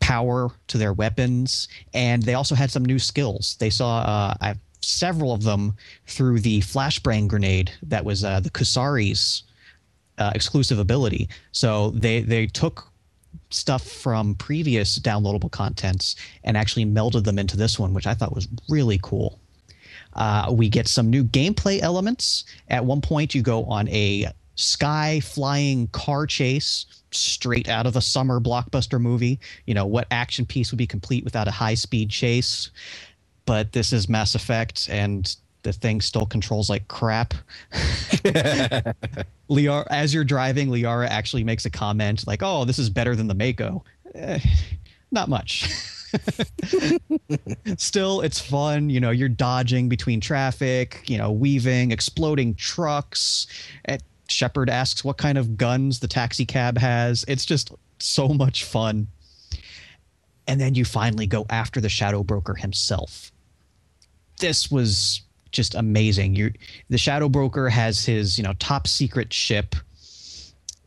power 0.00 0.50
to 0.68 0.78
their 0.78 0.92
weapons, 0.92 1.68
and 1.94 2.22
they 2.22 2.34
also 2.34 2.54
had 2.54 2.70
some 2.70 2.84
new 2.84 2.98
skills. 2.98 3.56
They 3.58 3.70
saw 3.70 4.00
uh, 4.00 4.34
I, 4.40 4.54
several 4.84 5.32
of 5.32 5.42
them 5.42 5.74
through 6.06 6.40
the 6.40 6.60
flashbang 6.60 7.28
grenade 7.28 7.72
that 7.82 8.04
was 8.04 8.24
uh, 8.24 8.40
the 8.40 8.50
Kasumi's 8.50 9.44
uh, 10.18 10.32
exclusive 10.34 10.78
ability. 10.78 11.28
So 11.52 11.90
they 11.90 12.20
they 12.20 12.46
took 12.46 12.88
stuff 13.50 13.86
from 13.86 14.34
previous 14.36 14.98
downloadable 14.98 15.50
contents 15.50 16.16
and 16.44 16.56
actually 16.56 16.86
melded 16.86 17.24
them 17.24 17.38
into 17.38 17.56
this 17.56 17.78
one, 17.78 17.94
which 17.94 18.06
I 18.06 18.14
thought 18.14 18.34
was 18.34 18.48
really 18.68 18.98
cool. 19.02 19.38
Uh, 20.14 20.52
we 20.52 20.68
get 20.68 20.86
some 20.86 21.10
new 21.10 21.24
gameplay 21.24 21.80
elements. 21.80 22.44
At 22.68 22.84
one 22.84 23.00
point, 23.00 23.34
you 23.34 23.42
go 23.42 23.64
on 23.64 23.88
a 23.88 24.28
sky 24.56 25.20
flying 25.20 25.88
car 25.88 26.26
chase 26.26 26.86
straight 27.10 27.68
out 27.68 27.86
of 27.86 27.96
a 27.96 28.00
summer 28.00 28.40
blockbuster 28.40 29.00
movie. 29.00 29.40
You 29.66 29.74
know, 29.74 29.86
what 29.86 30.06
action 30.10 30.46
piece 30.46 30.70
would 30.70 30.78
be 30.78 30.86
complete 30.86 31.24
without 31.24 31.48
a 31.48 31.52
high 31.52 31.74
speed 31.74 32.10
chase? 32.10 32.70
But 33.46 33.72
this 33.72 33.92
is 33.92 34.08
Mass 34.08 34.34
Effect, 34.34 34.88
and 34.90 35.34
the 35.62 35.72
thing 35.72 36.00
still 36.00 36.26
controls 36.26 36.70
like 36.70 36.88
crap. 36.88 37.34
Liara, 39.50 39.86
as 39.90 40.14
you're 40.14 40.24
driving, 40.24 40.68
Liara 40.68 41.08
actually 41.08 41.44
makes 41.44 41.64
a 41.66 41.70
comment 41.70 42.26
like, 42.26 42.42
"Oh, 42.42 42.64
this 42.64 42.78
is 42.78 42.88
better 42.88 43.14
than 43.16 43.26
the 43.26 43.34
Mako." 43.34 43.84
Eh, 44.14 44.38
not 45.10 45.28
much. 45.28 45.68
Still, 47.76 48.20
it's 48.20 48.40
fun. 48.40 48.90
You 48.90 49.00
know, 49.00 49.10
you're 49.10 49.28
dodging 49.28 49.88
between 49.88 50.20
traffic, 50.20 51.02
you 51.06 51.18
know, 51.18 51.32
weaving, 51.32 51.90
exploding 51.90 52.54
trucks. 52.54 53.46
And 53.86 54.02
Shepard 54.28 54.70
asks 54.70 55.04
what 55.04 55.16
kind 55.16 55.38
of 55.38 55.56
guns 55.56 56.00
the 56.00 56.08
taxi 56.08 56.44
cab 56.46 56.78
has. 56.78 57.24
It's 57.28 57.44
just 57.44 57.72
so 57.98 58.28
much 58.28 58.64
fun. 58.64 59.08
And 60.46 60.60
then 60.60 60.74
you 60.74 60.84
finally 60.84 61.26
go 61.26 61.46
after 61.50 61.80
the 61.80 61.88
Shadow 61.88 62.22
Broker 62.22 62.54
himself. 62.54 63.32
This 64.38 64.70
was 64.70 65.22
just 65.52 65.74
amazing. 65.74 66.34
You, 66.34 66.52
the 66.90 66.98
Shadow 66.98 67.28
Broker 67.28 67.68
has 67.68 68.04
his, 68.04 68.36
you 68.36 68.44
know, 68.44 68.54
top 68.58 68.86
secret 68.86 69.32
ship 69.32 69.74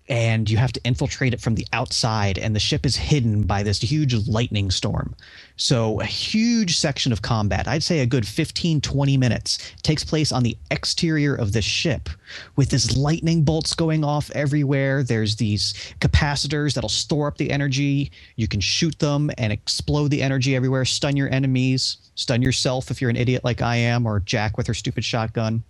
and 0.09 0.49
you 0.49 0.57
have 0.57 0.71
to 0.71 0.81
infiltrate 0.85 1.33
it 1.33 1.41
from 1.41 1.55
the 1.55 1.67
outside 1.73 2.37
and 2.37 2.55
the 2.55 2.59
ship 2.59 2.85
is 2.85 2.95
hidden 2.95 3.43
by 3.43 3.61
this 3.61 3.81
huge 3.81 4.13
lightning 4.27 4.71
storm. 4.71 5.15
So 5.57 5.99
a 5.99 6.05
huge 6.05 6.77
section 6.77 7.11
of 7.11 7.21
combat 7.21 7.67
i'd 7.67 7.83
say 7.83 7.99
a 7.99 8.05
good 8.05 8.27
15 8.27 8.79
20 8.79 9.17
minutes 9.17 9.73
takes 9.81 10.03
place 10.03 10.31
on 10.31 10.43
the 10.43 10.57
exterior 10.71 11.35
of 11.35 11.51
the 11.51 11.61
ship. 11.61 12.09
With 12.55 12.69
this 12.69 12.95
lightning 12.95 13.43
bolts 13.43 13.73
going 13.73 14.03
off 14.03 14.31
everywhere 14.31 15.03
there's 15.03 15.35
these 15.35 15.73
capacitors 15.99 16.73
that'll 16.73 16.89
store 16.89 17.27
up 17.27 17.37
the 17.37 17.51
energy. 17.51 18.11
You 18.35 18.47
can 18.47 18.61
shoot 18.61 18.97
them 18.99 19.29
and 19.37 19.51
explode 19.51 20.09
the 20.09 20.21
energy 20.21 20.55
everywhere. 20.55 20.85
Stun 20.85 21.17
your 21.17 21.31
enemies. 21.33 21.97
Stun 22.15 22.41
yourself 22.41 22.89
if 22.91 23.01
you're 23.01 23.09
an 23.09 23.17
idiot 23.17 23.43
like 23.43 23.61
i 23.61 23.75
am 23.75 24.05
or 24.05 24.21
jack 24.21 24.57
with 24.57 24.67
her 24.67 24.73
stupid 24.73 25.03
shotgun. 25.03 25.63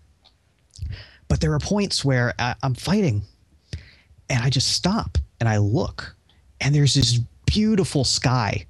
But 1.28 1.42
there 1.42 1.54
are 1.54 1.60
points 1.60 2.06
where 2.06 2.34
I, 2.38 2.56
i'm 2.62 2.76
fighting 2.76 3.24
and 4.30 4.44
I 4.44 4.50
just 4.50 4.74
stop 4.74 5.18
and 5.40 5.48
I 5.48 5.58
look, 5.58 6.16
and 6.62 6.74
there's 6.74 6.94
this 6.94 7.20
beautiful 7.46 8.04
sky 8.04 8.66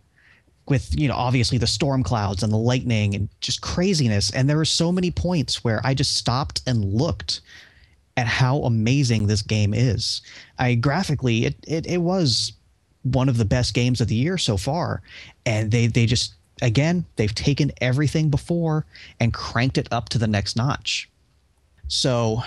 with 0.67 0.97
you 0.99 1.07
know 1.07 1.15
obviously 1.15 1.57
the 1.57 1.67
storm 1.67 2.03
clouds 2.03 2.43
and 2.43 2.51
the 2.51 2.57
lightning 2.57 3.15
and 3.15 3.29
just 3.41 3.61
craziness. 3.61 4.31
And 4.31 4.49
there 4.49 4.57
were 4.57 4.65
so 4.65 4.91
many 4.91 5.11
points 5.11 5.63
where 5.63 5.81
i 5.83 5.93
just 5.93 6.15
stopped 6.15 6.61
and 6.67 6.93
looked 6.93 7.41
at 8.17 8.27
how 8.27 8.59
amazing 8.63 9.27
this 9.27 9.41
game 9.41 9.73
is. 9.73 10.21
I 10.59 10.75
graphically 10.75 11.45
it, 11.45 11.55
it 11.67 11.85
it 11.85 11.99
was 11.99 12.53
one 13.03 13.29
of 13.29 13.37
the 13.37 13.45
best 13.45 13.73
games 13.73 14.01
of 14.01 14.07
the 14.07 14.15
year 14.15 14.37
so 14.37 14.57
far. 14.57 15.01
And 15.45 15.71
they 15.71 15.87
they 15.87 16.05
just 16.05 16.33
again 16.61 17.05
they've 17.15 17.33
taken 17.33 17.71
everything 17.79 18.29
before 18.29 18.85
and 19.19 19.33
cranked 19.33 19.77
it 19.77 19.87
up 19.91 20.09
to 20.09 20.17
the 20.17 20.27
next 20.27 20.55
notch. 20.55 21.09
So 21.87 22.41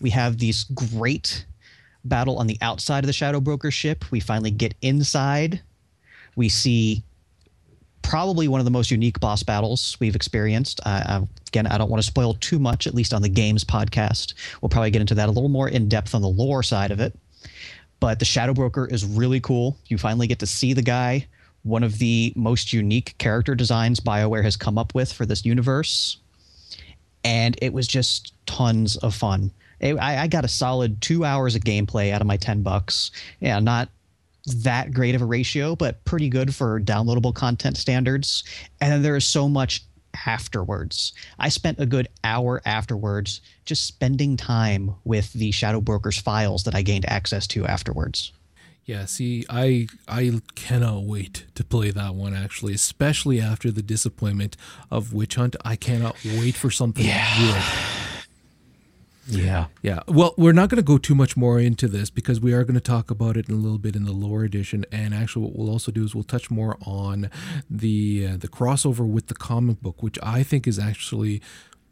we 0.00 0.10
have 0.10 0.38
these 0.38 0.64
great 0.64 1.44
battle 2.04 2.38
on 2.38 2.46
the 2.46 2.58
outside 2.60 3.04
of 3.04 3.06
the 3.06 3.12
Shadow 3.12 3.40
Broker 3.40 3.70
ship. 3.70 4.04
We 4.10 4.20
finally 4.20 4.50
get 4.50 4.74
inside. 4.82 5.60
We 6.36 6.48
see 6.48 7.02
probably 8.02 8.48
one 8.48 8.60
of 8.60 8.64
the 8.64 8.70
most 8.70 8.90
unique 8.90 9.20
boss 9.20 9.42
battles 9.42 9.96
we've 10.00 10.16
experienced. 10.16 10.80
Uh, 10.84 11.22
again, 11.48 11.66
I 11.66 11.78
don't 11.78 11.90
want 11.90 12.02
to 12.02 12.06
spoil 12.06 12.34
too 12.34 12.58
much, 12.58 12.86
at 12.86 12.94
least 12.94 13.12
on 13.12 13.22
the 13.22 13.28
games 13.28 13.64
podcast. 13.64 14.34
We'll 14.60 14.68
probably 14.68 14.90
get 14.90 15.00
into 15.00 15.14
that 15.16 15.28
a 15.28 15.32
little 15.32 15.48
more 15.48 15.68
in 15.68 15.88
depth 15.88 16.14
on 16.14 16.22
the 16.22 16.28
lore 16.28 16.62
side 16.62 16.90
of 16.90 17.00
it. 17.00 17.16
But 18.00 18.18
the 18.18 18.24
Shadow 18.24 18.54
Broker 18.54 18.86
is 18.86 19.04
really 19.04 19.40
cool. 19.40 19.76
You 19.88 19.98
finally 19.98 20.26
get 20.26 20.38
to 20.38 20.46
see 20.46 20.72
the 20.72 20.82
guy. 20.82 21.26
One 21.62 21.82
of 21.82 21.98
the 21.98 22.32
most 22.34 22.72
unique 22.72 23.14
character 23.18 23.54
designs 23.54 24.00
BioWare 24.00 24.42
has 24.42 24.56
come 24.56 24.78
up 24.78 24.94
with 24.94 25.12
for 25.12 25.26
this 25.26 25.44
universe. 25.44 26.16
And 27.22 27.58
it 27.60 27.74
was 27.74 27.86
just 27.86 28.32
tons 28.46 28.96
of 28.96 29.14
fun. 29.14 29.50
It, 29.80 29.94
I, 29.94 30.22
I 30.22 30.26
got 30.26 30.44
a 30.44 30.48
solid 30.48 31.00
two 31.00 31.24
hours 31.24 31.54
of 31.54 31.62
gameplay 31.62 32.12
out 32.12 32.20
of 32.20 32.26
my 32.26 32.36
10 32.36 32.62
bucks. 32.62 33.10
Yeah, 33.40 33.58
not 33.58 33.88
that 34.46 34.92
great 34.92 35.14
of 35.14 35.22
a 35.22 35.26
ratio, 35.26 35.76
but 35.76 36.04
pretty 36.04 36.28
good 36.28 36.54
for 36.54 36.80
downloadable 36.80 37.34
content 37.34 37.76
standards. 37.76 38.44
And 38.80 38.92
then 38.92 39.02
there 39.02 39.16
is 39.16 39.24
so 39.24 39.48
much 39.48 39.82
afterwards. 40.26 41.12
I 41.38 41.48
spent 41.48 41.78
a 41.78 41.86
good 41.86 42.08
hour 42.24 42.60
afterwards 42.64 43.40
just 43.64 43.86
spending 43.86 44.36
time 44.36 44.94
with 45.04 45.32
the 45.32 45.50
Shadow 45.50 45.80
Broker's 45.80 46.18
files 46.18 46.64
that 46.64 46.74
I 46.74 46.82
gained 46.82 47.08
access 47.08 47.46
to 47.48 47.66
afterwards. 47.66 48.32
Yeah, 48.84 49.04
see, 49.04 49.44
I 49.48 49.86
I 50.08 50.40
cannot 50.56 51.04
wait 51.04 51.44
to 51.54 51.62
play 51.62 51.90
that 51.92 52.14
one 52.14 52.34
actually, 52.34 52.74
especially 52.74 53.40
after 53.40 53.70
the 53.70 53.82
disappointment 53.82 54.56
of 54.90 55.12
Witch 55.12 55.36
Hunt. 55.36 55.54
I 55.64 55.76
cannot 55.76 56.16
wait 56.24 56.56
for 56.56 56.70
something 56.70 57.04
good. 57.04 57.62
Yeah. 59.30 59.66
Yeah. 59.82 60.00
Well, 60.06 60.34
we're 60.36 60.52
not 60.52 60.68
going 60.68 60.76
to 60.76 60.82
go 60.82 60.98
too 60.98 61.14
much 61.14 61.36
more 61.36 61.60
into 61.60 61.88
this 61.88 62.10
because 62.10 62.40
we 62.40 62.52
are 62.52 62.64
going 62.64 62.74
to 62.74 62.80
talk 62.80 63.10
about 63.10 63.36
it 63.36 63.48
in 63.48 63.54
a 63.54 63.58
little 63.58 63.78
bit 63.78 63.96
in 63.96 64.04
the 64.04 64.12
lore 64.12 64.44
edition. 64.44 64.84
And 64.92 65.14
actually, 65.14 65.46
what 65.46 65.56
we'll 65.56 65.70
also 65.70 65.92
do 65.92 66.04
is 66.04 66.14
we'll 66.14 66.24
touch 66.24 66.50
more 66.50 66.76
on 66.84 67.30
the 67.68 68.28
uh, 68.32 68.36
the 68.36 68.48
crossover 68.48 69.06
with 69.06 69.28
the 69.28 69.34
comic 69.34 69.80
book, 69.80 70.02
which 70.02 70.18
I 70.22 70.42
think 70.42 70.66
is 70.66 70.78
actually 70.78 71.40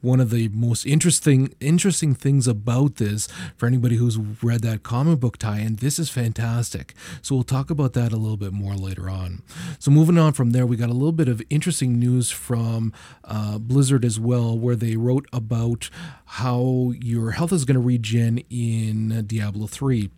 one 0.01 0.21
of 0.21 0.31
the 0.31 0.49
most 0.49 0.87
interesting 0.87 1.55
interesting 1.61 2.15
things 2.15 2.47
about 2.47 2.97
this 2.97 3.29
for 3.57 3.67
anybody 3.67 3.97
who's 3.97 4.19
read 4.43 4.63
that 4.63 4.83
comic 4.83 5.21
book 5.21 5.39
tie-in 5.39 5.77
this 5.77 5.99
is 5.99 6.11
fantastic. 6.11 6.95
So 7.23 7.35
we'll 7.35 7.45
talk 7.45 7.71
about 7.71 7.93
that 7.95 8.13
a 8.13 8.17
little 8.17 8.37
bit 8.37 8.53
more 8.53 8.75
later 8.75 9.09
on. 9.11 9.43
So 9.79 9.91
moving 9.91 10.19
on 10.19 10.33
from 10.33 10.51
there 10.51 10.67
we 10.67 10.77
got 10.77 10.91
a 10.91 10.95
little 10.95 11.13
bit 11.13 11.29
of 11.29 11.43
interesting 11.51 11.99
news 11.99 12.31
from 12.31 12.93
uh, 13.25 13.59
blizzard 13.59 14.05
as 14.05 14.21
well 14.21 14.59
where 14.59 14.77
they 14.77 14.97
wrote 14.97 15.27
about 15.33 15.91
how 16.25 16.93
your 17.01 17.33
health 17.33 17.53
is 17.53 17.65
going 17.65 17.75
to 17.75 17.81
regen 17.81 18.39
in 18.51 19.25
diablo 19.27 19.67
3 19.67 20.11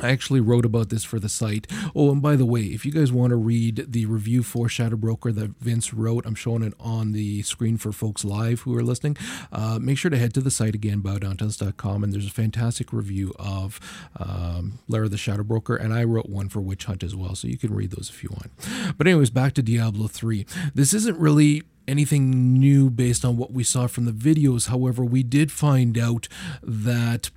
I 0.00 0.10
actually 0.10 0.40
wrote 0.40 0.64
about 0.64 0.88
this 0.88 1.04
for 1.04 1.18
the 1.18 1.28
site. 1.28 1.66
Oh, 1.94 2.10
and 2.10 2.20
by 2.20 2.36
the 2.36 2.44
way, 2.44 2.62
if 2.62 2.84
you 2.84 2.92
guys 2.92 3.12
want 3.12 3.30
to 3.30 3.36
read 3.36 3.86
the 3.88 4.06
review 4.06 4.42
for 4.42 4.68
Shadow 4.68 4.96
Broker 4.96 5.32
that 5.32 5.56
Vince 5.58 5.94
wrote, 5.94 6.26
I'm 6.26 6.34
showing 6.34 6.62
it 6.62 6.74
on 6.80 7.12
the 7.12 7.42
screen 7.42 7.76
for 7.76 7.92
folks 7.92 8.24
live 8.24 8.60
who 8.60 8.76
are 8.76 8.82
listening. 8.82 9.16
Uh, 9.52 9.78
make 9.80 9.98
sure 9.98 10.10
to 10.10 10.18
head 10.18 10.34
to 10.34 10.40
the 10.40 10.50
site 10.50 10.74
again, 10.74 11.00
bowdowntous.com, 11.00 12.04
and 12.04 12.12
there's 12.12 12.26
a 12.26 12.30
fantastic 12.30 12.92
review 12.92 13.32
of 13.38 13.80
um, 14.18 14.78
Lair 14.88 15.04
of 15.04 15.10
the 15.10 15.18
Shadow 15.18 15.42
Broker, 15.42 15.76
and 15.76 15.92
I 15.92 16.04
wrote 16.04 16.28
one 16.28 16.48
for 16.48 16.60
Witch 16.60 16.84
Hunt 16.84 17.02
as 17.02 17.14
well, 17.14 17.34
so 17.34 17.48
you 17.48 17.58
can 17.58 17.74
read 17.74 17.90
those 17.90 18.10
if 18.10 18.22
you 18.22 18.30
want. 18.30 18.50
But, 18.98 19.06
anyways, 19.06 19.30
back 19.30 19.52
to 19.54 19.62
Diablo 19.62 20.08
3. 20.08 20.46
This 20.74 20.92
isn't 20.92 21.18
really 21.18 21.62
anything 21.86 22.54
new 22.54 22.90
based 22.90 23.24
on 23.24 23.36
what 23.36 23.52
we 23.52 23.62
saw 23.62 23.86
from 23.86 24.04
the 24.04 24.12
videos. 24.12 24.68
However, 24.68 25.04
we 25.04 25.22
did 25.22 25.52
find 25.52 25.98
out 25.98 26.28
that 26.62 27.30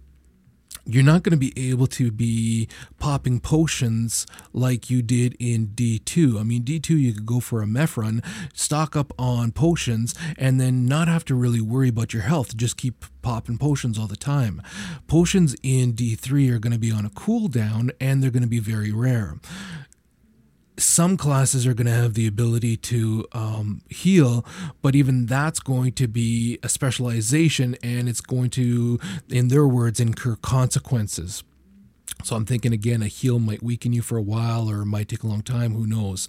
you're 0.88 1.04
not 1.04 1.24
going 1.24 1.32
to 1.32 1.38
be 1.38 1.54
able 1.70 1.88
to 1.88 2.12
be 2.12 2.68
popping 2.98 3.40
potions 3.40 4.26
like 4.54 4.90
you 4.90 5.02
did 5.02 5.36
in 5.40 5.68
D2. 5.68 6.40
I 6.40 6.44
mean, 6.44 6.64
D2, 6.64 6.90
you 6.90 7.14
could 7.14 7.26
go 7.26 7.40
for 7.40 7.62
a 7.62 7.66
Meph 7.66 7.98
run, 7.98 8.24
stock 8.54 8.96
up 8.96 9.14
on 9.20 9.52
potions, 9.52 10.16
and 10.38 10.62
then 10.62 10.86
not 10.86 11.08
have 11.08 11.26
to 11.26 11.36
really 11.36 11.62
worry 11.62 11.90
about 11.90 12.14
your 12.14 12.24
health. 12.24 12.56
Just 12.56 12.78
keep 12.78 13.06
popping 13.22 13.58
potions 13.58 14.00
all 14.00 14.08
the 14.08 14.16
time. 14.16 14.62
Potions 15.08 15.56
in 15.62 15.94
D3 15.94 16.50
are 16.52 16.60
going 16.60 16.74
to 16.74 16.80
be 16.80 16.92
on 16.92 17.06
a 17.06 17.10
cooldown 17.10 17.92
and 18.00 18.24
they're 18.24 18.32
going 18.32 18.44
to 18.44 18.48
be 18.48 18.60
very 18.60 18.92
rare 18.92 19.36
some 20.78 21.18
classes 21.18 21.66
are 21.66 21.74
going 21.74 21.88
to 21.88 21.94
have 21.94 22.14
the 22.14 22.28
ability 22.28 22.78
to 22.78 23.26
um, 23.32 23.82
heal, 23.90 24.46
but 24.82 24.96
even 24.96 25.26
that's 25.26 25.60
going 25.60 25.92
to 25.94 26.08
be 26.08 26.60
a 26.64 26.70
specialization 26.70 27.76
and 27.82 28.08
it's 28.08 28.22
going 28.22 28.50
to, 28.52 29.00
in 29.30 29.48
their 29.48 29.68
words, 29.68 30.00
incur 30.00 30.36
consequences. 30.36 31.44
So 32.24 32.36
I'm 32.36 32.46
thinking 32.46 32.74
again, 32.74 33.02
a 33.02 33.08
heal 33.08 33.40
might 33.40 33.62
weaken 33.62 33.94
you 33.94 34.02
for 34.02 34.18
a 34.18 34.22
while 34.22 34.70
or 34.70 34.86
might 34.86 35.08
take 35.08 35.24
a 35.24 35.28
long 35.28 35.44
time. 35.44 35.74
Who 35.74 35.86
knows? 35.86 36.28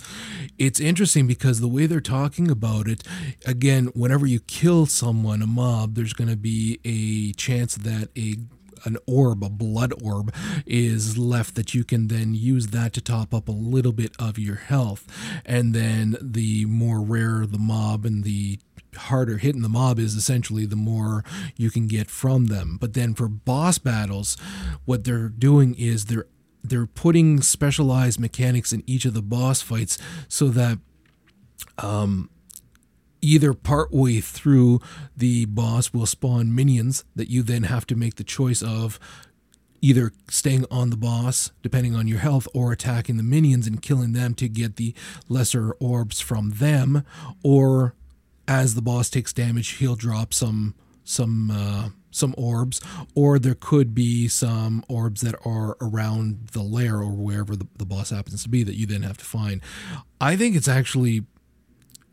It's 0.58 0.80
interesting 0.80 1.26
because 1.26 1.60
the 1.60 1.68
way 1.68 1.86
they're 1.86 2.00
talking 2.00 2.50
about 2.50 2.88
it, 2.88 3.02
again, 3.46 3.86
whenever 3.94 4.26
you 4.26 4.40
kill 4.40 4.86
someone, 4.86 5.40
a 5.40 5.46
mob, 5.46 5.94
there's 5.94 6.12
going 6.12 6.30
to 6.30 6.36
be 6.36 6.78
a 6.84 7.32
chance 7.34 7.74
that 7.76 8.10
a 8.16 8.36
an 8.84 8.96
orb, 9.06 9.42
a 9.44 9.48
blood 9.48 9.92
orb, 10.02 10.34
is 10.66 11.18
left 11.18 11.54
that 11.54 11.74
you 11.74 11.84
can 11.84 12.08
then 12.08 12.34
use 12.34 12.68
that 12.68 12.92
to 12.94 13.00
top 13.00 13.34
up 13.34 13.48
a 13.48 13.52
little 13.52 13.92
bit 13.92 14.12
of 14.18 14.38
your 14.38 14.56
health. 14.56 15.06
And 15.44 15.74
then 15.74 16.16
the 16.20 16.64
more 16.66 17.00
rare 17.00 17.46
the 17.46 17.58
mob 17.58 18.04
and 18.04 18.24
the 18.24 18.58
harder 18.96 19.38
hitting 19.38 19.62
the 19.62 19.68
mob 19.68 19.98
is 19.98 20.14
essentially 20.14 20.66
the 20.66 20.76
more 20.76 21.24
you 21.56 21.70
can 21.70 21.86
get 21.86 22.10
from 22.10 22.46
them. 22.46 22.78
But 22.80 22.94
then 22.94 23.14
for 23.14 23.28
boss 23.28 23.78
battles, 23.78 24.36
what 24.84 25.04
they're 25.04 25.28
doing 25.28 25.74
is 25.74 26.06
they're 26.06 26.26
they're 26.64 26.86
putting 26.86 27.40
specialized 27.40 28.18
mechanics 28.18 28.72
in 28.72 28.82
each 28.86 29.04
of 29.04 29.14
the 29.14 29.22
boss 29.22 29.62
fights 29.62 29.96
so 30.28 30.48
that 30.48 30.78
um 31.78 32.28
either 33.20 33.52
partway 33.54 34.20
through 34.20 34.80
the 35.16 35.44
boss 35.46 35.92
will 35.92 36.06
spawn 36.06 36.54
minions 36.54 37.04
that 37.16 37.30
you 37.30 37.42
then 37.42 37.64
have 37.64 37.86
to 37.86 37.96
make 37.96 38.16
the 38.16 38.24
choice 38.24 38.62
of 38.62 38.98
either 39.80 40.12
staying 40.28 40.64
on 40.70 40.90
the 40.90 40.96
boss 40.96 41.52
depending 41.62 41.94
on 41.94 42.08
your 42.08 42.18
health 42.18 42.48
or 42.54 42.72
attacking 42.72 43.16
the 43.16 43.22
minions 43.22 43.66
and 43.66 43.82
killing 43.82 44.12
them 44.12 44.34
to 44.34 44.48
get 44.48 44.76
the 44.76 44.94
lesser 45.28 45.72
orbs 45.80 46.20
from 46.20 46.50
them 46.50 47.04
or 47.44 47.94
as 48.46 48.74
the 48.74 48.82
boss 48.82 49.08
takes 49.08 49.32
damage 49.32 49.76
he'll 49.76 49.96
drop 49.96 50.34
some 50.34 50.74
some 51.04 51.50
uh, 51.50 51.88
some 52.10 52.34
orbs 52.36 52.80
or 53.14 53.38
there 53.38 53.54
could 53.54 53.94
be 53.94 54.28
some 54.28 54.84
orbs 54.88 55.20
that 55.20 55.34
are 55.44 55.76
around 55.80 56.48
the 56.52 56.62
lair 56.62 56.96
or 56.96 57.12
wherever 57.12 57.56
the, 57.56 57.66
the 57.78 57.86
boss 57.86 58.10
happens 58.10 58.42
to 58.42 58.48
be 58.48 58.62
that 58.62 58.76
you 58.76 58.86
then 58.86 59.02
have 59.02 59.18
to 59.18 59.24
find. 59.24 59.60
I 60.20 60.36
think 60.36 60.56
it's 60.56 60.68
actually 60.68 61.24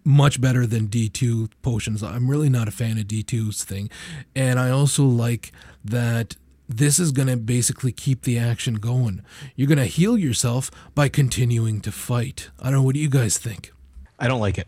much 0.06 0.40
better 0.40 0.66
than 0.66 0.88
D2 0.88 1.50
potions. 1.64 2.04
I'm 2.04 2.30
really 2.30 2.48
not 2.48 2.68
a 2.68 2.72
fan 2.72 2.98
of 2.98 3.06
D2's 3.06 3.64
thing. 3.64 3.90
And 4.36 4.60
I 4.60 4.70
also 4.70 5.04
like 5.04 5.52
that 5.84 6.38
this 6.70 7.00
is 7.00 7.12
going 7.12 7.28
to 7.28 7.38
basically 7.38 7.92
keep 7.92 8.22
the 8.22 8.38
action 8.38 8.76
going. 8.76 9.24
You're 9.56 9.68
going 9.68 9.80
to 9.80 9.86
heal 9.86 10.18
yourself 10.18 10.72
by 10.94 11.10
continuing 11.10 11.82
to 11.82 11.92
fight. 11.92 12.50
I 12.60 12.66
don't 12.66 12.74
know. 12.74 12.82
What 12.84 12.94
do 12.94 13.02
you 13.02 13.10
guys 13.10 13.38
think? 13.38 13.74
I 14.20 14.28
don't 14.28 14.40
like 14.40 14.58
it. 14.58 14.68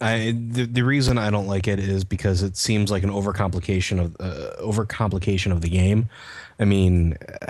I 0.00 0.34
the, 0.36 0.66
the 0.66 0.82
reason 0.82 1.18
I 1.18 1.30
don't 1.30 1.46
like 1.46 1.68
it 1.68 1.78
is 1.78 2.04
because 2.04 2.42
it 2.42 2.56
seems 2.56 2.90
like 2.90 3.04
an 3.04 3.10
overcomplication 3.10 4.00
of 4.00 4.16
uh, 4.18 4.50
overcomplication 4.60 5.52
of 5.52 5.60
the 5.60 5.68
game. 5.68 6.08
I 6.58 6.64
mean, 6.64 7.16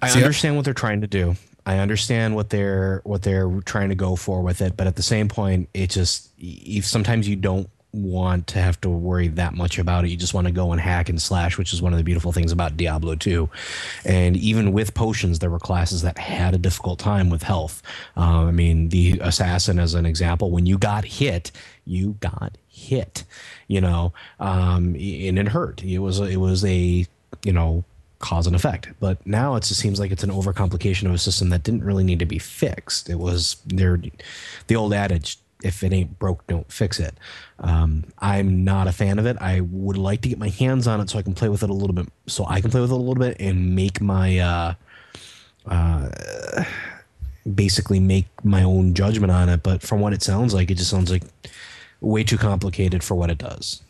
I 0.00 0.10
understand 0.10 0.56
what 0.56 0.64
they're 0.64 0.72
trying 0.72 1.00
to 1.00 1.06
do. 1.06 1.34
I 1.66 1.78
understand 1.78 2.34
what 2.34 2.50
they're 2.50 3.00
what 3.04 3.22
they're 3.22 3.50
trying 3.64 3.88
to 3.88 3.94
go 3.94 4.16
for 4.16 4.42
with 4.42 4.60
it, 4.60 4.76
but 4.76 4.86
at 4.86 4.96
the 4.96 5.02
same 5.02 5.28
point, 5.28 5.68
it 5.74 5.90
just 5.90 6.30
if 6.38 6.84
sometimes 6.84 7.28
you 7.28 7.36
don't 7.36 7.68
want 7.94 8.48
to 8.48 8.60
have 8.60 8.80
to 8.80 8.88
worry 8.90 9.28
that 9.28 9.54
much 9.54 9.78
about 9.78 10.04
it. 10.04 10.10
You 10.10 10.16
just 10.16 10.34
want 10.34 10.46
to 10.46 10.52
go 10.52 10.72
and 10.72 10.80
hack 10.80 11.08
and 11.08 11.20
slash, 11.20 11.56
which 11.56 11.72
is 11.72 11.80
one 11.80 11.92
of 11.92 11.96
the 11.96 12.04
beautiful 12.04 12.32
things 12.32 12.52
about 12.52 12.76
Diablo 12.76 13.14
2. 13.14 13.48
And 14.04 14.36
even 14.36 14.72
with 14.72 14.94
potions, 14.94 15.38
there 15.38 15.50
were 15.50 15.58
classes 15.58 16.02
that 16.02 16.18
had 16.18 16.54
a 16.54 16.58
difficult 16.58 16.98
time 16.98 17.30
with 17.30 17.42
health. 17.42 17.82
Uh, 18.16 18.46
I 18.46 18.50
mean, 18.50 18.88
the 18.88 19.20
assassin, 19.22 19.78
as 19.78 19.94
an 19.94 20.06
example, 20.06 20.50
when 20.50 20.66
you 20.66 20.76
got 20.76 21.04
hit, 21.04 21.52
you 21.84 22.16
got 22.20 22.58
hit. 22.68 23.24
You 23.68 23.80
know, 23.80 24.12
um, 24.40 24.94
and 24.94 25.38
it 25.38 25.48
hurt. 25.48 25.82
It 25.82 25.98
was 25.98 26.20
it 26.20 26.36
was 26.36 26.64
a 26.64 27.06
you 27.44 27.52
know 27.52 27.84
cause 28.24 28.46
and 28.46 28.56
effect. 28.56 28.88
But 29.00 29.24
now 29.26 29.54
it 29.56 29.64
just 29.64 29.80
seems 29.80 30.00
like 30.00 30.10
it's 30.10 30.24
an 30.24 30.30
overcomplication 30.30 31.06
of 31.06 31.12
a 31.12 31.18
system 31.18 31.50
that 31.50 31.62
didn't 31.62 31.84
really 31.84 32.04
need 32.04 32.18
to 32.20 32.26
be 32.26 32.38
fixed. 32.38 33.10
It 33.10 33.18
was 33.18 33.56
there, 33.66 34.00
the 34.66 34.76
old 34.76 34.94
adage: 34.94 35.38
if 35.62 35.82
it 35.84 35.92
ain't 35.92 36.18
broke, 36.18 36.46
don't 36.46 36.70
fix 36.72 36.98
it. 36.98 37.14
Um, 37.60 38.04
I'm 38.18 38.64
not 38.64 38.88
a 38.88 38.92
fan 38.92 39.18
of 39.18 39.26
it. 39.26 39.36
I 39.40 39.60
would 39.60 39.98
like 39.98 40.22
to 40.22 40.28
get 40.28 40.38
my 40.38 40.48
hands 40.48 40.86
on 40.86 41.00
it 41.00 41.10
so 41.10 41.18
I 41.18 41.22
can 41.22 41.34
play 41.34 41.48
with 41.48 41.62
it 41.62 41.70
a 41.70 41.74
little 41.74 41.94
bit, 41.94 42.08
so 42.26 42.46
I 42.48 42.60
can 42.60 42.70
play 42.70 42.80
with 42.80 42.90
it 42.90 42.94
a 42.94 42.96
little 42.96 43.14
bit 43.14 43.36
and 43.40 43.74
make 43.74 44.00
my. 44.00 44.38
Uh, 44.38 44.74
uh, 45.66 46.10
basically 47.54 48.00
make 48.00 48.26
my 48.42 48.62
own 48.62 48.94
judgment 48.94 49.30
on 49.30 49.50
it 49.50 49.62
but 49.62 49.82
from 49.82 50.00
what 50.00 50.14
it 50.14 50.22
sounds 50.22 50.54
like 50.54 50.70
it 50.70 50.76
just 50.76 50.90
sounds 50.90 51.10
like 51.10 51.22
way 52.00 52.24
too 52.24 52.38
complicated 52.38 53.04
for 53.04 53.14
what 53.14 53.30
it 53.30 53.36
does 53.36 53.82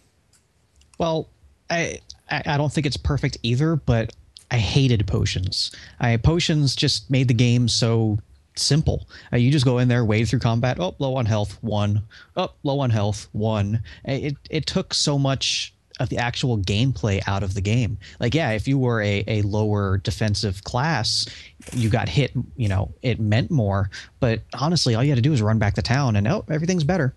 Well, 0.99 1.29
I 1.71 1.99
I 2.31 2.43
I 2.47 2.57
don't 2.57 2.73
think 2.73 2.87
it's 2.87 2.97
perfect 2.97 3.39
either, 3.43 3.77
but 3.77 4.15
I 4.55 4.59
hated 4.59 5.05
potions. 5.09 5.73
I 5.99 6.17
potions 6.17 6.77
just 6.77 7.11
made 7.11 7.27
the 7.27 7.35
game 7.35 7.67
so 7.67 8.21
simple. 8.55 9.09
Uh, 9.33 9.37
you 9.37 9.51
just 9.51 9.65
go 9.65 9.79
in 9.79 9.89
there, 9.89 10.05
wade 10.05 10.29
through 10.29 10.39
combat. 10.39 10.79
Oh, 10.79 10.95
low 11.01 11.17
on 11.17 11.27
health, 11.27 11.59
one. 11.61 12.03
Oh, 12.37 12.53
low 12.63 12.79
on 12.79 12.91
health, 12.91 13.27
one. 13.33 13.83
It 14.05 14.37
it 14.49 14.67
took 14.67 14.95
so 14.95 15.19
much 15.19 15.75
of 15.99 16.09
the 16.09 16.19
actual 16.19 16.57
gameplay 16.57 17.21
out 17.27 17.43
of 17.43 17.55
the 17.55 17.61
game. 17.61 17.99
Like, 18.21 18.33
yeah, 18.33 18.53
if 18.53 18.69
you 18.69 18.79
were 18.79 19.03
a, 19.03 19.25
a 19.27 19.43
lower 19.43 19.99
defensive 19.99 20.63
class, 20.63 21.27
you 21.73 21.89
got 21.89 22.09
hit, 22.09 22.31
you 22.57 22.69
know, 22.69 22.95
it 23.03 23.19
meant 23.19 23.51
more. 23.51 23.91
But 24.21 24.43
honestly, 24.57 24.95
all 24.95 25.03
you 25.03 25.11
had 25.11 25.17
to 25.17 25.23
do 25.23 25.33
is 25.33 25.43
run 25.43 25.59
back 25.59 25.75
to 25.75 25.83
town 25.83 26.15
and 26.15 26.29
oh, 26.29 26.45
everything's 26.49 26.85
better 26.85 27.13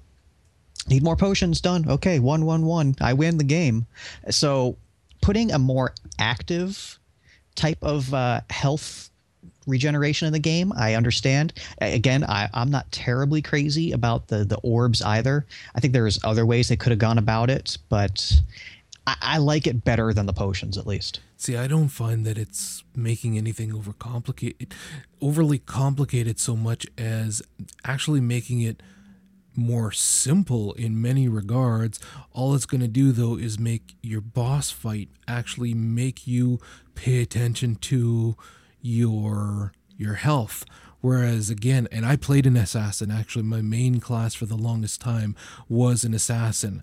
need 0.88 1.04
more 1.04 1.18
potions 1.18 1.60
done 1.60 1.90
okay 1.90 2.18
one 2.18 2.46
one 2.46 2.66
one 2.66 2.96
i 3.02 3.12
win 3.12 3.38
the 3.38 3.44
game 3.44 3.86
so 4.30 4.78
putting 5.22 5.52
a 5.52 5.60
more 5.60 5.94
active 6.20 6.97
type 7.58 7.80
of 7.82 8.14
uh, 8.14 8.40
health 8.50 9.10
regeneration 9.66 10.28
in 10.28 10.32
the 10.32 10.40
game 10.40 10.72
i 10.78 10.94
understand. 10.94 11.52
Again 11.82 12.24
I, 12.24 12.50
i'm 12.54 12.72
not 12.72 12.90
terribly 12.92 13.42
crazy 13.42 13.92
about 13.92 14.28
the 14.28 14.46
the 14.46 14.58
orbs 14.58 15.02
either. 15.02 15.46
I 15.76 15.82
think 15.82 15.94
there's 15.94 16.24
other 16.24 16.46
ways 16.46 16.70
they 16.70 16.78
could 16.78 16.92
have 16.92 17.00
gone 17.00 17.18
about 17.18 17.50
it 17.50 17.78
but 17.90 18.40
I, 19.06 19.16
I 19.22 19.38
like 19.40 19.68
it 19.68 19.84
better 19.84 20.14
than 20.14 20.26
the 20.26 20.34
potions 20.34 20.78
at 20.78 20.88
least. 20.88 21.20
See, 21.40 21.56
I 21.56 21.68
don't 21.68 21.90
find 21.90 22.26
that 22.26 22.38
it's 22.38 22.84
making 22.96 23.38
anything 23.38 23.72
overly 25.22 25.60
complicated 25.60 26.40
so 26.40 26.56
much 26.56 26.88
as 26.98 27.44
actually 27.86 28.22
making 28.22 28.62
it 28.62 28.82
more 29.58 29.92
simple 29.92 30.74
in 30.74 31.02
many 31.02 31.28
regards. 31.28 32.00
All 32.32 32.54
it's 32.54 32.66
going 32.66 32.82
to 32.82 32.88
do 32.88 33.12
though 33.12 33.38
is 33.38 33.60
make 33.60 33.96
your 34.02 34.22
boss 34.22 34.70
fight 34.70 35.10
actually 35.28 35.74
make 35.74 36.28
you 36.28 36.60
pay 36.96 37.22
attention 37.22 37.76
to 37.76 38.38
your 38.82 39.74
your 39.98 40.14
health. 40.16 40.64
Whereas 41.00 41.50
again, 41.50 41.88
and 41.92 42.06
I 42.06 42.16
played 42.16 42.48
an 42.48 42.58
assassin. 42.58 43.12
Actually, 43.12 43.44
my 43.44 43.62
main 43.62 44.00
class 44.00 44.34
for 44.34 44.46
the 44.46 44.58
longest 44.58 45.00
time 45.00 45.36
was 45.70 46.04
an 46.04 46.14
assassin, 46.14 46.82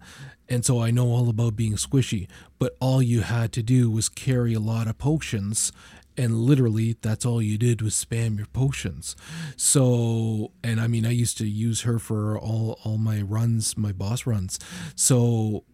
and 0.49 0.65
so 0.65 0.81
I 0.81 0.91
know 0.91 1.09
all 1.09 1.29
about 1.29 1.57
being 1.57 1.75
squishy. 1.75 2.29
But 2.59 2.77
all 2.81 3.03
you 3.03 3.23
had 3.23 3.53
to 3.53 3.63
do 3.63 3.91
was 3.91 4.09
carry 4.09 4.55
a 4.55 4.61
lot 4.61 4.87
of 4.87 4.99
potions, 4.99 5.73
and 6.17 6.41
literally 6.41 6.97
that's 7.03 7.27
all 7.27 7.43
you 7.43 7.59
did 7.59 7.83
was 7.83 7.95
spam 7.95 8.37
your 8.37 8.47
potions. 8.47 9.17
So, 9.57 10.53
and 10.63 10.81
I 10.81 10.87
mean, 10.87 11.07
I 11.07 11.11
used 11.11 11.39
to 11.39 11.47
use 11.47 11.83
her 11.83 11.99
for 11.99 12.39
all 12.39 12.79
all 12.85 12.99
my 12.99 13.21
runs, 13.23 13.77
my 13.77 13.93
boss 13.93 14.27
runs. 14.27 14.59
So 14.95 15.65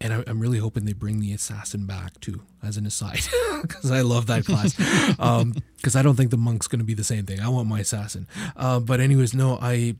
and 0.00 0.12
I, 0.12 0.22
am 0.26 0.40
really 0.40 0.58
hoping 0.58 0.84
they 0.84 0.92
bring 0.92 1.20
the 1.20 1.32
assassin 1.32 1.86
back 1.86 2.20
too, 2.20 2.42
as 2.62 2.76
an 2.76 2.84
aside, 2.84 3.20
because 3.62 3.90
I 3.90 4.02
love 4.02 4.26
that 4.26 4.44
class. 4.44 4.74
Because 4.74 5.18
um, 5.18 5.54
I 5.94 6.02
don't 6.02 6.16
think 6.16 6.30
the 6.30 6.36
monk's 6.36 6.66
going 6.66 6.80
to 6.80 6.84
be 6.84 6.94
the 6.94 7.04
same 7.04 7.24
thing. 7.24 7.40
I 7.40 7.48
want 7.48 7.68
my 7.68 7.80
assassin. 7.80 8.28
Uh, 8.56 8.80
but 8.80 9.00
anyways, 9.00 9.34
no, 9.34 9.58
I 9.60 9.96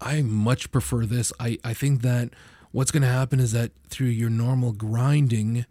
I 0.00 0.22
much 0.22 0.70
prefer 0.70 1.06
this. 1.06 1.32
I 1.40 1.58
I 1.64 1.72
think 1.72 2.02
that 2.02 2.30
what's 2.72 2.90
going 2.90 3.02
to 3.02 3.08
happen 3.08 3.40
is 3.40 3.52
that 3.52 3.72
through 3.88 4.08
your 4.08 4.30
normal 4.30 4.72
grinding, 4.72 5.64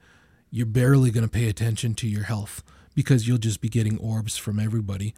you're 0.50 0.66
barely 0.66 1.12
going 1.12 1.26
to 1.26 1.32
pay 1.32 1.48
attention 1.48 1.94
to 1.96 2.08
your 2.08 2.24
health 2.24 2.64
because 2.96 3.28
you'll 3.28 3.38
just 3.38 3.62
be 3.62 3.70
getting 3.70 3.98
orbs 3.98 4.38
from 4.38 4.60
everybody. 4.60 5.14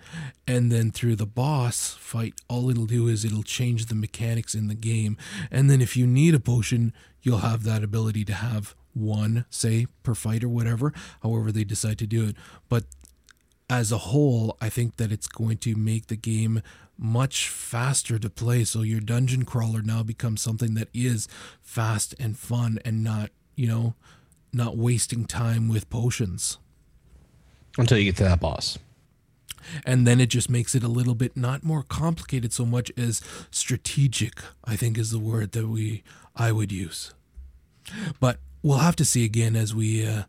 And 0.47 0.71
then 0.71 0.91
through 0.91 1.15
the 1.15 1.25
boss 1.25 1.95
fight, 1.99 2.33
all 2.47 2.69
it'll 2.69 2.85
do 2.85 3.07
is 3.07 3.25
it'll 3.25 3.43
change 3.43 3.87
the 3.87 3.95
mechanics 3.95 4.55
in 4.55 4.67
the 4.67 4.75
game. 4.75 5.17
And 5.51 5.69
then 5.69 5.81
if 5.81 5.97
you 5.97 6.07
need 6.07 6.35
a 6.35 6.39
potion, 6.39 6.93
you'll 7.21 7.39
have 7.39 7.63
that 7.63 7.83
ability 7.83 8.25
to 8.25 8.33
have 8.33 8.75
one, 8.93 9.45
say, 9.49 9.87
per 10.03 10.15
fight 10.15 10.43
or 10.43 10.49
whatever, 10.49 10.93
however 11.21 11.51
they 11.51 11.63
decide 11.63 11.97
to 11.99 12.07
do 12.07 12.25
it. 12.27 12.35
But 12.69 12.85
as 13.69 13.91
a 13.91 13.97
whole, 13.97 14.57
I 14.61 14.69
think 14.69 14.97
that 14.97 15.11
it's 15.11 15.27
going 15.27 15.57
to 15.57 15.75
make 15.75 16.07
the 16.07 16.15
game 16.15 16.61
much 16.97 17.49
faster 17.49 18.17
to 18.17 18.29
play. 18.29 18.63
So 18.63 18.81
your 18.81 19.01
dungeon 19.01 19.43
crawler 19.43 19.81
now 19.81 20.01
becomes 20.03 20.41
something 20.41 20.75
that 20.75 20.87
is 20.93 21.27
fast 21.61 22.15
and 22.19 22.37
fun 22.37 22.79
and 22.85 23.03
not, 23.03 23.31
you 23.55 23.67
know, 23.67 23.95
not 24.53 24.77
wasting 24.77 25.25
time 25.25 25.67
with 25.67 25.89
potions 25.89 26.57
until 27.77 27.97
you 27.97 28.05
get 28.05 28.17
to 28.17 28.23
that 28.23 28.39
boss. 28.39 28.77
And 29.85 30.05
then 30.05 30.21
it 30.21 30.27
just 30.27 30.49
makes 30.49 30.75
it 30.75 30.83
a 30.83 30.87
little 30.87 31.15
bit 31.15 31.35
not 31.35 31.63
more 31.63 31.83
complicated 31.83 32.53
so 32.53 32.65
much 32.65 32.91
as 32.97 33.21
strategic, 33.51 34.41
I 34.63 34.75
think 34.75 34.97
is 34.97 35.11
the 35.11 35.19
word 35.19 35.53
that 35.53 35.67
we 35.67 36.03
I 36.35 36.51
would 36.51 36.71
use. 36.71 37.13
But 38.19 38.39
we'll 38.61 38.79
have 38.79 38.95
to 38.97 39.05
see 39.05 39.25
again 39.25 39.55
as 39.55 39.73
we 39.73 40.05
uh, 40.05 40.23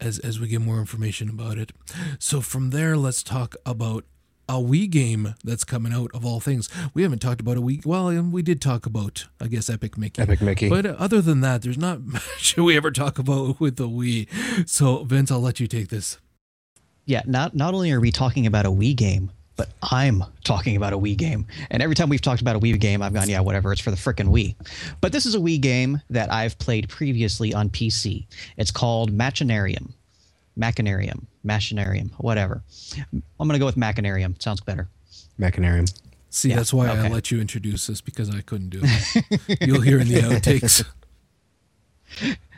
as 0.00 0.18
as 0.20 0.40
we 0.40 0.48
get 0.48 0.60
more 0.60 0.78
information 0.78 1.28
about 1.28 1.58
it. 1.58 1.72
So 2.18 2.40
from 2.40 2.70
there, 2.70 2.96
let's 2.96 3.22
talk 3.22 3.56
about 3.66 4.04
a 4.48 4.54
Wii 4.54 4.90
game 4.90 5.34
that's 5.44 5.64
coming 5.64 5.92
out 5.92 6.10
of 6.12 6.26
all 6.26 6.40
things. 6.40 6.68
We 6.92 7.02
haven't 7.02 7.20
talked 7.20 7.40
about 7.40 7.56
a 7.56 7.60
Wii. 7.60 7.86
Well, 7.86 8.10
we 8.24 8.42
did 8.42 8.60
talk 8.60 8.84
about, 8.86 9.26
I 9.40 9.46
guess, 9.46 9.70
Epic 9.70 9.96
Mickey. 9.96 10.20
Epic 10.20 10.42
Mickey. 10.42 10.68
But 10.68 10.84
other 10.84 11.22
than 11.22 11.40
that, 11.40 11.62
there's 11.62 11.78
not 11.78 12.02
much 12.06 12.56
we 12.56 12.76
ever 12.76 12.90
talk 12.90 13.18
about 13.18 13.60
with 13.60 13.76
the 13.76 13.88
Wii. 13.88 14.28
So 14.68 15.04
Vince, 15.04 15.30
I'll 15.30 15.40
let 15.40 15.60
you 15.60 15.66
take 15.66 15.88
this 15.88 16.18
yeah, 17.06 17.22
not 17.26 17.54
not 17.54 17.74
only 17.74 17.90
are 17.92 18.00
we 18.00 18.10
talking 18.10 18.46
about 18.46 18.66
a 18.66 18.70
Wii 18.70 18.94
game, 18.96 19.30
but 19.56 19.68
I'm 19.82 20.24
talking 20.44 20.76
about 20.76 20.92
a 20.92 20.98
Wii 20.98 21.16
game. 21.16 21.46
And 21.70 21.82
every 21.82 21.94
time 21.94 22.08
we've 22.08 22.20
talked 22.20 22.40
about 22.40 22.56
a 22.56 22.60
Wii 22.60 22.78
game, 22.80 23.02
I've 23.02 23.12
gone, 23.12 23.28
yeah, 23.28 23.40
whatever, 23.40 23.72
it's 23.72 23.80
for 23.80 23.90
the 23.90 23.96
frickin' 23.96 24.28
Wii. 24.28 24.54
But 25.00 25.12
this 25.12 25.26
is 25.26 25.34
a 25.34 25.38
Wii 25.38 25.60
game 25.60 26.00
that 26.10 26.32
I've 26.32 26.58
played 26.58 26.88
previously 26.88 27.52
on 27.52 27.68
PC. 27.68 28.26
It's 28.56 28.70
called 28.70 29.12
Machinarium. 29.16 29.92
Machinarium. 30.58 31.26
Machinarium. 31.44 32.10
Whatever. 32.18 32.62
I'm 33.12 33.22
going 33.38 33.52
to 33.52 33.58
go 33.58 33.66
with 33.66 33.76
Machinarium. 33.76 34.40
Sounds 34.40 34.60
better. 34.60 34.88
Machinarium. 35.38 35.92
See, 36.30 36.48
yeah, 36.48 36.56
that's 36.56 36.72
why 36.72 36.88
okay. 36.88 37.00
I 37.00 37.08
let 37.08 37.30
you 37.30 37.40
introduce 37.40 37.86
this 37.86 38.00
because 38.00 38.30
I 38.30 38.40
couldn't 38.40 38.70
do 38.70 38.80
it. 38.82 39.60
You'll 39.66 39.82
hear 39.82 40.00
in 40.00 40.08
the 40.08 40.20
outtakes. 40.20 40.84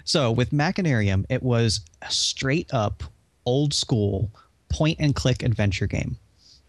So 0.04 0.30
with 0.30 0.50
Machinarium, 0.50 1.24
it 1.30 1.42
was 1.42 1.80
straight 2.10 2.68
up 2.74 3.02
old 3.46 3.74
school 3.74 4.30
point 4.68 4.98
and 5.00 5.14
click 5.14 5.42
adventure 5.42 5.86
game. 5.86 6.16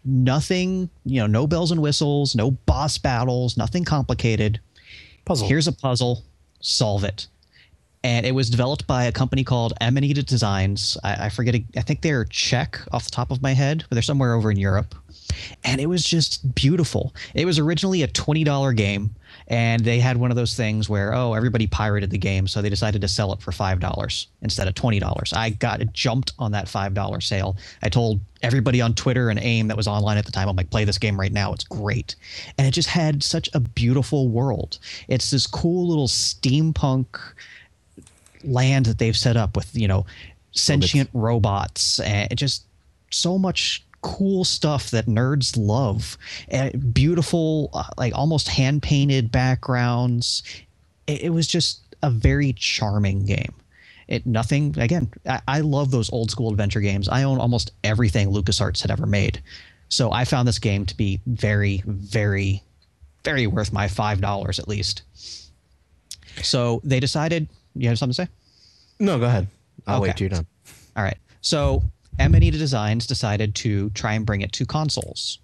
Nothing, 0.04 0.88
you 1.04 1.20
know, 1.20 1.26
no 1.26 1.46
bells 1.46 1.72
and 1.72 1.82
whistles, 1.82 2.36
no 2.36 2.52
boss 2.52 2.98
battles, 2.98 3.56
nothing 3.56 3.84
complicated. 3.84 4.60
Puzzle. 5.24 5.48
Here's 5.48 5.66
a 5.66 5.72
puzzle, 5.72 6.22
solve 6.60 7.02
it. 7.02 7.26
And 8.04 8.24
it 8.24 8.32
was 8.32 8.48
developed 8.48 8.86
by 8.86 9.06
a 9.06 9.12
company 9.12 9.42
called 9.42 9.72
Amanita 9.80 10.22
Designs. 10.22 10.96
I, 11.02 11.26
I 11.26 11.28
forget, 11.28 11.56
I 11.76 11.80
think 11.80 12.02
they're 12.02 12.24
Czech 12.26 12.80
off 12.92 13.04
the 13.04 13.10
top 13.10 13.32
of 13.32 13.42
my 13.42 13.52
head, 13.52 13.84
but 13.88 13.96
they're 13.96 14.02
somewhere 14.02 14.34
over 14.34 14.48
in 14.48 14.56
Europe. 14.56 14.94
And 15.64 15.80
it 15.80 15.86
was 15.86 16.04
just 16.04 16.54
beautiful. 16.54 17.12
It 17.34 17.46
was 17.46 17.58
originally 17.58 18.02
a 18.02 18.08
$20 18.08 18.76
game 18.76 19.10
and 19.48 19.84
they 19.84 20.00
had 20.00 20.16
one 20.16 20.30
of 20.30 20.36
those 20.36 20.54
things 20.54 20.88
where 20.88 21.14
oh 21.14 21.34
everybody 21.34 21.66
pirated 21.66 22.10
the 22.10 22.18
game 22.18 22.46
so 22.46 22.60
they 22.60 22.68
decided 22.68 23.00
to 23.00 23.08
sell 23.08 23.32
it 23.32 23.40
for 23.40 23.52
five 23.52 23.80
dollars 23.80 24.28
instead 24.42 24.68
of 24.68 24.74
twenty 24.74 24.98
dollars. 24.98 25.32
I 25.32 25.50
got 25.50 25.80
jumped 25.92 26.32
on 26.38 26.52
that 26.52 26.68
five 26.68 26.94
dollar 26.94 27.20
sale. 27.20 27.56
I 27.82 27.88
told 27.88 28.20
everybody 28.42 28.80
on 28.80 28.94
twitter 28.94 29.30
and 29.30 29.38
aim 29.40 29.68
that 29.68 29.76
was 29.76 29.88
online 29.88 30.18
at 30.18 30.26
the 30.26 30.30
time 30.30 30.46
i'm 30.46 30.54
like 30.54 30.70
play 30.70 30.84
this 30.84 30.98
game 30.98 31.18
right 31.18 31.32
now 31.32 31.52
it's 31.52 31.64
great. 31.64 32.16
And 32.58 32.66
it 32.66 32.72
just 32.72 32.88
had 32.88 33.22
such 33.22 33.48
a 33.54 33.60
beautiful 33.60 34.28
world. 34.28 34.78
It's 35.08 35.30
this 35.30 35.46
cool 35.46 35.88
little 35.88 36.06
steampunk 36.08 37.06
land 38.44 38.86
that 38.86 38.98
they've 38.98 39.16
set 39.16 39.36
up 39.36 39.56
with 39.56 39.74
you 39.74 39.88
know 39.88 40.06
sentient 40.52 41.10
robots. 41.12 42.00
and 42.00 42.36
just 42.36 42.64
so 43.10 43.38
much 43.38 43.85
cool 44.02 44.44
stuff 44.44 44.90
that 44.90 45.06
nerds 45.06 45.56
love. 45.56 46.16
And 46.48 46.94
beautiful, 46.94 47.70
uh, 47.72 47.84
like 47.96 48.14
almost 48.14 48.48
hand 48.48 48.82
painted 48.82 49.32
backgrounds. 49.32 50.42
It, 51.06 51.22
it, 51.22 51.30
was 51.30 51.46
just 51.46 51.80
a 52.02 52.10
very 52.10 52.52
charming 52.52 53.24
game. 53.24 53.54
It 54.08 54.26
nothing 54.26 54.74
again. 54.78 55.10
I, 55.28 55.40
I 55.48 55.60
love 55.60 55.90
those 55.90 56.12
old 56.12 56.30
school 56.30 56.50
adventure 56.50 56.80
games. 56.80 57.08
I 57.08 57.24
own 57.24 57.38
almost 57.38 57.72
everything 57.82 58.28
LucasArts 58.28 58.82
had 58.82 58.90
ever 58.90 59.06
made. 59.06 59.42
So 59.88 60.12
I 60.12 60.24
found 60.24 60.46
this 60.46 60.58
game 60.58 60.86
to 60.86 60.96
be 60.96 61.20
very, 61.26 61.82
very, 61.86 62.62
very 63.24 63.46
worth 63.46 63.72
my 63.72 63.88
five 63.88 64.20
dollars 64.20 64.58
at 64.58 64.68
least. 64.68 65.02
So 66.42 66.80
they 66.84 67.00
decided. 67.00 67.48
You 67.74 67.88
have 67.88 67.98
something 67.98 68.14
to 68.14 68.26
say? 68.26 68.28
No, 68.98 69.18
go 69.18 69.26
ahead. 69.26 69.48
I'll 69.86 69.98
okay. 69.98 70.08
wait 70.08 70.16
till 70.16 70.24
you're 70.24 70.30
done. 70.30 70.46
All 70.96 71.02
right. 71.02 71.18
So 71.40 71.82
Amanita 72.18 72.58
Designs 72.58 73.06
decided 73.06 73.54
to 73.56 73.90
try 73.90 74.14
and 74.14 74.26
bring 74.26 74.40
it 74.40 74.52
to 74.52 74.66
consoles. 74.66 75.38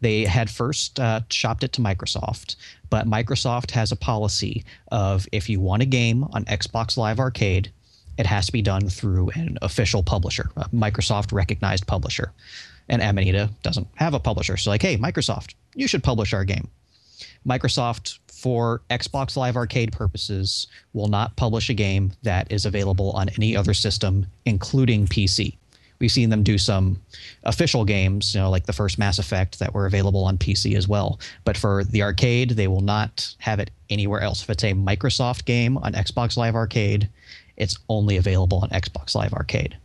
They 0.00 0.24
had 0.24 0.50
first 0.50 0.98
uh, 1.00 1.20
shopped 1.30 1.64
it 1.64 1.72
to 1.74 1.80
Microsoft, 1.80 2.56
but 2.90 3.06
Microsoft 3.06 3.70
has 3.72 3.92
a 3.92 3.96
policy 3.96 4.64
of 4.90 5.26
if 5.32 5.48
you 5.48 5.60
want 5.60 5.82
a 5.82 5.86
game 5.86 6.24
on 6.32 6.44
Xbox 6.46 6.96
Live 6.96 7.18
Arcade, 7.18 7.70
it 8.18 8.26
has 8.26 8.46
to 8.46 8.52
be 8.52 8.62
done 8.62 8.88
through 8.88 9.30
an 9.30 9.58
official 9.62 10.02
publisher, 10.02 10.50
a 10.56 10.68
Microsoft 10.70 11.32
recognized 11.32 11.86
publisher. 11.86 12.32
And 12.88 13.02
Amanita 13.02 13.50
doesn't 13.62 13.86
have 13.96 14.14
a 14.14 14.20
publisher. 14.20 14.56
So, 14.56 14.70
like, 14.70 14.82
hey, 14.82 14.96
Microsoft, 14.96 15.54
you 15.74 15.86
should 15.86 16.02
publish 16.02 16.32
our 16.32 16.44
game. 16.44 16.68
Microsoft, 17.46 18.18
for 18.26 18.82
Xbox 18.90 19.36
Live 19.36 19.56
Arcade 19.56 19.92
purposes, 19.92 20.66
will 20.92 21.08
not 21.08 21.36
publish 21.36 21.68
a 21.68 21.74
game 21.74 22.12
that 22.22 22.50
is 22.50 22.66
available 22.66 23.10
on 23.12 23.28
any 23.30 23.56
other 23.56 23.74
system, 23.74 24.26
including 24.44 25.06
PC. 25.06 25.56
We've 25.98 26.12
seen 26.12 26.30
them 26.30 26.42
do 26.42 26.58
some 26.58 27.00
official 27.42 27.84
games, 27.84 28.34
you 28.34 28.40
know, 28.40 28.50
like 28.50 28.66
the 28.66 28.72
first 28.72 28.98
Mass 28.98 29.18
Effect 29.18 29.58
that 29.58 29.74
were 29.74 29.86
available 29.86 30.24
on 30.24 30.38
PC 30.38 30.76
as 30.76 30.86
well. 30.86 31.18
But 31.44 31.56
for 31.56 31.84
the 31.84 32.02
arcade, 32.02 32.50
they 32.50 32.68
will 32.68 32.82
not 32.82 33.34
have 33.38 33.58
it 33.58 33.70
anywhere 33.90 34.20
else. 34.20 34.42
If 34.42 34.50
it's 34.50 34.64
a 34.64 34.74
Microsoft 34.74 35.44
game 35.44 35.76
on 35.78 35.94
Xbox 35.94 36.36
Live 36.36 36.54
Arcade, 36.54 37.08
it's 37.56 37.76
only 37.88 38.16
available 38.16 38.58
on 38.58 38.70
Xbox 38.70 39.14
Live 39.14 39.32
Arcade. 39.32 39.76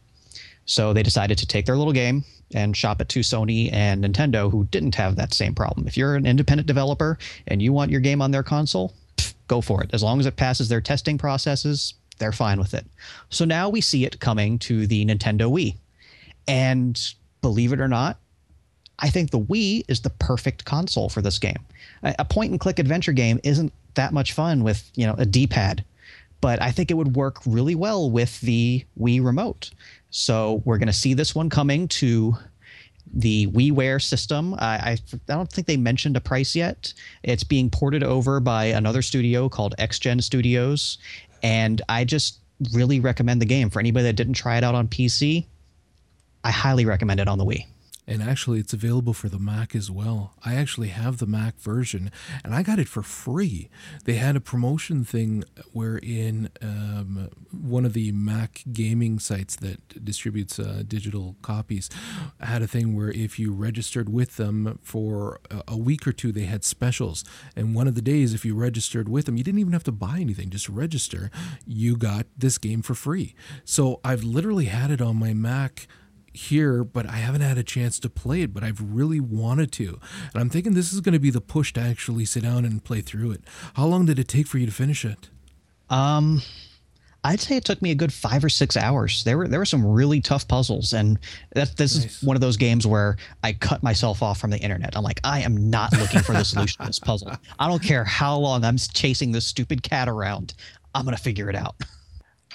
So 0.65 0.93
they 0.93 1.03
decided 1.03 1.37
to 1.39 1.47
take 1.47 1.65
their 1.65 1.77
little 1.77 1.93
game 1.93 2.23
and 2.53 2.77
shop 2.77 3.01
it 3.01 3.09
to 3.09 3.21
Sony 3.21 3.73
and 3.73 4.03
Nintendo, 4.03 4.51
who 4.51 4.65
didn't 4.65 4.95
have 4.95 5.15
that 5.15 5.33
same 5.33 5.55
problem. 5.55 5.87
If 5.87 5.97
you're 5.97 6.15
an 6.15 6.27
independent 6.27 6.67
developer 6.67 7.17
and 7.47 7.61
you 7.61 7.73
want 7.73 7.91
your 7.91 7.99
game 7.99 8.21
on 8.21 8.31
their 8.31 8.43
console, 8.43 8.93
pff, 9.17 9.33
go 9.47 9.59
for 9.59 9.83
it. 9.83 9.89
As 9.93 10.03
long 10.03 10.19
as 10.19 10.25
it 10.25 10.35
passes 10.35 10.69
their 10.69 10.81
testing 10.81 11.17
processes, 11.17 11.95
they're 12.19 12.31
fine 12.31 12.59
with 12.59 12.73
it. 12.73 12.85
So 13.29 13.43
now 13.43 13.69
we 13.69 13.81
see 13.81 14.05
it 14.05 14.19
coming 14.19 14.59
to 14.59 14.85
the 14.85 15.05
Nintendo 15.05 15.51
Wii. 15.51 15.75
And 16.47 16.99
believe 17.41 17.73
it 17.73 17.79
or 17.79 17.87
not, 17.87 18.19
I 18.99 19.09
think 19.09 19.31
the 19.31 19.39
Wii 19.39 19.83
is 19.87 20.01
the 20.01 20.09
perfect 20.09 20.65
console 20.65 21.09
for 21.09 21.21
this 21.21 21.39
game. 21.39 21.59
A 22.03 22.25
point 22.25 22.51
and 22.51 22.59
click 22.59 22.79
adventure 22.79 23.11
game 23.11 23.39
isn't 23.43 23.73
that 23.95 24.13
much 24.13 24.33
fun 24.33 24.63
with, 24.63 24.89
you 24.95 25.05
know, 25.05 25.15
a 25.17 25.25
D-pad, 25.25 25.83
but 26.41 26.61
I 26.61 26.71
think 26.71 26.91
it 26.91 26.95
would 26.95 27.15
work 27.15 27.39
really 27.45 27.75
well 27.75 28.09
with 28.09 28.39
the 28.41 28.85
Wii 28.99 29.23
remote. 29.23 29.71
So 30.09 30.61
we're 30.65 30.77
going 30.77 30.87
to 30.87 30.93
see 30.93 31.13
this 31.13 31.33
one 31.33 31.49
coming 31.49 31.87
to 31.89 32.35
the 33.13 33.47
WiiWare 33.47 34.01
system. 34.01 34.53
I, 34.55 34.57
I, 34.57 34.97
I 35.13 35.33
don't 35.33 35.51
think 35.51 35.67
they 35.67 35.77
mentioned 35.77 36.17
a 36.17 36.21
price 36.21 36.55
yet. 36.55 36.93
It's 37.23 37.43
being 37.43 37.69
ported 37.69 38.03
over 38.03 38.39
by 38.39 38.65
another 38.65 39.01
studio 39.01 39.49
called 39.49 39.75
XGen 39.79 40.21
Studios, 40.21 40.97
and 41.41 41.81
I 41.89 42.05
just 42.05 42.39
really 42.73 42.99
recommend 42.99 43.41
the 43.41 43.45
game 43.45 43.69
for 43.69 43.79
anybody 43.79 44.03
that 44.03 44.13
didn't 44.13 44.33
try 44.33 44.57
it 44.57 44.63
out 44.63 44.75
on 44.75 44.87
PC. 44.87 45.45
I 46.43 46.51
highly 46.51 46.85
recommend 46.85 47.19
it 47.19 47.27
on 47.27 47.37
the 47.37 47.45
Wii. 47.45 47.65
And 48.05 48.21
actually, 48.21 48.59
it's 48.59 48.73
available 48.73 49.13
for 49.13 49.29
the 49.29 49.39
Mac 49.39 49.73
as 49.73 49.89
well. 49.89 50.33
I 50.43 50.55
actually 50.55 50.89
have 50.89 51.19
the 51.19 51.25
Mac 51.25 51.57
version, 51.57 52.11
and 52.43 52.53
I 52.53 52.61
got 52.61 52.77
it 52.77 52.89
for 52.89 53.01
free. 53.01 53.69
They 54.03 54.15
had 54.15 54.35
a 54.35 54.41
promotion 54.41 55.05
thing 55.05 55.45
wherein 55.71 56.49
um, 56.61 57.29
one 57.49 57.85
of 57.85 57.93
the 57.93 58.11
Mac 58.11 58.61
gaming 58.73 59.19
sites 59.19 59.55
that 59.55 60.03
distributes 60.03 60.59
uh, 60.59 60.83
digital 60.85 61.37
copies 61.41 61.89
had 62.41 62.61
a 62.61 62.67
thing 62.67 62.93
where 62.93 63.09
if 63.09 63.39
you 63.39 63.53
registered 63.53 64.09
with 64.09 64.35
them 64.35 64.79
for 64.83 65.39
a- 65.49 65.63
a 65.69 65.77
week 65.77 66.05
or 66.05 66.11
two, 66.11 66.33
they 66.33 66.43
had 66.43 66.65
specials. 66.65 67.23
And 67.55 67.73
one 67.73 67.87
of 67.87 67.95
the 67.95 68.01
days, 68.01 68.33
if 68.33 68.43
you 68.43 68.53
registered 68.53 69.07
with 69.07 69.27
them, 69.27 69.37
you 69.37 69.45
didn't 69.45 69.61
even 69.61 69.71
have 69.71 69.85
to 69.85 69.93
buy 69.93 70.19
anything, 70.19 70.49
just 70.49 70.67
register. 70.67 71.31
You 71.65 71.95
got 71.95 72.25
this 72.37 72.57
game 72.57 72.81
for 72.81 72.95
free. 72.95 73.33
So 73.63 74.01
I've 74.03 74.25
literally 74.25 74.65
had 74.65 74.91
it 74.91 74.99
on 75.01 75.15
my 75.15 75.33
Mac 75.33 75.87
here, 76.33 76.83
but 76.83 77.05
I 77.07 77.17
haven't 77.17 77.41
had 77.41 77.57
a 77.57 77.63
chance 77.63 77.99
to 77.99 78.09
play 78.09 78.41
it, 78.41 78.53
but 78.53 78.63
I've 78.63 78.81
really 78.81 79.19
wanted 79.19 79.71
to. 79.73 79.99
And 80.33 80.41
I'm 80.41 80.49
thinking 80.49 80.73
this 80.73 80.91
is 80.91 80.99
going 81.01 81.13
to 81.13 81.19
be 81.19 81.29
the 81.29 81.41
push 81.41 81.73
to 81.73 81.81
actually 81.81 82.25
sit 82.25 82.43
down 82.43 82.65
and 82.65 82.83
play 82.83 83.01
through 83.01 83.31
it. 83.31 83.41
How 83.75 83.85
long 83.85 84.05
did 84.05 84.19
it 84.19 84.27
take 84.27 84.47
for 84.47 84.57
you 84.57 84.65
to 84.65 84.71
finish 84.71 85.05
it? 85.05 85.29
Um, 85.89 86.41
I'd 87.23 87.39
say 87.39 87.55
it 87.55 87.63
took 87.63 87.81
me 87.81 87.91
a 87.91 87.95
good 87.95 88.11
five 88.11 88.43
or 88.43 88.49
six 88.49 88.75
hours. 88.75 89.23
There 89.23 89.37
were 89.37 89.47
there 89.47 89.59
were 89.59 89.65
some 89.65 89.85
really 89.85 90.19
tough 90.19 90.45
puzzles, 90.47 90.91
and 90.91 91.17
that 91.53 91.77
this 91.77 91.95
Nice. 91.95 92.17
is 92.17 92.23
one 92.23 92.35
of 92.35 92.41
those 92.41 92.57
games 92.57 92.85
where 92.85 93.15
I 93.43 93.53
cut 93.53 93.81
myself 93.81 94.21
off 94.21 94.39
from 94.39 94.49
the 94.49 94.57
internet. 94.59 94.97
I'm 94.97 95.03
like, 95.03 95.21
I 95.23 95.41
am 95.41 95.69
not 95.69 95.93
looking 95.97 96.19
for 96.21 96.33
the 96.33 96.43
solution 96.43 96.81
to 96.81 96.87
this 96.87 96.99
puzzle. 96.99 97.31
I 97.59 97.67
don't 97.69 97.81
care 97.81 98.03
how 98.03 98.37
long 98.37 98.65
I'm 98.65 98.77
chasing 98.77 99.31
this 99.31 99.45
stupid 99.47 99.83
cat 99.83 100.09
around. 100.09 100.53
I'm 100.95 101.05
gonna 101.05 101.15
figure 101.17 101.49
it 101.49 101.55
out. 101.55 101.75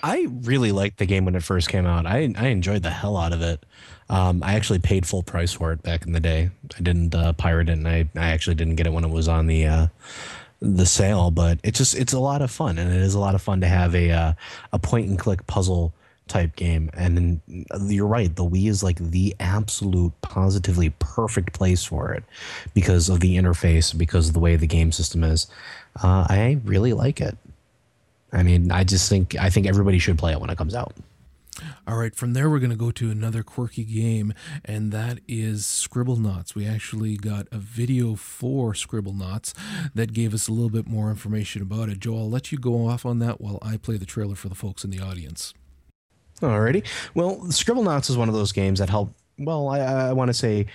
I 0.02 0.26
really 0.42 0.72
liked 0.72 0.98
the 0.98 1.06
game 1.06 1.24
when 1.24 1.34
it 1.34 1.42
first 1.42 1.68
came 1.68 1.86
out. 1.86 2.06
I 2.06 2.32
I 2.36 2.48
enjoyed 2.48 2.82
the 2.82 2.90
hell 2.90 3.16
out 3.16 3.32
of 3.32 3.42
it. 3.42 3.64
Um, 4.10 4.42
I 4.42 4.54
actually 4.54 4.78
paid 4.78 5.06
full 5.06 5.22
price 5.22 5.52
for 5.52 5.72
it 5.72 5.82
back 5.82 6.06
in 6.06 6.12
the 6.12 6.20
day. 6.20 6.50
I 6.76 6.82
didn't 6.82 7.14
uh, 7.14 7.32
pirate 7.34 7.68
it, 7.68 7.72
and 7.72 7.86
I, 7.86 8.08
I 8.16 8.28
actually 8.30 8.54
didn't 8.54 8.76
get 8.76 8.86
it 8.86 8.92
when 8.92 9.04
it 9.04 9.10
was 9.10 9.28
on 9.28 9.46
the 9.46 9.66
uh, 9.66 9.86
the 10.60 10.86
sale. 10.86 11.30
But 11.30 11.58
it 11.62 11.74
just 11.74 11.94
it's 11.94 12.12
a 12.12 12.18
lot 12.18 12.42
of 12.42 12.50
fun, 12.50 12.78
and 12.78 12.90
it 12.90 13.00
is 13.00 13.14
a 13.14 13.18
lot 13.18 13.34
of 13.34 13.42
fun 13.42 13.60
to 13.60 13.68
have 13.68 13.94
a 13.94 14.10
uh, 14.10 14.32
a 14.72 14.78
point 14.78 15.08
and 15.08 15.18
click 15.18 15.46
puzzle 15.46 15.92
type 16.28 16.56
game. 16.56 16.90
And 16.94 17.40
you're 17.86 18.06
right, 18.06 18.34
the 18.34 18.44
Wii 18.44 18.68
is 18.68 18.82
like 18.82 18.98
the 18.98 19.34
absolute 19.40 20.12
positively 20.20 20.90
perfect 20.98 21.52
place 21.54 21.84
for 21.84 22.12
it 22.12 22.24
because 22.74 23.08
of 23.08 23.20
the 23.20 23.36
interface, 23.36 23.96
because 23.96 24.28
of 24.28 24.34
the 24.34 24.40
way 24.40 24.56
the 24.56 24.66
game 24.66 24.92
system 24.92 25.24
is. 25.24 25.48
Uh, 26.02 26.26
I 26.28 26.60
really 26.64 26.92
like 26.92 27.20
it. 27.20 27.36
I 28.32 28.42
mean, 28.42 28.70
I 28.70 28.84
just 28.84 29.08
think 29.08 29.36
I 29.36 29.50
think 29.50 29.66
everybody 29.66 29.98
should 29.98 30.18
play 30.18 30.32
it 30.32 30.40
when 30.40 30.50
it 30.50 30.58
comes 30.58 30.74
out. 30.74 30.94
All 31.86 31.96
right, 31.96 32.14
from 32.14 32.34
there 32.34 32.48
we're 32.48 32.60
going 32.60 32.70
to 32.70 32.76
go 32.76 32.90
to 32.92 33.10
another 33.10 33.42
quirky 33.42 33.84
game, 33.84 34.32
and 34.64 34.92
that 34.92 35.18
is 35.26 35.64
Scribblenauts. 35.64 36.54
We 36.54 36.66
actually 36.66 37.16
got 37.16 37.48
a 37.50 37.58
video 37.58 38.14
for 38.14 38.74
Scribblenauts 38.74 39.54
that 39.94 40.12
gave 40.12 40.34
us 40.34 40.46
a 40.46 40.52
little 40.52 40.70
bit 40.70 40.86
more 40.86 41.10
information 41.10 41.62
about 41.62 41.88
it. 41.88 41.98
Joe, 41.98 42.16
I'll 42.18 42.30
let 42.30 42.52
you 42.52 42.58
go 42.58 42.86
off 42.86 43.04
on 43.04 43.18
that 43.20 43.40
while 43.40 43.58
I 43.62 43.76
play 43.76 43.96
the 43.96 44.06
trailer 44.06 44.36
for 44.36 44.48
the 44.48 44.54
folks 44.54 44.84
in 44.84 44.90
the 44.90 45.00
audience. 45.00 45.52
Alrighty. 46.40 46.86
Well, 47.14 47.38
Scribblenauts 47.46 48.08
is 48.08 48.16
one 48.16 48.28
of 48.28 48.34
those 48.34 48.52
games 48.52 48.78
that 48.78 48.90
help. 48.90 49.12
Well, 49.38 49.68
I, 49.68 49.80
I 49.80 50.12
want 50.12 50.28
to 50.28 50.34
say 50.34 50.66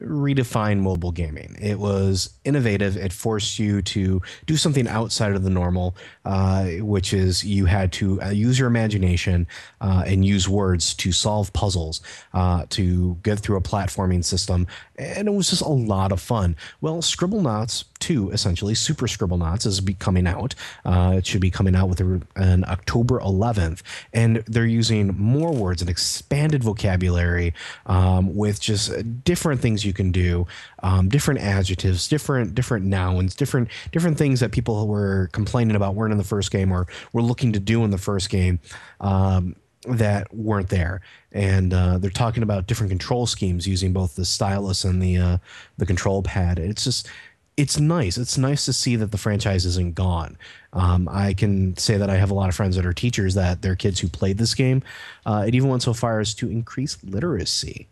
redefine 0.00 0.80
mobile 0.80 1.12
gaming. 1.12 1.56
It 1.60 1.78
was 1.78 2.30
innovative. 2.44 2.96
It 2.96 3.12
forced 3.12 3.58
you 3.58 3.82
to 3.82 4.20
do 4.44 4.56
something 4.56 4.88
outside 4.88 5.32
of 5.32 5.42
the 5.42 5.50
normal, 5.50 5.96
uh, 6.24 6.66
which 6.80 7.12
is 7.14 7.44
you 7.44 7.66
had 7.66 7.92
to 7.92 8.20
uh, 8.20 8.30
use 8.30 8.58
your 8.58 8.68
imagination 8.68 9.46
uh, 9.80 10.02
and 10.06 10.24
use 10.24 10.48
words 10.48 10.94
to 10.94 11.12
solve 11.12 11.52
puzzles, 11.52 12.00
uh, 12.34 12.66
to 12.70 13.16
get 13.22 13.38
through 13.38 13.56
a 13.56 13.62
platforming 13.62 14.24
system, 14.24 14.66
and 14.98 15.28
it 15.28 15.32
was 15.32 15.50
just 15.50 15.62
a 15.62 15.68
lot 15.68 16.12
of 16.12 16.20
fun. 16.20 16.56
Well, 16.80 16.96
Scribblenauts 16.96 17.84
2, 17.98 18.30
essentially, 18.30 18.74
Super 18.74 19.06
Scribblenauts, 19.06 19.66
is 19.66 19.80
be 19.80 19.94
coming 19.94 20.26
out. 20.26 20.54
Uh, 20.84 21.14
it 21.16 21.26
should 21.26 21.40
be 21.40 21.50
coming 21.50 21.74
out 21.74 21.88
with 21.88 22.00
a, 22.00 22.20
an 22.36 22.64
October 22.64 23.20
11th, 23.20 23.82
and 24.12 24.42
they're 24.46 24.66
using 24.66 25.16
more 25.18 25.52
words, 25.52 25.82
an 25.82 25.88
expanded 25.88 26.62
vocabulary, 26.62 27.54
um, 27.86 28.34
with 28.34 28.60
just 28.60 29.24
different 29.24 29.60
things 29.60 29.84
you 29.84 29.92
can 29.92 30.12
do, 30.12 30.46
um, 30.82 31.08
different 31.08 31.40
adjectives, 31.40 32.08
different 32.08 32.54
different 32.54 32.84
nouns, 32.86 33.34
different 33.34 33.68
different 33.92 34.18
things 34.18 34.40
that 34.40 34.52
people 34.52 34.86
were 34.86 35.28
complaining 35.32 35.76
about 35.76 35.94
weren't 35.94 36.12
in 36.12 36.18
the 36.18 36.24
first 36.24 36.50
game 36.50 36.72
or 36.72 36.86
were 37.12 37.22
looking 37.22 37.52
to 37.52 37.60
do 37.60 37.84
in 37.84 37.90
the 37.90 37.98
first 37.98 38.30
game. 38.30 38.60
Um, 39.00 39.56
that 39.88 40.32
weren't 40.34 40.68
there, 40.68 41.00
and 41.32 41.72
uh, 41.72 41.98
they're 41.98 42.10
talking 42.10 42.42
about 42.42 42.66
different 42.66 42.90
control 42.90 43.26
schemes 43.26 43.66
using 43.66 43.92
both 43.92 44.16
the 44.16 44.24
stylus 44.24 44.84
and 44.84 45.00
the 45.00 45.16
uh, 45.16 45.38
the 45.78 45.86
control 45.86 46.22
pad. 46.22 46.58
It's 46.58 46.84
just 46.84 47.08
it's 47.56 47.80
nice. 47.80 48.18
It's 48.18 48.36
nice 48.36 48.64
to 48.66 48.72
see 48.72 48.96
that 48.96 49.12
the 49.12 49.18
franchise 49.18 49.64
isn't 49.64 49.94
gone. 49.94 50.36
Um, 50.72 51.08
I 51.10 51.32
can 51.32 51.76
say 51.76 51.96
that 51.96 52.10
I 52.10 52.16
have 52.16 52.30
a 52.30 52.34
lot 52.34 52.48
of 52.50 52.54
friends 52.54 52.76
that 52.76 52.84
are 52.84 52.92
teachers 52.92 53.34
that 53.34 53.62
their 53.62 53.74
kids 53.76 54.00
who 54.00 54.08
played 54.08 54.36
this 54.38 54.54
game. 54.54 54.82
Uh, 55.24 55.44
it 55.46 55.54
even 55.54 55.70
went 55.70 55.82
so 55.82 55.94
far 55.94 56.20
as 56.20 56.34
to 56.34 56.50
increase 56.50 56.98
literacy. 57.02 57.88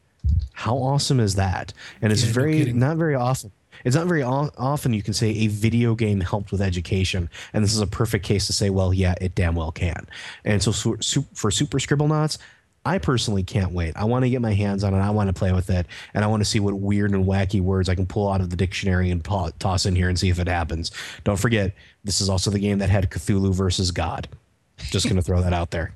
How 0.52 0.76
awesome 0.76 1.18
is 1.20 1.34
that? 1.36 1.72
And 2.02 2.12
it's 2.12 2.24
Yeah, 2.26 2.32
very 2.32 2.58
kidding. 2.58 2.78
not 2.78 2.96
very 2.98 3.14
often. 3.14 3.52
It's 3.84 3.96
not 3.96 4.06
very 4.06 4.22
o- 4.22 4.50
often 4.56 4.94
you 4.94 5.02
can 5.02 5.12
say 5.12 5.30
a 5.30 5.46
video 5.48 5.94
game 5.94 6.20
helped 6.20 6.52
with 6.52 6.62
education, 6.62 7.28
and 7.52 7.62
this 7.64 7.74
is 7.74 7.80
a 7.80 7.86
perfect 7.86 8.24
case 8.24 8.46
to 8.46 8.52
say, 8.52 8.70
well, 8.70 8.94
yeah, 8.94 9.14
it 9.20 9.34
damn 9.34 9.54
well 9.56 9.72
can. 9.72 10.06
And 10.44 10.62
so 10.62 10.72
for 10.72 11.50
Super 11.50 11.78
Scribblenauts, 11.78 12.38
I 12.84 12.98
personally 12.98 13.42
can't 13.42 13.72
wait. 13.72 13.96
I 13.96 14.04
want 14.04 14.24
to 14.24 14.30
get 14.30 14.42
my 14.42 14.52
hands 14.52 14.84
on 14.84 14.92
it. 14.94 14.98
I 14.98 15.10
want 15.10 15.28
to 15.28 15.32
play 15.32 15.52
with 15.52 15.70
it, 15.70 15.86
and 16.12 16.22
I 16.22 16.26
want 16.26 16.42
to 16.42 16.44
see 16.44 16.60
what 16.60 16.74
weird 16.74 17.12
and 17.12 17.24
wacky 17.24 17.60
words 17.60 17.88
I 17.88 17.94
can 17.94 18.06
pull 18.06 18.30
out 18.30 18.40
of 18.40 18.50
the 18.50 18.56
dictionary 18.56 19.10
and 19.10 19.24
po- 19.24 19.50
toss 19.58 19.86
in 19.86 19.96
here 19.96 20.08
and 20.08 20.18
see 20.18 20.28
if 20.28 20.38
it 20.38 20.48
happens. 20.48 20.90
Don't 21.24 21.38
forget, 21.38 21.72
this 22.04 22.20
is 22.20 22.28
also 22.28 22.50
the 22.50 22.58
game 22.58 22.78
that 22.78 22.90
had 22.90 23.10
Cthulhu 23.10 23.54
versus 23.54 23.90
God. 23.90 24.28
Just 24.76 25.06
going 25.06 25.16
to 25.16 25.22
throw 25.22 25.40
that 25.40 25.52
out 25.52 25.70
there. 25.70 25.94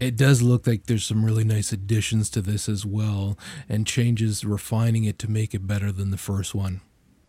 It 0.00 0.16
does 0.16 0.42
look 0.42 0.66
like 0.66 0.86
there's 0.86 1.06
some 1.06 1.24
really 1.24 1.44
nice 1.44 1.72
additions 1.72 2.28
to 2.30 2.42
this 2.42 2.68
as 2.68 2.84
well, 2.84 3.38
and 3.68 3.86
changes 3.86 4.44
refining 4.44 5.04
it 5.04 5.18
to 5.20 5.30
make 5.30 5.54
it 5.54 5.66
better 5.66 5.92
than 5.92 6.10
the 6.10 6.18
first 6.18 6.54
one. 6.54 6.80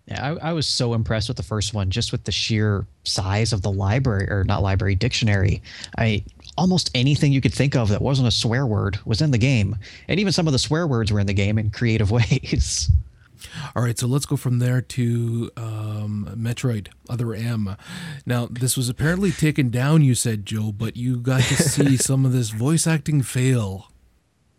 Yeah, 0.07 0.35
I, 0.41 0.49
I 0.49 0.53
was 0.53 0.67
so 0.67 0.93
impressed 0.93 1.29
with 1.29 1.37
the 1.37 1.43
first 1.43 1.73
one, 1.73 1.89
just 1.89 2.11
with 2.11 2.25
the 2.25 2.31
sheer 2.31 2.85
size 3.05 3.53
of 3.53 3.61
the 3.61 3.71
library, 3.71 4.29
or 4.29 4.43
not 4.43 4.61
library, 4.61 4.95
dictionary. 4.95 5.61
I 5.97 6.25
almost 6.57 6.91
anything 6.93 7.31
you 7.31 7.41
could 7.41 7.53
think 7.53 7.75
of 7.75 7.89
that 7.89 8.01
wasn't 8.01 8.27
a 8.27 8.31
swear 8.31 8.65
word 8.65 8.99
was 9.05 9.21
in 9.21 9.31
the 9.31 9.37
game, 9.37 9.77
and 10.07 10.19
even 10.19 10.33
some 10.33 10.47
of 10.47 10.53
the 10.53 10.59
swear 10.59 10.87
words 10.87 11.11
were 11.11 11.19
in 11.19 11.27
the 11.27 11.33
game 11.33 11.57
in 11.57 11.69
creative 11.71 12.11
ways. 12.11 12.91
All 13.75 13.83
right, 13.83 13.97
so 13.97 14.07
let's 14.07 14.25
go 14.25 14.37
from 14.37 14.59
there 14.59 14.81
to 14.81 15.51
um, 15.57 16.29
Metroid 16.37 16.87
Other 17.09 17.33
M. 17.33 17.75
Now, 18.25 18.47
this 18.49 18.77
was 18.77 18.89
apparently 18.89 19.31
taken 19.31 19.69
down, 19.69 20.01
you 20.01 20.15
said, 20.15 20.45
Joe, 20.45 20.71
but 20.71 20.95
you 20.95 21.17
got 21.17 21.41
to 21.43 21.55
see 21.55 21.97
some 21.97 22.25
of 22.25 22.31
this 22.31 22.49
voice 22.49 22.87
acting 22.87 23.21
fail. 23.21 23.89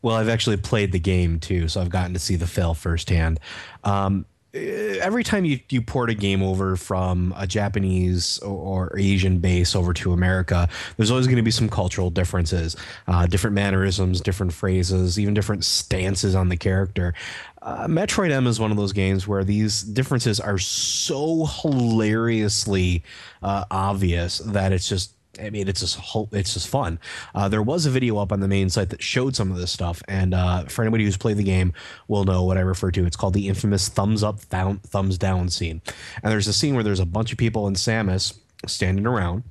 Well, 0.03 0.17
I've 0.17 0.29
actually 0.29 0.59
played 0.59 0.93
the 0.93 0.99
game 0.99 1.41
too, 1.41 1.67
so 1.69 1.81
I've 1.81 1.89
gotten 1.89 2.13
to 2.13 2.19
see 2.19 2.37
the 2.37 2.47
fail 2.47 2.75
firsthand. 2.75 3.41
Um, 3.85 4.27
every 4.55 5.25
time 5.25 5.45
you, 5.45 5.59
you 5.69 5.83
port 5.83 6.11
a 6.11 6.15
game 6.15 6.43
over 6.43 6.77
from 6.77 7.35
a 7.37 7.47
Japanese 7.47 8.39
or, 8.39 8.91
or 8.91 8.99
Asian 8.99 9.39
base 9.39 9.75
over 9.75 9.93
to 9.93 10.13
America, 10.13 10.69
there's 10.97 11.11
always 11.11 11.27
going 11.27 11.37
to 11.37 11.43
be 11.43 11.51
some 11.51 11.69
cultural 11.69 12.11
differences, 12.11 12.77
uh, 13.09 13.27
different 13.27 13.55
mannerisms, 13.55 14.21
different 14.21 14.53
phrases, 14.53 15.19
even 15.19 15.35
different 15.35 15.65
stances 15.65 16.35
on 16.35 16.49
the 16.49 16.57
character. 16.57 17.15
Uh, 17.63 17.87
Metroid 17.87 18.31
M 18.31 18.47
is 18.47 18.61
one 18.61 18.71
of 18.71 18.77
those 18.77 18.93
games 18.93 19.27
where 19.27 19.43
these 19.43 19.83
differences 19.83 20.39
are 20.39 20.59
so 20.59 21.47
hilariously 21.47 23.03
uh, 23.43 23.65
obvious 23.71 24.39
that 24.39 24.73
it's 24.73 24.89
just 24.89 25.14
I 25.41 25.51
mean, 25.51 25.69
it's 25.69 25.81
just 25.81 25.97
whole, 25.97 26.29
it's 26.33 26.55
just 26.55 26.69
fun. 26.69 26.99
Uh, 27.35 27.49
there 27.49 27.63
was 27.63 27.87
a 27.87 27.91
video 27.91 28.19
up 28.19 28.33
on 28.33 28.41
the 28.41 28.49
main 28.49 28.71
site 28.71 28.91
that 28.91 29.03
showed 29.03 29.37
some 29.37 29.51
of 29.51 29.59
this 29.59 29.71
stuff, 29.71 30.03
and 30.09 30.35
uh, 30.35 30.65
for 30.65 30.83
anybody 30.83 31.05
who's 31.05 31.17
played 31.17 31.37
the 31.37 31.45
game, 31.45 31.73
will 32.09 32.25
know 32.25 32.45
what 32.45 32.57
I 32.57 32.61
refer 32.61 32.91
to. 32.93 33.07
It's 33.07 33.17
called 33.17 33.35
the 33.35 33.49
infamous 33.49 33.89
thumbs 33.89 34.23
up, 34.23 34.41
thumbs 34.41 35.19
down 35.19 35.49
scene. 35.49 35.81
And 36.23 36.33
there's 36.33 36.49
a 36.49 36.53
scene 36.53 36.75
where 36.75 36.85
there's 36.85 37.01
a 37.01 37.07
bunch 37.07 37.33
of 37.33 37.39
people 37.39 37.67
in 37.67 37.75
Samus 37.75 38.39
standing 38.67 39.07
around, 39.07 39.45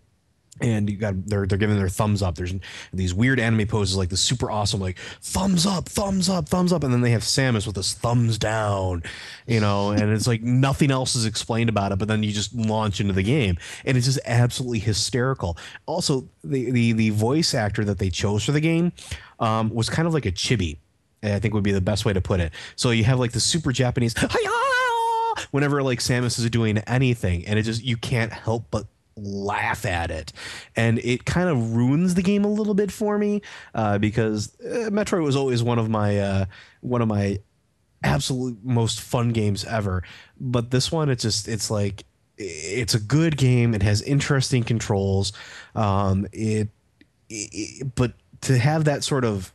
and 0.63 0.89
you 0.89 0.95
got 0.95 1.13
they're 1.27 1.45
they're 1.45 1.57
giving 1.57 1.77
their 1.77 1.89
thumbs 1.89 2.23
up. 2.23 2.35
There's 2.35 2.53
these 2.93 3.13
weird 3.13 3.39
anime 3.39 3.67
poses 3.67 3.97
like 3.97 4.09
the 4.09 4.17
super 4.17 4.49
awesome 4.49 4.79
like 4.79 4.97
thumbs 5.21 5.65
up, 5.65 5.89
thumbs 5.89 6.29
up, 6.29 6.47
thumbs 6.47 6.71
up, 6.71 6.83
and 6.83 6.93
then 6.93 7.01
they 7.01 7.11
have 7.11 7.21
Samus 7.21 7.67
with 7.67 7.75
this 7.75 7.93
thumbs 7.93 8.37
down, 8.37 9.03
you 9.45 9.59
know, 9.59 9.91
and 9.91 10.11
it's 10.11 10.25
like 10.25 10.41
nothing 10.41 10.89
else 10.89 11.15
is 11.15 11.25
explained 11.25 11.69
about 11.69 11.91
it. 11.91 11.99
But 11.99 12.07
then 12.07 12.23
you 12.23 12.31
just 12.31 12.55
launch 12.55 13.01
into 13.01 13.13
the 13.13 13.23
game, 13.23 13.57
and 13.85 13.97
it's 13.97 14.07
just 14.07 14.19
absolutely 14.25 14.79
hysterical. 14.79 15.57
Also, 15.85 16.29
the 16.43 16.71
the 16.71 16.93
the 16.93 17.09
voice 17.09 17.53
actor 17.53 17.83
that 17.83 17.99
they 17.99 18.09
chose 18.09 18.45
for 18.45 18.53
the 18.53 18.61
game 18.61 18.93
um, 19.39 19.69
was 19.69 19.89
kind 19.89 20.07
of 20.07 20.13
like 20.13 20.25
a 20.25 20.31
chibi 20.31 20.77
I 21.21 21.39
think 21.39 21.53
would 21.53 21.63
be 21.63 21.71
the 21.71 21.81
best 21.81 22.05
way 22.05 22.13
to 22.13 22.21
put 22.21 22.39
it. 22.39 22.51
So 22.75 22.91
you 22.91 23.03
have 23.03 23.19
like 23.19 23.31
the 23.31 23.39
super 23.39 23.71
Japanese 23.71 24.13
"Hi-ya!" 24.17 25.45
whenever 25.51 25.83
like 25.83 25.99
Samus 25.99 26.39
is 26.39 26.49
doing 26.49 26.77
anything, 26.79 27.45
and 27.45 27.59
it 27.59 27.63
just 27.63 27.83
you 27.83 27.97
can't 27.97 28.31
help 28.31 28.65
but 28.71 28.87
laugh 29.15 29.85
at 29.85 30.11
it, 30.11 30.33
and 30.75 30.99
it 30.99 31.25
kind 31.25 31.49
of 31.49 31.75
ruins 31.75 32.15
the 32.15 32.21
game 32.21 32.45
a 32.45 32.49
little 32.49 32.73
bit 32.73 32.91
for 32.91 33.17
me 33.17 33.41
uh, 33.75 33.97
because 33.97 34.55
uh, 34.61 34.89
Metroid 34.89 35.23
was 35.23 35.35
always 35.35 35.63
one 35.63 35.79
of 35.79 35.89
my 35.89 36.19
uh, 36.19 36.45
one 36.81 37.01
of 37.01 37.07
my 37.07 37.39
absolute 38.03 38.57
most 38.63 39.01
fun 39.01 39.29
games 39.29 39.65
ever. 39.65 40.03
But 40.39 40.71
this 40.71 40.91
one, 40.91 41.09
it's 41.09 41.23
just 41.23 41.47
it's 41.47 41.71
like 41.71 42.03
it's 42.37 42.93
a 42.93 42.99
good 42.99 43.37
game. 43.37 43.73
It 43.73 43.83
has 43.83 44.01
interesting 44.01 44.63
controls. 44.63 45.33
Um, 45.75 46.27
it, 46.31 46.69
it 47.29 47.95
but 47.95 48.13
to 48.41 48.57
have 48.57 48.85
that 48.85 49.03
sort 49.03 49.25
of 49.25 49.53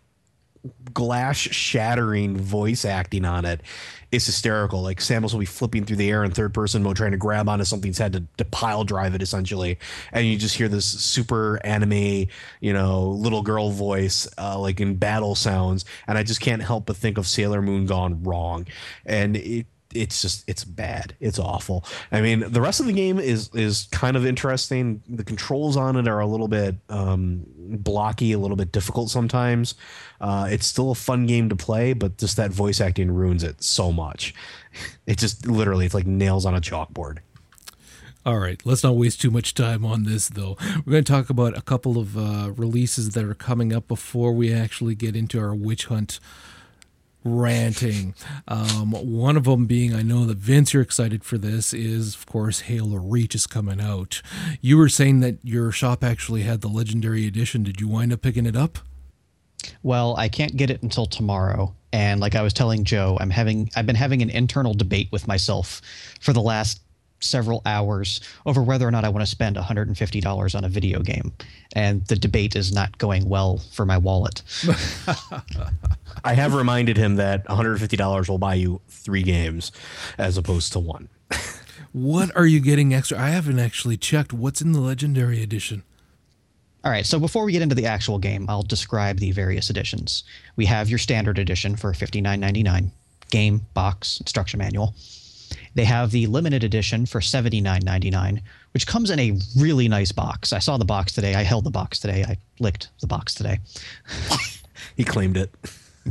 glass 0.92 1.36
shattering 1.36 2.36
voice 2.36 2.84
acting 2.84 3.24
on 3.24 3.44
it 3.44 3.62
is 4.10 4.26
hysterical. 4.26 4.82
Like 4.82 5.00
Samus 5.00 5.32
will 5.32 5.40
be 5.40 5.46
flipping 5.46 5.84
through 5.84 5.96
the 5.96 6.10
air 6.10 6.24
in 6.24 6.30
third 6.30 6.54
person 6.54 6.82
mode, 6.82 6.96
trying 6.96 7.12
to 7.12 7.16
grab 7.16 7.48
onto 7.48 7.64
something's 7.64 7.98
head 7.98 8.12
to, 8.14 8.24
to 8.38 8.44
pile 8.44 8.84
drive 8.84 9.14
it 9.14 9.22
essentially. 9.22 9.78
And 10.12 10.26
you 10.26 10.36
just 10.36 10.56
hear 10.56 10.68
this 10.68 10.86
super 10.86 11.60
anime, 11.64 12.26
you 12.60 12.72
know, 12.72 13.08
little 13.08 13.42
girl 13.42 13.70
voice, 13.70 14.26
uh, 14.38 14.58
like 14.58 14.80
in 14.80 14.96
battle 14.96 15.34
sounds. 15.34 15.84
And 16.06 16.16
I 16.16 16.22
just 16.22 16.40
can't 16.40 16.62
help 16.62 16.86
but 16.86 16.96
think 16.96 17.18
of 17.18 17.26
Sailor 17.26 17.62
Moon 17.62 17.86
gone 17.86 18.22
wrong. 18.22 18.66
And 19.04 19.36
it, 19.36 19.66
it's 19.95 20.20
just 20.22 20.45
it's 20.49 20.64
bad. 20.64 21.16
It's 21.20 21.39
awful. 21.39 21.84
I 22.12 22.20
mean 22.20 22.45
the 22.47 22.61
rest 22.61 22.80
of 22.80 22.86
the 22.86 22.93
game 22.93 23.18
is 23.18 23.51
is 23.55 23.89
kind 23.91 24.16
of 24.16 24.26
interesting. 24.26 25.03
The 25.09 25.24
controls 25.24 25.76
on 25.76 25.97
it 25.97 26.07
are 26.09 26.20
a 26.20 26.26
little 26.26 26.49
bit 26.49 26.76
um 26.89 27.45
blocky 27.57 28.32
a 28.32 28.39
little 28.39 28.57
bit 28.57 28.72
difficult 28.72 29.11
sometimes. 29.11 29.74
Uh 30.20 30.49
it's 30.51 30.66
still 30.66 30.91
a 30.91 30.95
fun 30.95 31.26
game 31.26 31.49
to 31.49 31.57
play 31.57 31.93
but 31.93 32.18
just 32.18 32.36
that 32.36 32.51
voice 32.51 32.80
acting 32.80 33.11
ruins 33.11 33.43
it 33.43 33.62
so 33.62 33.93
much. 33.93 34.34
It 35.07 35.16
just 35.18 35.47
literally 35.47 35.86
it's 35.86 35.95
like 35.95 36.07
nails 36.07 36.45
on 36.45 36.55
a 36.55 36.61
chalkboard. 36.61 37.18
All 38.26 38.39
right, 38.39 38.61
let's 38.66 38.84
not 38.84 38.95
waste 38.95 39.22
too 39.22 39.30
much 39.30 39.55
time 39.55 39.86
on 39.86 40.03
this, 40.03 40.28
though. 40.28 40.59
We're 40.84 40.93
going 40.93 41.05
to 41.05 41.12
talk 41.12 41.30
about 41.30 41.57
a 41.57 41.62
couple 41.62 41.97
of 41.97 42.18
uh, 42.18 42.53
releases 42.53 43.11
that 43.12 43.24
are 43.24 43.32
coming 43.32 43.72
up 43.72 43.89
before 43.89 44.32
we 44.32 44.53
actually 44.53 44.95
get 44.95 45.16
into 45.16 45.41
our 45.41 45.55
witch 45.55 45.86
hunt 45.86 46.20
ranting. 47.24 48.14
Um, 48.46 48.92
one 48.92 49.36
of 49.36 49.44
them 49.44 49.66
being, 49.66 49.94
I 49.94 50.02
know 50.02 50.24
that 50.26 50.38
Vince, 50.38 50.72
you're 50.72 50.82
excited 50.82 51.24
for 51.24 51.38
this, 51.38 51.72
is 51.74 52.14
of 52.14 52.26
course 52.26 52.60
Halo 52.60 52.96
Reach 52.98 53.34
is 53.34 53.46
coming 53.46 53.80
out. 53.80 54.22
You 54.60 54.78
were 54.78 54.88
saying 54.88 55.20
that 55.20 55.38
your 55.42 55.72
shop 55.72 56.04
actually 56.04 56.42
had 56.42 56.60
the 56.60 56.68
Legendary 56.68 57.26
Edition. 57.26 57.62
Did 57.62 57.80
you 57.80 57.88
wind 57.88 58.12
up 58.12 58.22
picking 58.22 58.46
it 58.46 58.56
up? 58.56 58.78
Well, 59.82 60.16
I 60.16 60.28
can't 60.28 60.56
get 60.56 60.70
it 60.70 60.82
until 60.82 61.06
tomorrow. 61.06 61.74
And 61.92 62.20
like 62.20 62.34
I 62.34 62.42
was 62.42 62.52
telling 62.52 62.84
Joe, 62.84 63.16
I'm 63.20 63.30
having 63.30 63.70
I've 63.74 63.86
been 63.86 63.96
having 63.96 64.22
an 64.22 64.30
internal 64.30 64.74
debate 64.74 65.08
with 65.10 65.26
myself 65.26 65.80
for 66.20 66.32
the 66.32 66.42
last 66.42 66.82
several 67.20 67.62
hours 67.66 68.20
over 68.46 68.62
whether 68.62 68.86
or 68.86 68.90
not 68.90 69.04
I 69.04 69.08
want 69.08 69.22
to 69.22 69.30
spend 69.30 69.56
$150 69.56 70.54
on 70.54 70.64
a 70.64 70.68
video 70.68 71.00
game. 71.00 71.32
And 71.74 72.04
the 72.06 72.16
debate 72.16 72.56
is 72.56 72.72
not 72.72 72.96
going 72.98 73.28
well 73.28 73.58
for 73.72 73.84
my 73.84 73.98
wallet. 73.98 74.42
i 76.24 76.34
have 76.34 76.54
reminded 76.54 76.96
him 76.96 77.16
that 77.16 77.46
$150 77.46 78.28
will 78.28 78.38
buy 78.38 78.54
you 78.54 78.80
three 78.88 79.22
games 79.22 79.72
as 80.18 80.36
opposed 80.36 80.72
to 80.72 80.78
one 80.78 81.08
What 81.92 82.34
are 82.36 82.46
you 82.46 82.60
getting 82.60 82.94
extra? 82.94 83.18
I 83.18 83.30
haven't 83.30 83.58
actually 83.58 83.96
checked 83.96 84.32
what's 84.32 84.60
in 84.60 84.72
the 84.72 84.80
Legendary 84.80 85.42
Edition. 85.42 85.82
All 86.84 86.92
right, 86.92 87.06
so 87.06 87.18
before 87.18 87.44
we 87.44 87.52
get 87.52 87.62
into 87.62 87.74
the 87.74 87.86
actual 87.86 88.18
game, 88.18 88.46
I'll 88.48 88.62
describe 88.62 89.18
the 89.18 89.32
various 89.32 89.70
editions. 89.70 90.22
We 90.54 90.66
have 90.66 90.88
your 90.88 90.98
standard 90.98 91.38
edition 91.38 91.76
for 91.76 91.92
$59.99, 91.92 92.90
game, 93.30 93.66
box, 93.74 94.20
instruction 94.20 94.58
manual. 94.58 94.94
They 95.79 95.85
have 95.85 96.11
the 96.11 96.26
limited 96.26 96.64
edition 96.64 97.07
for 97.07 97.20
$79.99, 97.20 98.43
which 98.72 98.85
comes 98.85 99.11
in 99.11 99.20
a 99.20 99.39
really 99.57 99.87
nice 99.87 100.11
box. 100.11 100.53
I 100.53 100.59
saw 100.59 100.76
the 100.76 100.85
box 100.85 101.12
today. 101.12 101.37
I 101.37 101.43
held 101.43 101.62
the 101.62 101.70
box 101.70 102.01
today. 102.01 102.24
I 102.24 102.37
licked 102.59 102.89
the 103.01 103.07
box 103.07 103.33
today. 103.33 103.61
he 104.97 105.05
claimed 105.05 105.37
it 105.37 105.55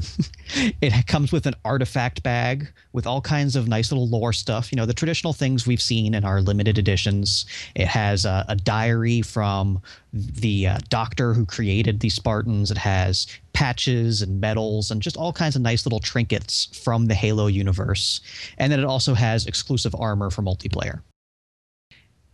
It 0.81 1.07
comes 1.07 1.31
with 1.31 1.45
an 1.45 1.55
artifact 1.65 2.23
bag 2.23 2.69
with 2.93 3.05
all 3.05 3.21
kinds 3.21 3.55
of 3.55 3.67
nice 3.67 3.91
little 3.91 4.07
lore 4.07 4.33
stuff. 4.33 4.71
You 4.71 4.77
know, 4.77 4.85
the 4.85 4.93
traditional 4.93 5.33
things 5.33 5.67
we've 5.67 5.81
seen 5.81 6.13
in 6.13 6.23
our 6.23 6.41
limited 6.41 6.77
editions. 6.77 7.45
It 7.75 7.87
has 7.87 8.25
a, 8.25 8.45
a 8.47 8.55
diary 8.55 9.21
from 9.21 9.81
the 10.13 10.67
uh, 10.67 10.77
doctor 10.89 11.33
who 11.33 11.45
created 11.45 11.99
the 11.99 12.09
Spartans. 12.09 12.71
It 12.71 12.77
has 12.77 13.27
patches 13.53 14.21
and 14.21 14.39
medals 14.39 14.89
and 14.89 15.01
just 15.01 15.17
all 15.17 15.33
kinds 15.33 15.55
of 15.55 15.61
nice 15.61 15.85
little 15.85 15.99
trinkets 15.99 16.65
from 16.83 17.07
the 17.07 17.15
Halo 17.15 17.47
universe. 17.47 18.21
And 18.57 18.71
then 18.71 18.79
it 18.79 18.85
also 18.85 19.13
has 19.13 19.45
exclusive 19.45 19.95
armor 19.99 20.29
for 20.29 20.41
multiplayer. 20.41 21.01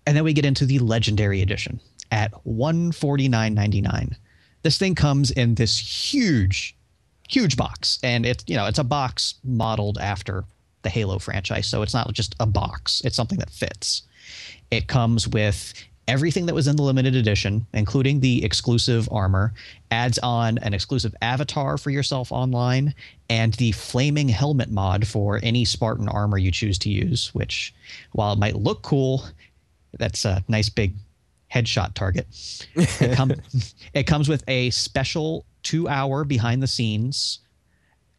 And 0.06 0.16
then 0.16 0.24
we 0.24 0.34
get 0.34 0.46
into 0.46 0.66
the 0.66 0.80
legendary 0.80 1.42
edition 1.42 1.80
at 2.12 2.32
$149.99. 2.46 4.16
This 4.62 4.78
thing 4.78 4.96
comes 4.96 5.32
in 5.32 5.56
this 5.56 5.78
huge 6.14 6.78
huge 7.34 7.58
box. 7.58 8.00
And 8.04 8.26
it's 8.26 8.44
you 8.48 8.56
know 8.56 8.66
it's 8.66 8.80
a 8.80 8.84
box 8.84 9.36
modeled 9.44 9.98
after 9.98 10.46
the 10.84 10.90
halo 10.90 11.20
franchise. 11.20 11.68
So 11.68 11.82
it's 11.82 11.94
not 11.94 12.12
just 12.14 12.36
a 12.40 12.46
box. 12.46 13.02
It's 13.06 13.16
something 13.16 13.40
that 13.40 13.50
fits. 13.50 14.04
It 14.72 14.88
comes 14.88 15.28
with 15.28 15.74
everything 16.08 16.46
that 16.46 16.56
was 16.56 16.68
in 16.68 16.76
the 16.76 16.84
limited 16.84 17.16
edition 17.16 17.66
including 17.74 18.20
the 18.20 18.44
exclusive 18.44 19.08
armor 19.12 19.54
adds 19.92 20.20
on 20.20 20.58
an 20.58 20.74
exclusive 20.74 21.16
avatar 21.22 21.78
for 21.78 21.92
yourself 21.92 22.32
online 22.32 22.94
and 23.30 23.54
the 23.54 23.72
flaming 23.72 24.28
helmet 24.28 24.70
mod 24.70 25.08
for 25.08 25.40
any 25.44 25.64
spartan 25.64 26.10
armor 26.10 26.38
you 26.38 26.52
choose 26.52 26.78
to 26.78 26.90
use 26.90 27.34
which 27.34 27.74
while 28.12 28.34
it 28.34 28.40
might 28.40 28.56
look 28.56 28.82
cool 28.82 29.24
that's 29.98 30.26
a 30.26 30.44
nice 30.50 30.68
big 30.68 30.94
headshot 31.54 31.94
target. 31.94 32.28
It, 32.76 33.12
come, 33.16 33.34
it 33.94 34.04
comes 34.04 34.28
with 34.28 34.44
a 34.48 34.70
special 34.72 35.46
two 35.62 35.88
hour 35.88 36.24
behind 36.24 36.64
the 36.64 36.68
scenes 36.68 37.40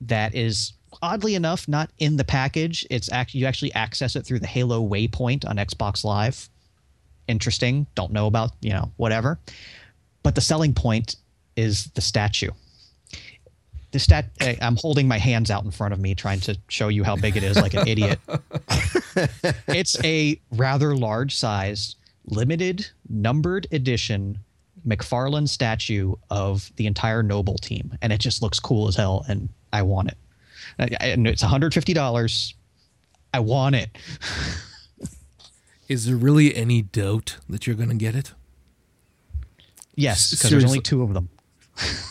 that 0.00 0.34
is 0.34 0.74
oddly 1.02 1.34
enough 1.34 1.66
not 1.68 1.90
in 1.98 2.16
the 2.16 2.24
package. 2.24 2.86
It's 2.90 3.10
actually 3.10 3.40
you 3.40 3.46
actually 3.46 3.72
access 3.74 4.16
it 4.16 4.24
through 4.24 4.40
the 4.40 4.46
halo 4.46 4.86
waypoint 4.86 5.48
on 5.48 5.56
xbox 5.56 6.04
live. 6.04 6.48
Interesting. 7.26 7.86
Don't 7.94 8.12
know 8.12 8.26
about 8.26 8.52
you 8.60 8.70
know 8.70 8.92
whatever. 8.96 9.38
But 10.22 10.34
the 10.34 10.40
selling 10.40 10.74
point 10.74 11.16
is 11.56 11.86
the 11.94 12.00
statue. 12.00 12.50
The 13.92 14.00
stat 14.00 14.30
eh, 14.40 14.56
i'm 14.60 14.76
holding 14.76 15.06
my 15.06 15.18
hands 15.18 15.52
out 15.52 15.64
in 15.64 15.70
front 15.70 15.94
of 15.94 16.00
me 16.00 16.16
trying 16.16 16.40
to 16.40 16.58
show 16.68 16.88
you 16.88 17.04
how 17.04 17.14
big 17.14 17.36
it 17.36 17.42
is 17.42 17.56
like 17.56 17.74
an 17.74 17.86
idiot. 17.86 18.18
It's 19.68 20.02
a 20.02 20.40
rather 20.50 20.96
large 20.96 21.36
sized 21.36 21.96
limited 22.26 22.86
numbered 23.08 23.66
edition 23.72 24.38
McFarlane 24.86 25.48
statue 25.48 26.14
of 26.30 26.70
the 26.76 26.86
entire 26.86 27.22
Noble 27.22 27.56
team, 27.56 27.96
and 28.02 28.12
it 28.12 28.18
just 28.18 28.42
looks 28.42 28.60
cool 28.60 28.88
as 28.88 28.96
hell, 28.96 29.24
and 29.28 29.48
I 29.72 29.82
want 29.82 30.08
it. 30.08 30.18
And 31.00 31.26
it's 31.26 31.42
$150. 31.42 32.54
I 33.32 33.38
want 33.40 33.74
it. 33.76 33.96
Is 35.88 36.06
there 36.06 36.16
really 36.16 36.54
any 36.54 36.82
doubt 36.82 37.38
that 37.48 37.66
you're 37.66 37.76
going 37.76 37.90
to 37.90 37.94
get 37.94 38.14
it? 38.14 38.32
Yes, 39.94 40.30
because 40.30 40.50
there's 40.50 40.64
only 40.64 40.80
two 40.80 41.02
of 41.02 41.14
them. 41.14 41.28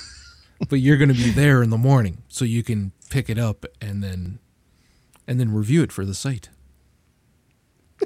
But 0.69 0.79
you're 0.79 0.97
going 0.97 1.09
to 1.09 1.15
be 1.15 1.29
there 1.29 1.61
in 1.61 1.71
the 1.71 1.77
morning, 1.77 2.23
so 2.29 2.45
you 2.45 2.63
can 2.63 2.93
pick 3.09 3.29
it 3.29 3.37
up 3.37 3.65
and 3.81 4.03
then 4.03 4.39
and 5.27 5.39
then 5.39 5.53
review 5.53 5.83
it 5.83 5.91
for 5.91 6.05
the 6.05 6.13
site. 6.13 6.49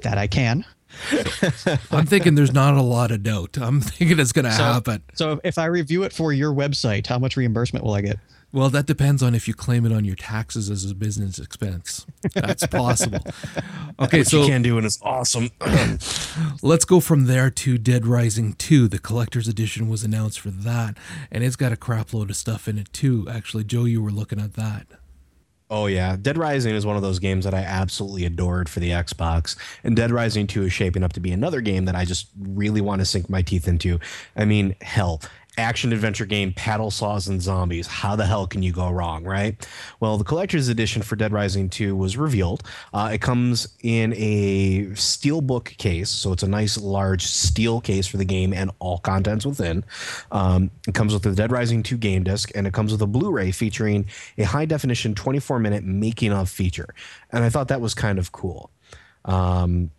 That 0.02 0.18
I 0.18 0.26
can. 0.26 0.64
I'm 1.90 2.06
thinking 2.06 2.34
there's 2.34 2.52
not 2.52 2.74
a 2.74 2.82
lot 2.82 3.10
of 3.10 3.22
doubt. 3.22 3.56
I'm 3.60 3.80
thinking 3.80 4.18
it's 4.18 4.32
going 4.32 4.44
to 4.46 4.52
So- 4.52 4.62
happen. 4.62 5.02
So 5.14 5.40
if 5.44 5.58
I 5.58 5.66
review 5.66 6.02
it 6.04 6.12
for 6.12 6.32
your 6.32 6.52
website, 6.52 7.06
how 7.06 7.18
much 7.18 7.36
reimbursement 7.36 7.84
will 7.84 7.94
I 7.94 8.00
get? 8.02 8.18
Well, 8.50 8.70
that 8.70 8.86
depends 8.86 9.22
on 9.22 9.34
if 9.34 9.46
you 9.46 9.52
claim 9.52 9.84
it 9.84 9.92
on 9.92 10.06
your 10.06 10.16
taxes 10.16 10.70
as 10.70 10.90
a 10.90 10.94
business 10.94 11.38
expense. 11.38 12.06
That's 12.34 12.66
possible. 12.66 13.20
Okay, 14.00 14.18
What 14.18 14.26
so 14.28 14.42
you 14.42 14.46
can 14.48 14.62
do 14.62 14.76
and 14.78 14.86
it's 14.86 15.00
awesome. 15.02 15.50
let's 16.62 16.84
go 16.84 17.00
from 17.00 17.26
there 17.26 17.50
to 17.50 17.76
Dead 17.78 18.06
Rising 18.06 18.52
2. 18.52 18.86
The 18.86 19.00
collector's 19.00 19.48
edition 19.48 19.88
was 19.88 20.04
announced 20.04 20.38
for 20.38 20.50
that, 20.50 20.96
and 21.32 21.42
it's 21.42 21.56
got 21.56 21.72
a 21.72 21.76
crap 21.76 22.14
load 22.14 22.30
of 22.30 22.36
stuff 22.36 22.68
in 22.68 22.78
it 22.78 22.92
too. 22.92 23.26
Actually, 23.28 23.64
Joe, 23.64 23.86
you 23.86 24.00
were 24.00 24.12
looking 24.12 24.40
at 24.40 24.54
that. 24.54 24.86
Oh 25.70 25.86
yeah, 25.86 26.16
Dead 26.20 26.38
Rising 26.38 26.74
is 26.74 26.86
one 26.86 26.96
of 26.96 27.02
those 27.02 27.18
games 27.18 27.44
that 27.44 27.52
I 27.52 27.58
absolutely 27.58 28.24
adored 28.24 28.70
for 28.70 28.80
the 28.80 28.90
Xbox, 28.90 29.54
and 29.84 29.94
Dead 29.94 30.10
Rising 30.10 30.46
2 30.46 30.62
is 30.64 30.72
shaping 30.72 31.02
up 31.02 31.12
to 31.12 31.20
be 31.20 31.30
another 31.30 31.60
game 31.60 31.84
that 31.84 31.94
I 31.94 32.06
just 32.06 32.28
really 32.40 32.80
want 32.80 33.00
to 33.00 33.04
sink 33.04 33.28
my 33.28 33.42
teeth 33.42 33.68
into. 33.68 34.00
I 34.34 34.46
mean, 34.46 34.76
hell, 34.80 35.20
action 35.58 35.92
adventure 35.92 36.24
game, 36.24 36.52
paddle 36.52 36.90
saws 36.90 37.28
and 37.28 37.42
zombies. 37.42 37.86
How 37.86 38.16
the 38.16 38.24
hell 38.24 38.46
can 38.46 38.62
you 38.62 38.72
go 38.72 38.88
wrong, 38.88 39.24
right? 39.24 39.68
Well, 40.00 40.16
the 40.16 40.24
collector's 40.24 40.68
edition 40.68 41.02
for 41.02 41.16
Dead 41.16 41.32
Rising 41.32 41.68
2 41.68 41.96
was 41.96 42.16
revealed. 42.16 42.62
Uh, 42.94 43.10
it 43.12 43.20
comes 43.20 43.76
in 43.82 44.14
a 44.14 44.94
steel 44.94 45.40
book 45.40 45.74
case, 45.78 46.08
so 46.08 46.32
it's 46.32 46.42
a 46.42 46.48
nice 46.48 46.78
large 46.78 47.26
steel 47.26 47.80
case 47.80 48.06
for 48.06 48.16
the 48.16 48.24
game 48.24 48.54
and 48.54 48.70
all 48.78 48.98
contents 48.98 49.44
within. 49.44 49.84
Um, 50.30 50.70
it 50.86 50.94
comes 50.94 51.12
with 51.12 51.24
the 51.24 51.34
Dead 51.34 51.52
Rising 51.52 51.82
2 51.82 51.98
game 51.98 52.22
disc, 52.22 52.50
and 52.54 52.66
it 52.66 52.72
comes 52.72 52.92
with 52.92 53.02
a 53.02 53.06
Blu-ray 53.06 53.50
featuring 53.50 54.06
a 54.38 54.44
high 54.44 54.64
definition 54.64 55.14
24 55.14 55.58
minute 55.58 55.84
making 55.84 56.32
of 56.32 56.48
feature. 56.48 56.94
And 57.30 57.44
I 57.44 57.50
thought 57.50 57.68
that 57.68 57.80
was 57.80 57.94
kind 57.94 58.18
of 58.18 58.32
cool. 58.32 58.70
Um, 59.24 59.90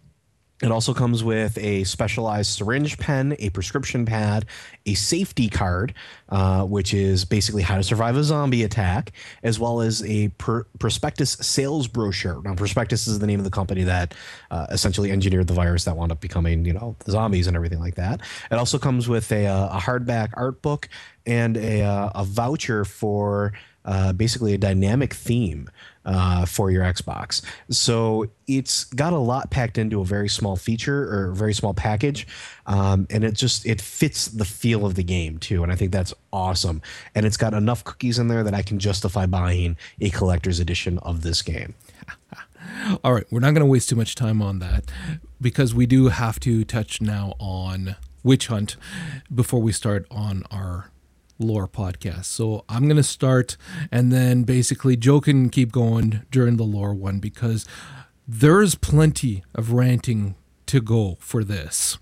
it 0.61 0.71
also 0.71 0.93
comes 0.93 1.23
with 1.23 1.57
a 1.57 1.85
specialized 1.85 2.51
syringe 2.51 2.97
pen, 2.97 3.35
a 3.39 3.49
prescription 3.51 4.05
pad, 4.05 4.45
a 4.85 4.93
safety 4.93 5.47
card, 5.47 5.93
uh, 6.29 6.65
which 6.65 6.93
is 6.93 7.23
basically 7.23 7.61
how 7.61 7.77
to 7.77 7.83
survive 7.83 8.17
a 8.17 8.23
zombie 8.23 8.63
attack, 8.63 9.13
as 9.41 9.57
well 9.57 9.79
as 9.79 10.03
a 10.03 10.27
per- 10.37 10.65
prospectus 10.77 11.37
sales 11.39 11.87
brochure. 11.87 12.41
Now, 12.43 12.55
Prospectus 12.55 13.07
is 13.07 13.19
the 13.19 13.27
name 13.27 13.39
of 13.39 13.45
the 13.45 13.51
company 13.51 13.83
that 13.83 14.13
uh, 14.51 14.67
essentially 14.69 15.11
engineered 15.11 15.47
the 15.47 15.53
virus 15.53 15.85
that 15.85 15.95
wound 15.95 16.11
up 16.11 16.19
becoming, 16.19 16.65
you 16.65 16.73
know, 16.73 16.95
the 17.05 17.11
zombies 17.11 17.47
and 17.47 17.55
everything 17.55 17.79
like 17.79 17.95
that. 17.95 18.19
It 18.51 18.55
also 18.55 18.77
comes 18.77 19.07
with 19.07 19.31
a, 19.31 19.47
uh, 19.47 19.77
a 19.77 19.79
hardback 19.79 20.31
art 20.33 20.61
book 20.61 20.89
and 21.25 21.55
a, 21.55 21.83
uh, 21.83 22.09
a 22.15 22.25
voucher 22.25 22.83
for 22.83 23.53
uh, 23.85 24.11
basically 24.11 24.53
a 24.53 24.57
dynamic 24.57 25.13
theme 25.13 25.69
uh, 26.09 26.43
for 26.43 26.71
your 26.71 26.83
Xbox. 26.83 27.43
So 27.69 28.29
it's 28.47 28.85
got 28.85 29.13
a 29.13 29.17
lot 29.17 29.51
packed 29.51 29.77
into 29.77 30.01
a 30.01 30.05
very 30.05 30.27
small 30.27 30.55
feature 30.55 31.03
or 31.03 31.31
very 31.33 31.53
small 31.53 31.75
package, 31.75 32.27
um, 32.65 33.05
and 33.11 33.23
it 33.23 33.35
just 33.35 33.65
it 33.65 33.79
fits 33.79 34.25
the 34.25 34.43
feel 34.43 34.87
of 34.87 34.95
the 34.95 35.03
game 35.03 35.37
too. 35.37 35.61
And 35.61 35.71
I 35.71 35.75
think 35.75 35.91
that's 35.91 36.13
awesome. 36.33 36.81
And 37.13 37.27
it's 37.27 37.37
got 37.37 37.53
enough 37.53 37.83
cookies 37.83 38.17
in 38.17 38.27
there 38.27 38.43
that 38.43 38.55
I 38.55 38.63
can 38.63 38.79
justify 38.79 39.27
buying 39.27 39.77
a 40.01 40.09
collector's 40.09 40.59
edition 40.59 40.97
of 40.99 41.21
this 41.21 41.43
game. 41.43 41.75
All 43.03 43.13
right, 43.13 43.25
we're 43.29 43.39
not 43.39 43.51
going 43.51 43.65
to 43.65 43.65
waste 43.67 43.89
too 43.89 43.95
much 43.95 44.15
time 44.15 44.41
on 44.41 44.59
that 44.59 44.85
because 45.39 45.75
we 45.75 45.85
do 45.85 46.07
have 46.07 46.39
to 46.41 46.63
touch 46.63 47.01
now 47.01 47.33
on 47.39 47.95
Witch 48.23 48.47
Hunt 48.47 48.77
before 49.33 49.61
we 49.61 49.71
start 49.71 50.07
on 50.09 50.43
our 50.49 50.89
lore 51.39 51.67
podcast. 51.67 52.25
So 52.25 52.65
I'm 52.69 52.83
going 52.83 52.97
to 52.97 53.03
start 53.03 53.57
and 53.91 54.11
then 54.11 54.43
basically 54.43 54.95
Joe 54.95 55.21
can 55.21 55.49
keep 55.49 55.71
going 55.71 56.23
during 56.29 56.57
the 56.57 56.63
lore 56.63 56.93
one 56.93 57.19
because 57.19 57.65
there's 58.27 58.75
plenty 58.75 59.43
of 59.55 59.71
ranting 59.71 60.35
to 60.67 60.81
go 60.81 61.17
for 61.19 61.43
this. 61.43 61.97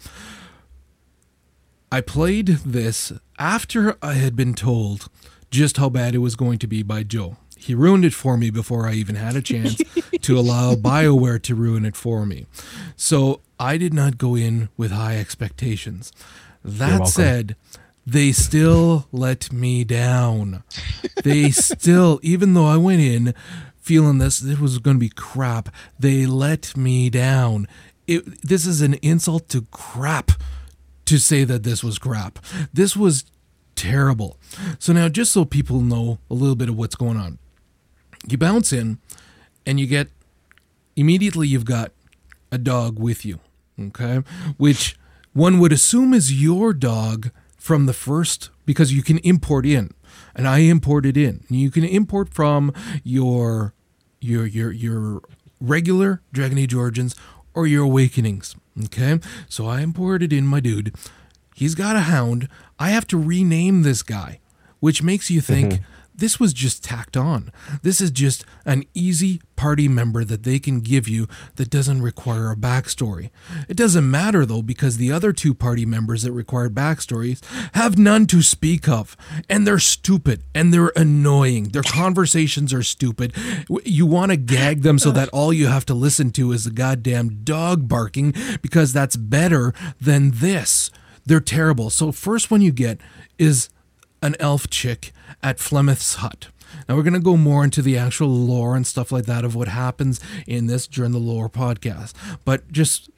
I 1.89 2.01
played 2.01 2.47
this 2.65 3.13
after 3.39 3.95
I 4.01 4.13
had 4.15 4.35
been 4.35 4.53
told 4.53 5.07
just 5.49 5.77
how 5.77 5.89
bad 5.89 6.15
it 6.15 6.17
was 6.17 6.35
going 6.35 6.59
to 6.59 6.67
be 6.67 6.83
by 6.83 7.03
Joe. 7.03 7.37
He 7.55 7.73
ruined 7.73 8.03
it 8.05 8.13
for 8.13 8.37
me 8.37 8.49
before 8.49 8.85
I 8.85 8.93
even 8.93 9.15
had 9.15 9.35
a 9.35 9.41
chance 9.41 9.77
to 10.21 10.37
allow 10.37 10.75
BioWare 10.75 11.41
to 11.43 11.55
ruin 11.55 11.85
it 11.85 11.95
for 11.95 12.25
me. 12.25 12.45
So 12.95 13.41
I 13.59 13.77
did 13.77 13.93
not 13.93 14.17
go 14.17 14.35
in 14.35 14.69
with 14.75 14.91
high 14.91 15.17
expectations. 15.17 16.11
That 16.63 17.07
said, 17.07 17.55
they 18.07 18.31
still 18.31 19.05
let 19.11 19.51
me 19.51 19.83
down. 19.83 20.63
They 21.23 21.51
still, 21.51 22.21
even 22.23 22.53
though 22.53 22.65
I 22.65 22.77
went 22.77 23.01
in 23.01 23.33
feeling 23.75 24.17
this, 24.17 24.41
it 24.41 24.59
was 24.59 24.79
going 24.79 24.95
to 24.95 24.99
be 24.99 25.09
crap, 25.09 25.67
they 25.99 26.25
let 26.25 26.75
me 26.77 27.09
down. 27.09 27.67
It, 28.07 28.41
this 28.41 28.65
is 28.65 28.81
an 28.81 28.93
insult 28.95 29.49
to 29.49 29.63
crap 29.71 30.31
to 31.03 31.17
say 31.17 31.43
that 31.43 31.63
this 31.63 31.83
was 31.83 31.99
crap. 31.99 32.39
This 32.71 32.95
was 32.95 33.25
terrible. 33.75 34.37
So 34.79 34.93
now, 34.93 35.09
just 35.09 35.33
so 35.33 35.43
people 35.43 35.81
know 35.81 36.19
a 36.29 36.33
little 36.33 36.55
bit 36.55 36.69
of 36.69 36.77
what's 36.77 36.95
going 36.95 37.17
on, 37.17 37.39
you 38.25 38.37
bounce 38.37 38.71
in 38.71 38.99
and 39.65 39.81
you 39.81 39.85
get 39.85 40.07
immediately 40.95 41.49
you've 41.49 41.65
got 41.65 41.91
a 42.53 42.57
dog 42.57 42.99
with 42.99 43.25
you, 43.25 43.41
okay? 43.77 44.23
Which 44.55 44.97
one 45.33 45.59
would 45.59 45.73
assume 45.73 46.13
is 46.13 46.41
your 46.41 46.73
dog 46.73 47.31
from 47.67 47.85
the 47.85 47.93
first 47.93 48.49
because 48.65 48.93
you 48.93 49.03
can 49.03 49.17
import 49.19 49.65
in. 49.65 49.91
And 50.33 50.47
I 50.47 50.59
imported 50.59 51.17
in. 51.17 51.43
You 51.49 51.69
can 51.69 51.83
import 51.83 52.33
from 52.33 52.73
your 53.03 53.73
your 54.21 54.45
your 54.45 54.71
your 54.71 55.21
regular 55.59 56.21
Dragon 56.31 56.57
Age 56.57 56.73
Origins 56.73 57.13
or 57.53 57.67
your 57.67 57.83
Awakenings. 57.83 58.55
Okay? 58.85 59.19
So 59.49 59.67
I 59.67 59.81
imported 59.81 60.31
in 60.31 60.47
my 60.47 60.61
dude. 60.61 60.95
He's 61.55 61.75
got 61.75 61.97
a 61.97 62.01
hound. 62.01 62.47
I 62.79 62.91
have 62.91 63.05
to 63.07 63.17
rename 63.17 63.81
this 63.81 64.01
guy, 64.01 64.39
which 64.79 65.03
makes 65.03 65.29
you 65.29 65.41
think 65.41 65.73
mm-hmm. 65.73 65.83
This 66.17 66.39
was 66.39 66.51
just 66.51 66.83
tacked 66.83 67.15
on. 67.15 67.51
This 67.83 68.01
is 68.01 68.11
just 68.11 68.43
an 68.65 68.83
easy 68.93 69.39
party 69.55 69.87
member 69.87 70.23
that 70.23 70.43
they 70.43 70.59
can 70.59 70.81
give 70.81 71.07
you 71.07 71.27
that 71.55 71.69
doesn't 71.69 72.01
require 72.01 72.51
a 72.51 72.55
backstory. 72.55 73.29
It 73.69 73.77
doesn't 73.77 74.09
matter 74.09 74.45
though, 74.45 74.63
because 74.63 74.97
the 74.97 75.11
other 75.11 75.31
two 75.31 75.53
party 75.53 75.85
members 75.85 76.23
that 76.23 76.31
required 76.31 76.73
backstories 76.73 77.43
have 77.75 77.97
none 77.97 78.25
to 78.27 78.41
speak 78.41 78.89
of. 78.89 79.15
And 79.47 79.65
they're 79.65 79.79
stupid 79.79 80.43
and 80.55 80.73
they're 80.73 80.91
annoying. 80.95 81.69
Their 81.69 81.83
conversations 81.83 82.73
are 82.73 82.83
stupid. 82.83 83.33
You 83.83 84.05
want 84.05 84.31
to 84.31 84.37
gag 84.37 84.81
them 84.81 84.97
so 84.97 85.11
that 85.11 85.29
all 85.29 85.53
you 85.53 85.67
have 85.67 85.85
to 85.87 85.93
listen 85.93 86.31
to 86.31 86.51
is 86.51 86.63
the 86.63 86.71
goddamn 86.71 87.43
dog 87.43 87.87
barking 87.87 88.33
because 88.61 88.91
that's 88.91 89.15
better 89.15 89.73
than 90.01 90.31
this. 90.31 90.89
They're 91.25 91.39
terrible. 91.41 91.89
So, 91.89 92.11
first 92.11 92.49
one 92.49 92.61
you 92.61 92.71
get 92.71 92.99
is 93.37 93.69
an 94.21 94.35
elf 94.39 94.69
chick 94.69 95.11
at 95.41 95.59
Flemeth's 95.59 96.15
hut. 96.15 96.47
Now 96.87 96.95
we're 96.95 97.03
going 97.03 97.13
to 97.13 97.19
go 97.19 97.37
more 97.37 97.63
into 97.63 97.81
the 97.81 97.97
actual 97.97 98.29
lore 98.29 98.75
and 98.75 98.85
stuff 98.85 99.11
like 99.11 99.25
that 99.25 99.45
of 99.45 99.55
what 99.55 99.67
happens 99.69 100.19
in 100.45 100.67
this 100.67 100.87
during 100.87 101.11
the 101.11 101.17
lore 101.17 101.49
podcast, 101.49 102.13
but 102.45 102.71
just 102.71 103.09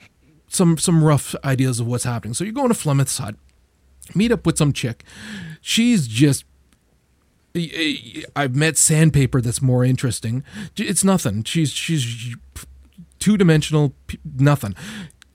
some 0.48 0.78
some 0.78 1.04
rough 1.04 1.36
ideas 1.44 1.80
of 1.80 1.88
what's 1.88 2.04
happening. 2.04 2.34
So 2.34 2.44
you're 2.44 2.54
going 2.54 2.70
to 2.70 2.74
Flemeth's 2.74 3.18
hut, 3.18 3.36
meet 4.14 4.32
up 4.32 4.46
with 4.46 4.58
some 4.58 4.74
chick. 4.74 5.04
She's 5.62 6.08
just 6.08 6.46
I've 8.36 8.56
met 8.56 8.78
sandpaper 8.78 9.42
that's 9.42 9.62
more 9.62 9.84
interesting. 9.84 10.44
It's 10.78 11.04
nothing. 11.04 11.44
She's 11.44 11.72
she's 11.72 12.36
two 13.20 13.38
dimensional 13.38 13.94
nothing. 14.24 14.76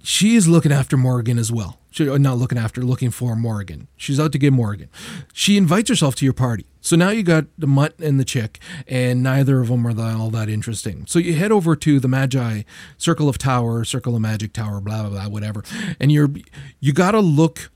She 0.05 0.37
is 0.37 0.47
looking 0.47 0.71
after 0.71 0.99
Morrigan 0.99 1.39
as 1.39 1.51
well. 1.51 1.81
She, 1.91 2.07
uh, 2.07 2.19
not 2.19 2.37
looking 2.37 2.59
after, 2.59 2.83
looking 2.83 3.11
for 3.11 3.35
Morrigan. 3.35 3.89
She's 3.97 4.21
out 4.21 4.33
to 4.33 4.39
get 4.39 4.53
Morrigan. 4.53 4.91
She 5.33 5.57
invites 5.57 5.89
herself 5.89 6.15
to 6.17 6.27
your 6.27 6.35
party. 6.35 6.67
So 6.83 6.95
now 6.95 7.09
you 7.09 7.23
got 7.23 7.47
the 7.57 7.67
mutt 7.67 7.99
and 7.99 8.21
the 8.21 8.25
chick, 8.25 8.59
and 8.87 9.23
neither 9.23 9.61
of 9.61 9.69
them 9.69 9.87
are 9.87 9.99
all 10.15 10.29
that 10.29 10.51
interesting. 10.51 11.07
So 11.07 11.19
you 11.19 11.33
head 11.37 11.51
over 11.51 11.75
to 11.77 11.99
the 11.99 12.09
Magi 12.09 12.65
Circle 12.99 13.31
of 13.31 13.39
Tower, 13.39 13.83
Circle 13.85 14.15
of 14.15 14.21
Magic 14.21 14.53
Tower, 14.53 14.83
blah 14.83 15.09
blah 15.09 15.11
blah, 15.11 15.29
whatever. 15.29 15.65
And 15.99 16.13
you're 16.13 16.31
you 16.81 16.93
got 16.93 17.13
to 17.13 17.21
look 17.21 17.71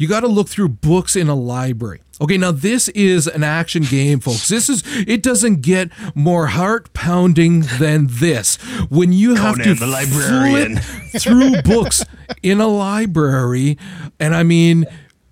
you 0.00 0.08
got 0.08 0.20
to 0.20 0.28
look 0.28 0.48
through 0.48 0.70
books 0.70 1.14
in 1.14 1.28
a 1.28 1.34
library. 1.34 2.00
Okay, 2.22 2.38
now 2.38 2.52
this 2.52 2.88
is 2.88 3.26
an 3.26 3.44
action 3.44 3.82
game, 3.82 4.18
folks. 4.18 4.48
This 4.48 4.70
is 4.70 4.82
it 5.06 5.22
doesn't 5.22 5.60
get 5.60 5.90
more 6.14 6.46
heart 6.46 6.90
pounding 6.94 7.60
than 7.78 8.06
this. 8.08 8.56
When 8.88 9.12
you 9.12 9.34
have 9.34 9.56
Conan 9.56 9.68
to 9.68 9.74
the 9.74 9.86
librarian. 9.86 10.78
flip 10.78 11.22
through 11.22 11.62
books 11.62 12.02
in 12.42 12.62
a 12.62 12.66
library, 12.66 13.76
and 14.18 14.34
I 14.34 14.42
mean 14.42 14.86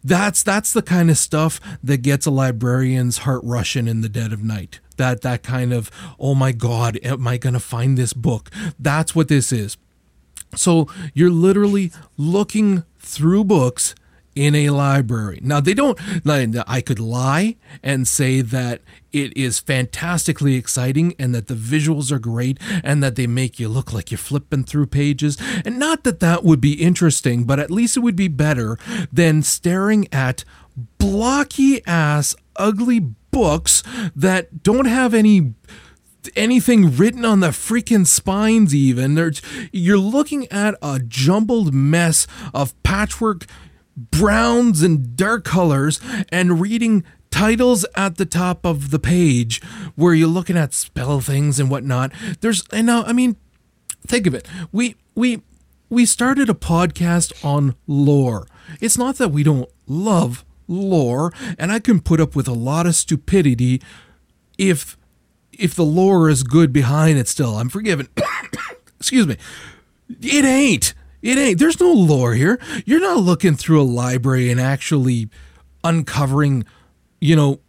that's 0.04 0.42
that's 0.42 0.74
the 0.74 0.82
kind 0.82 1.08
of 1.08 1.16
stuff 1.16 1.60
that 1.82 2.02
gets 2.02 2.26
a 2.26 2.30
librarian's 2.30 3.18
heart 3.18 3.40
rushing 3.44 3.88
in 3.88 4.02
the 4.02 4.10
dead 4.10 4.34
of 4.34 4.44
night. 4.44 4.80
That 4.98 5.22
that 5.22 5.42
kind 5.42 5.72
of 5.72 5.90
oh 6.20 6.34
my 6.34 6.52
god, 6.52 6.98
am 7.02 7.26
I 7.26 7.38
gonna 7.38 7.58
find 7.58 7.96
this 7.96 8.12
book? 8.12 8.50
That's 8.78 9.14
what 9.14 9.28
this 9.28 9.50
is. 9.50 9.78
So 10.54 10.88
you're 11.14 11.30
literally 11.30 11.90
looking 12.18 12.84
through 12.98 13.44
books 13.44 13.94
in 14.38 14.54
a 14.54 14.70
library. 14.70 15.40
Now 15.42 15.58
they 15.58 15.74
don't 15.74 15.98
I 16.68 16.80
could 16.80 17.00
lie 17.00 17.56
and 17.82 18.06
say 18.06 18.40
that 18.40 18.82
it 19.12 19.36
is 19.36 19.58
fantastically 19.58 20.54
exciting 20.54 21.14
and 21.18 21.34
that 21.34 21.48
the 21.48 21.54
visuals 21.54 22.12
are 22.12 22.20
great 22.20 22.58
and 22.84 23.02
that 23.02 23.16
they 23.16 23.26
make 23.26 23.58
you 23.58 23.68
look 23.68 23.92
like 23.92 24.12
you're 24.12 24.18
flipping 24.18 24.62
through 24.62 24.86
pages. 24.86 25.36
And 25.64 25.76
not 25.76 26.04
that 26.04 26.20
that 26.20 26.44
would 26.44 26.60
be 26.60 26.74
interesting, 26.74 27.44
but 27.44 27.58
at 27.58 27.70
least 27.70 27.96
it 27.96 28.00
would 28.00 28.14
be 28.14 28.28
better 28.28 28.78
than 29.12 29.42
staring 29.42 30.06
at 30.12 30.44
blocky 30.98 31.84
ass 31.84 32.36
ugly 32.54 33.00
books 33.00 33.82
that 34.14 34.62
don't 34.62 34.86
have 34.86 35.14
any 35.14 35.54
anything 36.36 36.96
written 36.96 37.24
on 37.24 37.40
the 37.40 37.48
freaking 37.48 38.06
spines 38.06 38.74
even 38.74 39.14
There's, 39.14 39.40
you're 39.72 39.98
looking 39.98 40.46
at 40.48 40.74
a 40.82 40.98
jumbled 40.98 41.72
mess 41.72 42.26
of 42.52 42.80
patchwork 42.82 43.46
browns 44.10 44.82
and 44.82 45.16
dark 45.16 45.44
colors 45.44 46.00
and 46.30 46.60
reading 46.60 47.04
titles 47.30 47.84
at 47.94 48.16
the 48.16 48.24
top 48.26 48.64
of 48.64 48.90
the 48.90 48.98
page 48.98 49.62
where 49.94 50.14
you're 50.14 50.28
looking 50.28 50.56
at 50.56 50.72
spell 50.72 51.20
things 51.20 51.60
and 51.60 51.70
whatnot 51.70 52.10
there's 52.40 52.64
and 52.72 52.86
now 52.86 53.02
i 53.04 53.12
mean 53.12 53.36
think 54.06 54.26
of 54.26 54.34
it 54.34 54.48
we 54.72 54.96
we 55.14 55.42
we 55.90 56.06
started 56.06 56.48
a 56.48 56.54
podcast 56.54 57.44
on 57.44 57.74
lore 57.86 58.46
it's 58.80 58.96
not 58.96 59.16
that 59.16 59.28
we 59.28 59.42
don't 59.42 59.68
love 59.86 60.44
lore, 60.68 61.32
and 61.58 61.72
I 61.72 61.80
can 61.80 62.00
put 62.00 62.20
up 62.20 62.36
with 62.36 62.46
a 62.46 62.52
lot 62.52 62.86
of 62.86 62.94
stupidity 62.94 63.82
if 64.58 64.96
if 65.52 65.74
the 65.74 65.84
lore 65.84 66.28
is 66.28 66.44
good 66.44 66.72
behind 66.72 67.18
it 67.18 67.26
still. 67.26 67.56
I'm 67.56 67.68
forgiven. 67.68 68.08
Excuse 69.00 69.26
me. 69.26 69.36
It 70.20 70.44
ain't. 70.44 70.94
It 71.22 71.38
ain't. 71.38 71.58
There's 71.58 71.80
no 71.80 71.92
lore 71.92 72.34
here. 72.34 72.60
You're 72.84 73.00
not 73.00 73.18
looking 73.18 73.54
through 73.54 73.80
a 73.80 73.84
library 73.84 74.50
and 74.50 74.60
actually 74.60 75.28
uncovering, 75.82 76.64
you 77.20 77.34
know, 77.34 77.60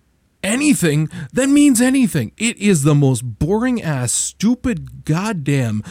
anything 0.43 1.09
that 1.33 1.49
means 1.49 1.81
anything. 1.81 2.31
It 2.37 2.57
is 2.57 2.83
the 2.83 2.95
most 2.95 3.21
boring 3.21 3.81
ass, 3.81 4.11
stupid, 4.11 5.03
goddamn 5.05 5.81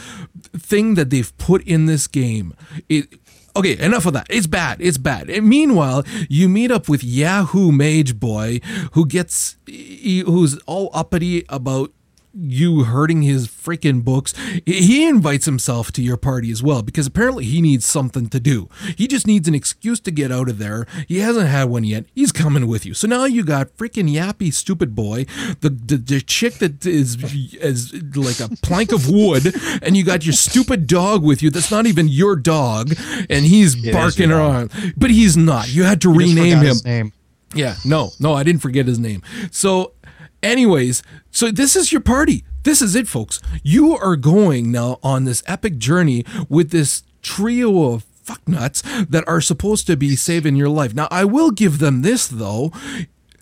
thing 0.55 0.95
that 0.95 1.09
they've 1.09 1.37
put 1.37 1.63
in 1.63 1.85
this 1.85 2.07
game. 2.07 2.53
It. 2.87 3.13
Okay, 3.55 3.77
enough 3.79 4.05
of 4.05 4.13
that. 4.13 4.27
It's 4.29 4.47
bad. 4.47 4.79
It's 4.79 4.99
bad. 4.99 5.29
And 5.29 5.49
meanwhile, 5.49 6.03
you 6.29 6.47
meet 6.47 6.71
up 6.71 6.87
with 6.87 7.03
Yahoo 7.03 7.71
Mage 7.71 8.19
Boy, 8.19 8.61
who 8.93 9.05
gets, 9.05 9.57
who's 9.67 10.57
all 10.59 10.91
uppity 10.93 11.45
about 11.49 11.91
you 12.33 12.83
hurting 12.83 13.21
his 13.21 13.47
freaking 13.47 14.03
books. 14.03 14.33
He 14.65 15.07
invites 15.07 15.45
himself 15.45 15.91
to 15.93 16.01
your 16.01 16.17
party 16.17 16.51
as 16.51 16.61
well 16.61 16.81
because 16.81 17.07
apparently 17.07 17.45
he 17.45 17.61
needs 17.61 17.85
something 17.85 18.29
to 18.29 18.39
do. 18.39 18.69
He 18.97 19.07
just 19.07 19.27
needs 19.27 19.47
an 19.47 19.55
excuse 19.55 19.99
to 20.01 20.11
get 20.11 20.31
out 20.31 20.49
of 20.49 20.57
there. 20.57 20.85
He 21.07 21.19
hasn't 21.19 21.47
had 21.47 21.65
one 21.65 21.83
yet. 21.83 22.05
He's 22.13 22.31
coming 22.31 22.67
with 22.67 22.85
you. 22.85 22.93
So 22.93 23.07
now 23.07 23.25
you 23.25 23.43
got 23.43 23.75
freaking 23.77 24.13
yappy 24.13 24.53
stupid 24.53 24.95
boy, 24.95 25.25
the 25.61 25.69
the, 25.69 25.97
the 25.97 26.21
chick 26.21 26.55
that 26.55 26.85
is 26.85 27.17
is 27.55 27.93
like 28.15 28.39
a 28.39 28.55
plank 28.57 28.91
of 28.91 29.09
wood, 29.09 29.55
and 29.81 29.97
you 29.97 30.03
got 30.03 30.25
your 30.25 30.33
stupid 30.33 30.87
dog 30.87 31.23
with 31.23 31.41
you 31.41 31.49
that's 31.49 31.71
not 31.71 31.85
even 31.85 32.07
your 32.07 32.35
dog, 32.35 32.93
and 33.29 33.45
he's 33.45 33.75
is 33.83 33.93
barking 33.93 34.31
around. 34.31 34.71
But 34.97 35.11
he's 35.11 35.35
not. 35.37 35.73
You 35.73 35.83
had 35.83 36.01
to 36.01 36.13
rename 36.13 36.59
him. 36.59 37.11
Yeah, 37.55 37.75
no, 37.83 38.11
no, 38.19 38.33
I 38.33 38.43
didn't 38.43 38.61
forget 38.61 38.85
his 38.85 38.99
name. 38.99 39.23
So, 39.49 39.93
anyways, 40.41 41.03
so 41.31 41.51
this 41.51 41.75
is 41.75 41.91
your 41.91 42.01
party. 42.01 42.43
This 42.63 42.81
is 42.81 42.95
it, 42.95 43.07
folks. 43.07 43.39
You 43.63 43.95
are 43.97 44.15
going 44.15 44.71
now 44.71 44.99
on 45.01 45.23
this 45.23 45.43
epic 45.47 45.77
journey 45.77 46.25
with 46.49 46.71
this 46.71 47.03
trio 47.21 47.93
of 47.93 48.05
fucknuts 48.23 49.09
that 49.09 49.27
are 49.27 49.41
supposed 49.41 49.87
to 49.87 49.97
be 49.97 50.15
saving 50.15 50.55
your 50.55 50.69
life. 50.69 50.93
Now, 50.93 51.07
I 51.09 51.25
will 51.25 51.51
give 51.51 51.79
them 51.79 52.01
this 52.01 52.27
though. 52.27 52.71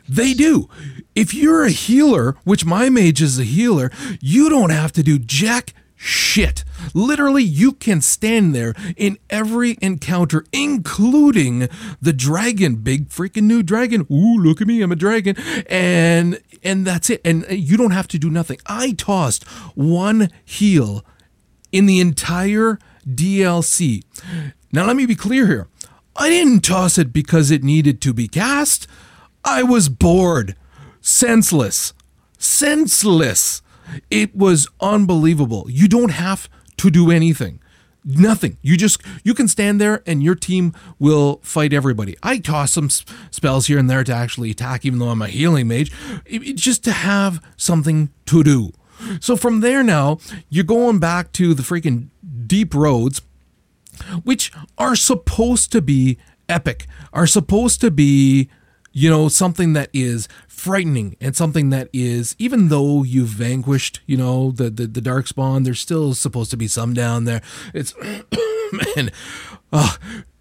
They 0.07 0.33
do. 0.33 0.69
If 1.15 1.33
you're 1.33 1.65
a 1.65 1.71
healer, 1.71 2.37
which 2.45 2.63
my 2.63 2.89
mage 2.89 3.21
is 3.21 3.37
a 3.37 3.43
healer, 3.43 3.91
you 4.21 4.49
don't 4.49 4.69
have 4.69 4.93
to 4.93 5.03
do 5.03 5.19
jack 5.19 5.73
shit. 5.97 6.63
Literally, 6.93 7.43
you 7.43 7.73
can 7.73 7.99
stand 7.99 8.55
there 8.55 8.73
in 8.95 9.17
every 9.29 9.77
encounter, 9.81 10.45
including 10.53 11.67
the 12.01 12.13
dragon, 12.13 12.75
big 12.77 13.09
freaking 13.09 13.43
new 13.43 13.63
dragon. 13.63 14.07
Ooh, 14.09 14.37
look 14.37 14.61
at 14.61 14.67
me, 14.67 14.81
I'm 14.81 14.91
a 14.91 14.95
dragon. 14.95 15.35
And 15.67 16.39
and 16.63 16.85
that's 16.85 17.09
it. 17.09 17.21
And 17.25 17.45
you 17.49 17.75
don't 17.75 17.91
have 17.91 18.07
to 18.09 18.19
do 18.19 18.29
nothing. 18.29 18.59
I 18.67 18.91
tossed 18.91 19.43
one 19.75 20.29
heal 20.45 21.03
in 21.71 21.85
the 21.85 21.99
entire 21.99 22.79
DLC. 23.07 24.03
Now, 24.71 24.85
let 24.85 24.95
me 24.95 25.05
be 25.05 25.15
clear 25.15 25.47
here. 25.47 25.67
I 26.15 26.29
didn't 26.29 26.61
toss 26.61 26.97
it 26.97 27.13
because 27.13 27.51
it 27.51 27.63
needed 27.63 28.01
to 28.01 28.13
be 28.13 28.27
cast. 28.27 28.87
I 29.43 29.63
was 29.63 29.87
bored, 29.87 30.55
senseless, 30.99 31.93
senseless. 32.37 33.61
It 34.09 34.35
was 34.35 34.67
unbelievable. 34.81 35.67
You 35.69 35.87
don't 35.87 36.11
have 36.11 36.49
to 36.77 36.89
do 36.89 37.11
anything. 37.11 37.59
Nothing. 38.05 38.57
You 38.61 38.77
just 38.77 39.01
you 39.25 39.33
can 39.33 39.47
stand 39.49 39.81
there 39.81 40.01
and 40.05 40.23
your 40.23 40.35
team 40.35 40.73
will 40.97 41.41
fight 41.43 41.73
everybody. 41.73 42.15
I 42.23 42.37
toss 42.37 42.71
some 42.73 42.89
spells 42.89 43.67
here 43.67 43.77
and 43.77 43.89
there 43.89 44.03
to 44.05 44.13
actually 44.13 44.49
attack, 44.51 44.85
even 44.85 44.99
though 44.99 45.09
I'm 45.09 45.21
a 45.21 45.27
healing 45.27 45.67
mage, 45.67 45.91
it- 46.25 46.55
just 46.55 46.83
to 46.85 46.91
have 46.93 47.41
something 47.57 48.09
to 48.27 48.43
do. 48.43 48.71
So 49.19 49.35
from 49.35 49.59
there 49.59 49.83
now, 49.83 50.19
you're 50.49 50.63
going 50.63 50.99
back 50.99 51.31
to 51.33 51.53
the 51.53 51.63
freaking 51.63 52.07
deep 52.47 52.73
roads, 52.73 53.21
which 54.23 54.51
are 54.77 54.95
supposed 54.95 55.71
to 55.73 55.81
be 55.81 56.17
epic, 56.49 56.87
are 57.11 57.27
supposed 57.27 57.81
to 57.81 57.91
be, 57.91 58.49
you 58.97 59.11
know, 59.11 59.27
something 59.27 59.73
that 59.73 59.91
is 59.93 60.27
frightening 60.47 61.15
and 61.21 61.35
something 61.35 61.69
that 61.69 61.87
is, 61.93 62.35
even 62.39 62.69
though 62.69 63.03
you've 63.03 63.29
vanquished, 63.29 63.99
you 64.07 64.17
know, 64.17 64.49
the 64.49 64.71
the, 64.71 64.87
the 64.87 65.01
dark 65.01 65.27
spawn, 65.27 65.61
there's 65.61 65.79
still 65.79 66.15
supposed 66.15 66.49
to 66.49 66.57
be 66.57 66.67
some 66.67 66.95
down 66.95 67.25
there. 67.25 67.43
It's 67.75 67.93
man, 68.95 69.11
uh, 69.71 69.97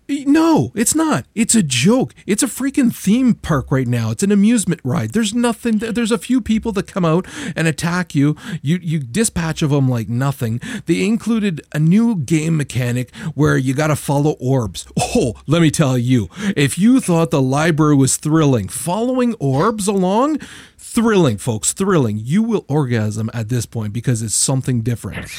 no, 0.09 0.73
it's 0.75 0.95
not. 0.95 1.27
It's 1.35 1.55
a 1.55 1.63
joke. 1.63 2.15
It's 2.27 2.43
a 2.43 2.47
freaking 2.47 2.95
theme 2.95 3.35
park 3.35 3.71
right 3.71 3.87
now. 3.87 4.11
It's 4.11 4.23
an 4.23 4.33
amusement 4.33 4.81
ride. 4.85 5.11
There's 5.11 5.35
nothing. 5.35 5.79
There's 5.79 6.13
a 6.13 6.19
few 6.19 6.41
people 6.41 6.73
that 6.73 6.87
come 6.87 7.05
out 7.05 7.27
and 7.55 7.67
attack 7.67 8.15
you. 8.15 8.37
You 8.63 8.79
you 8.83 9.01
dispatch 9.01 9.63
of 9.63 9.71
them 9.71 9.89
like 9.89 10.09
nothing. 10.09 10.61
They 10.87 11.05
included 11.05 11.61
a 11.73 11.79
new 11.79 12.17
game 12.17 12.57
mechanic 12.57 13.15
where 13.35 13.57
you 13.57 13.75
got 13.75 13.89
to 13.89 13.97
follow 13.97 14.33
orbs. 14.41 14.87
Oh, 15.19 15.35
let 15.47 15.63
me 15.63 15.71
tell 15.71 15.97
you, 15.97 16.29
if 16.57 16.79
you 16.79 17.01
thought 17.01 17.31
the 17.31 17.41
library 17.41 17.95
was 17.95 18.17
thrilling, 18.17 18.69
following 18.69 19.35
orbs 19.35 19.89
along, 19.89 20.39
thrilling, 20.77 21.39
folks, 21.39 21.73
thrilling. 21.73 22.19
You 22.23 22.43
will 22.43 22.65
orgasm 22.69 23.31
at 23.33 23.49
this 23.49 23.67
point 23.67 23.93
because 23.93 24.21
it's 24.21 24.35
something 24.35 24.83
different 24.83 25.31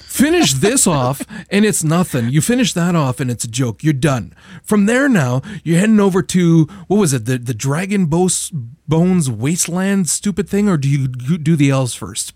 finish 0.00 0.52
this 0.54 0.86
off 0.86 1.22
and 1.50 1.64
it's 1.64 1.82
nothing. 1.84 2.28
You 2.30 2.40
finish 2.40 2.72
that 2.74 2.94
off 2.94 3.20
and 3.20 3.30
it's 3.30 3.44
a 3.44 3.48
joke. 3.48 3.82
You're 3.82 3.92
done. 3.92 4.34
From 4.62 4.86
there 4.86 5.08
now, 5.08 5.42
you're 5.64 5.78
heading 5.78 6.00
over 6.00 6.22
to 6.22 6.64
what 6.86 6.98
was 6.98 7.12
it? 7.12 7.24
The 7.24 7.38
the 7.38 7.54
Dragon 7.54 8.06
Bones 8.06 8.50
Bones 8.86 9.30
Wasteland 9.30 10.08
stupid 10.08 10.48
thing, 10.48 10.68
or 10.68 10.76
do 10.76 10.88
you 10.88 11.08
you 11.20 11.38
do 11.38 11.56
the 11.56 11.70
elves 11.70 11.94
first? 11.94 12.34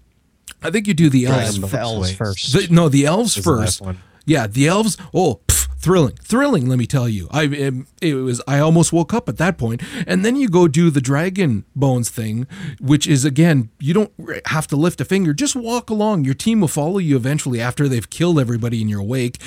I 0.63 0.71
think 0.71 0.87
you 0.87 0.95
do 0.95 1.09
the 1.11 1.27
elves. 1.27 1.61
The 1.61 1.79
elves 1.79 2.13
first. 2.13 2.53
The- 2.53 2.69
no, 2.73 2.89
the 2.89 3.05
elves 3.07 3.37
Is 3.37 3.45
the 3.45 3.51
first. 3.51 3.81
one. 3.81 3.99
Yeah, 4.25 4.47
the 4.47 4.69
elves. 4.69 4.97
Oh, 5.13 5.41
pff, 5.49 5.62
thrilling, 5.83 6.17
thrilling. 6.23 6.69
Let 6.69 6.79
me 6.79 6.87
tell 6.87 7.09
you, 7.09 7.29
I 7.31 7.45
um, 7.45 7.87
it 8.01 8.15
was. 8.15 8.41
I 8.47 8.61
almost 8.61 8.93
woke 8.93 9.13
up 9.13 9.29
at 9.29 9.37
that 9.39 9.59
point, 9.59 9.83
and 10.07 10.25
then 10.25 10.37
you 10.37 10.49
go 10.49 10.69
do 10.69 10.89
the 10.89 11.01
dragon 11.01 11.65
bones 11.77 12.09
thing, 12.09 12.47
which 12.81 13.07
is 13.07 13.25
again, 13.25 13.71
you 13.79 13.93
don't 13.93 14.13
have 14.47 14.67
to 14.69 14.77
lift 14.77 15.01
a 15.01 15.05
finger. 15.05 15.35
Just 15.35 15.57
walk 15.57 15.91
along. 15.91 16.25
Your 16.25 16.35
team 16.35 16.61
will 16.61 16.69
follow 16.69 16.99
you 16.99 17.17
eventually 17.17 17.61
after 17.61 17.89
they've 17.89 18.09
killed 18.09 18.39
everybody 18.39 18.81
in 18.81 18.89
your 18.89 19.03
wake. 19.03 19.43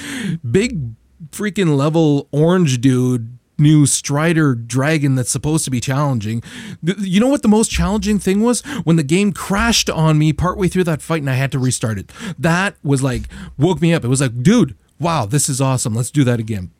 Big 0.49 0.93
freaking 1.31 1.75
level 1.75 2.27
orange 2.31 2.81
dude. 2.81 3.39
New 3.57 3.85
Strider 3.85 4.53
dragon 4.53 5.15
that's 5.15 5.31
supposed 5.31 5.63
to 5.63 5.71
be 5.71 5.79
challenging. 5.79 6.43
You 6.83 7.21
know 7.21 7.29
what 7.29 7.41
the 7.41 7.47
most 7.47 7.71
challenging 7.71 8.19
thing 8.19 8.41
was? 8.41 8.59
When 8.83 8.97
the 8.97 9.03
game 9.03 9.31
crashed 9.31 9.89
on 9.89 10.17
me 10.17 10.33
partway 10.33 10.67
through 10.67 10.83
that 10.83 11.01
fight 11.01 11.21
and 11.21 11.29
I 11.29 11.35
had 11.35 11.53
to 11.53 11.59
restart 11.59 11.97
it. 11.97 12.11
That 12.37 12.75
was 12.83 13.01
like, 13.01 13.29
woke 13.57 13.81
me 13.81 13.93
up. 13.93 14.03
It 14.03 14.09
was 14.09 14.19
like, 14.19 14.43
dude, 14.43 14.75
wow, 14.99 15.25
this 15.25 15.49
is 15.49 15.61
awesome. 15.61 15.93
Let's 15.93 16.11
do 16.11 16.23
that 16.23 16.39
again. 16.39 16.71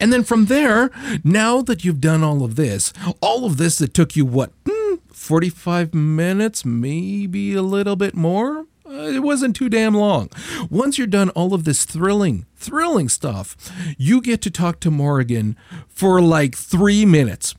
And 0.00 0.12
then 0.12 0.24
from 0.24 0.46
there, 0.46 0.90
now 1.22 1.62
that 1.62 1.84
you've 1.84 2.00
done 2.00 2.22
all 2.22 2.42
of 2.42 2.56
this, 2.56 2.92
all 3.20 3.44
of 3.44 3.56
this 3.56 3.78
that 3.78 3.94
took 3.94 4.16
you 4.16 4.24
what, 4.24 4.52
hmm, 4.68 4.96
45 5.12 5.94
minutes, 5.94 6.64
maybe 6.64 7.54
a 7.54 7.62
little 7.62 7.96
bit 7.96 8.14
more? 8.14 8.66
Uh, 8.86 9.08
it 9.08 9.22
wasn't 9.22 9.56
too 9.56 9.68
damn 9.70 9.94
long. 9.94 10.28
Once 10.68 10.98
you're 10.98 11.06
done 11.06 11.30
all 11.30 11.54
of 11.54 11.64
this 11.64 11.84
thrilling, 11.84 12.44
thrilling 12.54 13.08
stuff, 13.08 13.56
you 13.96 14.20
get 14.20 14.42
to 14.42 14.50
talk 14.50 14.78
to 14.80 14.90
Morrigan 14.90 15.56
for 15.88 16.20
like 16.20 16.54
three 16.54 17.06
minutes. 17.06 17.54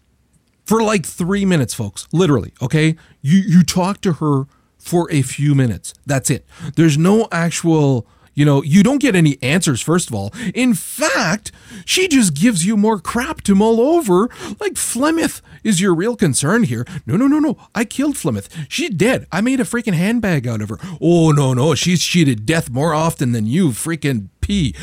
For 0.65 0.83
like 0.83 1.05
three 1.05 1.45
minutes, 1.45 1.73
folks. 1.73 2.07
Literally, 2.11 2.53
okay? 2.61 2.95
You 3.21 3.39
you 3.39 3.63
talk 3.63 4.01
to 4.01 4.13
her 4.13 4.45
for 4.77 5.11
a 5.11 5.21
few 5.21 5.55
minutes. 5.55 5.93
That's 6.05 6.29
it. 6.29 6.45
There's 6.75 6.97
no 6.97 7.27
actual 7.31 8.07
you 8.36 8.45
know, 8.45 8.61
you 8.61 8.83
don't 8.83 9.01
get 9.01 9.15
any 9.15 9.41
answers, 9.41 9.81
first 9.81 10.09
of 10.09 10.15
all. 10.15 10.31
In 10.53 10.73
fact, 10.73 11.51
she 11.86 12.07
just 12.07 12.36
gives 12.36 12.65
you 12.65 12.77
more 12.77 12.99
crap 12.99 13.41
to 13.43 13.55
mull 13.55 13.81
over. 13.81 14.29
Like, 14.59 14.73
Flemeth 14.73 15.41
is 15.63 15.81
your 15.81 15.95
real 15.95 16.15
concern 16.15 16.63
here. 16.63 16.86
No, 17.05 17.15
no, 17.15 17.27
no, 17.27 17.39
no. 17.39 17.57
I 17.73 17.86
killed 17.86 18.15
Flemeth. 18.15 18.49
She's 18.69 18.91
dead. 18.91 19.25
I 19.31 19.41
made 19.41 19.59
a 19.59 19.63
freaking 19.63 19.93
handbag 19.93 20.47
out 20.47 20.61
of 20.61 20.69
her. 20.69 20.77
Oh, 21.01 21.31
no, 21.31 21.53
no. 21.53 21.73
She's 21.75 22.03
cheated 22.03 22.45
death 22.45 22.69
more 22.69 22.93
often 22.93 23.31
than 23.31 23.47
you, 23.47 23.69
freaking 23.69 24.29
pee. 24.41 24.75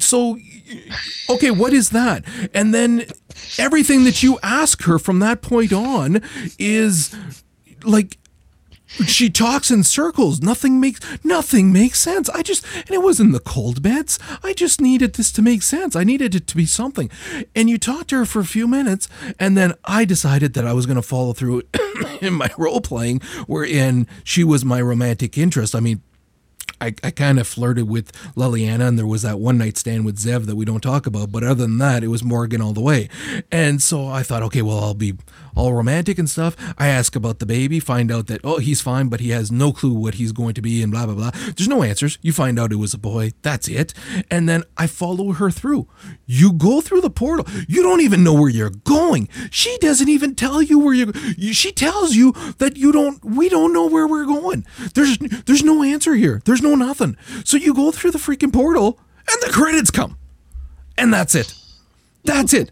So, 0.00 0.38
okay, 1.28 1.50
what 1.50 1.72
is 1.72 1.90
that? 1.90 2.24
And 2.54 2.74
then 2.74 3.04
everything 3.58 4.04
that 4.04 4.22
you 4.22 4.38
ask 4.42 4.82
her 4.84 4.98
from 4.98 5.18
that 5.20 5.42
point 5.42 5.72
on 5.72 6.22
is 6.58 7.14
like 7.84 8.18
she 9.06 9.30
talks 9.30 9.70
in 9.70 9.84
circles. 9.84 10.40
Nothing 10.40 10.80
makes 10.80 11.00
nothing 11.24 11.72
makes 11.72 12.00
sense. 12.00 12.28
I 12.30 12.42
just 12.42 12.64
and 12.74 12.90
it 12.90 13.02
wasn't 13.02 13.32
the 13.32 13.40
cold 13.40 13.82
beds. 13.82 14.18
I 14.42 14.52
just 14.52 14.80
needed 14.80 15.14
this 15.14 15.32
to 15.32 15.42
make 15.42 15.62
sense. 15.62 15.96
I 15.96 16.04
needed 16.04 16.34
it 16.34 16.46
to 16.48 16.56
be 16.56 16.66
something. 16.66 17.10
And 17.54 17.70
you 17.70 17.78
talked 17.78 18.10
to 18.10 18.16
her 18.16 18.26
for 18.26 18.40
a 18.40 18.44
few 18.44 18.66
minutes, 18.66 19.08
and 19.38 19.56
then 19.56 19.74
I 19.84 20.04
decided 20.04 20.54
that 20.54 20.66
I 20.66 20.72
was 20.72 20.86
going 20.86 20.96
to 20.96 21.02
follow 21.02 21.32
through 21.32 21.62
in 22.20 22.34
my 22.34 22.50
role 22.58 22.80
playing, 22.80 23.20
wherein 23.46 24.06
she 24.24 24.44
was 24.44 24.64
my 24.64 24.80
romantic 24.80 25.38
interest. 25.38 25.74
I 25.74 25.80
mean, 25.80 26.02
I, 26.80 26.94
I 27.02 27.10
kind 27.10 27.38
of 27.38 27.46
flirted 27.46 27.88
with 27.88 28.12
Leliana, 28.34 28.88
and 28.88 28.98
there 28.98 29.06
was 29.06 29.22
that 29.22 29.38
one 29.38 29.58
night 29.58 29.76
stand 29.76 30.04
with 30.04 30.18
Zev 30.18 30.46
that 30.46 30.56
we 30.56 30.64
don't 30.64 30.80
talk 30.80 31.06
about. 31.06 31.30
But 31.32 31.44
other 31.44 31.66
than 31.66 31.78
that, 31.78 32.02
it 32.02 32.08
was 32.08 32.22
Morrigan 32.22 32.60
all 32.60 32.72
the 32.72 32.80
way. 32.80 33.08
And 33.50 33.82
so 33.82 34.06
I 34.06 34.22
thought, 34.22 34.42
okay, 34.44 34.62
well, 34.62 34.78
I'll 34.78 34.94
be 34.94 35.14
all 35.54 35.72
romantic 35.74 36.18
and 36.18 36.30
stuff. 36.30 36.56
I 36.78 36.88
ask 36.88 37.16
about 37.16 37.38
the 37.38 37.46
baby, 37.46 37.80
find 37.80 38.10
out 38.10 38.26
that, 38.28 38.40
oh, 38.44 38.58
he's 38.58 38.80
fine, 38.80 39.08
but 39.08 39.20
he 39.20 39.30
has 39.30 39.50
no 39.50 39.72
clue 39.72 39.92
what 39.92 40.14
he's 40.14 40.32
going 40.32 40.54
to 40.54 40.62
be, 40.62 40.82
and 40.82 40.92
blah, 40.92 41.06
blah, 41.06 41.14
blah. 41.14 41.30
There's 41.56 41.68
no 41.68 41.82
answers. 41.82 42.18
You 42.22 42.32
find 42.32 42.58
out 42.58 42.72
it 42.72 42.76
was 42.76 42.94
a 42.94 42.98
boy. 42.98 43.32
That's 43.42 43.68
it. 43.68 43.92
And 44.30 44.48
then 44.48 44.64
I 44.76 44.86
follow 44.86 45.32
her 45.32 45.50
through. 45.50 45.88
You 46.26 46.52
go 46.52 46.80
through 46.80 47.00
the 47.00 47.10
portal. 47.10 47.46
You 47.68 47.82
don't 47.82 48.00
even 48.00 48.24
know 48.24 48.34
where 48.34 48.48
you're 48.48 48.70
going. 48.70 49.28
She 49.50 49.76
doesn't 49.78 50.08
even 50.08 50.34
tell 50.34 50.62
you 50.62 50.78
where 50.78 50.94
you're 50.94 51.12
you, 51.36 51.52
she 51.52 51.72
tells 51.72 52.14
you 52.14 52.32
that 52.58 52.76
you 52.76 52.92
don't 52.92 53.24
we 53.24 53.48
don't 53.48 53.72
know 53.72 53.86
where 53.86 54.06
we're 54.06 54.26
going. 54.26 54.64
There's 54.94 55.18
there's 55.18 55.64
no 55.64 55.82
answer 55.82 56.14
here. 56.14 56.40
There's 56.44 56.62
no 56.62 56.69
nothing. 56.74 57.16
So 57.44 57.56
you 57.56 57.74
go 57.74 57.90
through 57.90 58.12
the 58.12 58.18
freaking 58.18 58.52
portal 58.52 58.98
and 59.30 59.42
the 59.42 59.52
credits 59.52 59.90
come. 59.90 60.18
And 60.96 61.12
that's 61.12 61.34
it. 61.34 61.54
That's 62.24 62.52
it. 62.52 62.70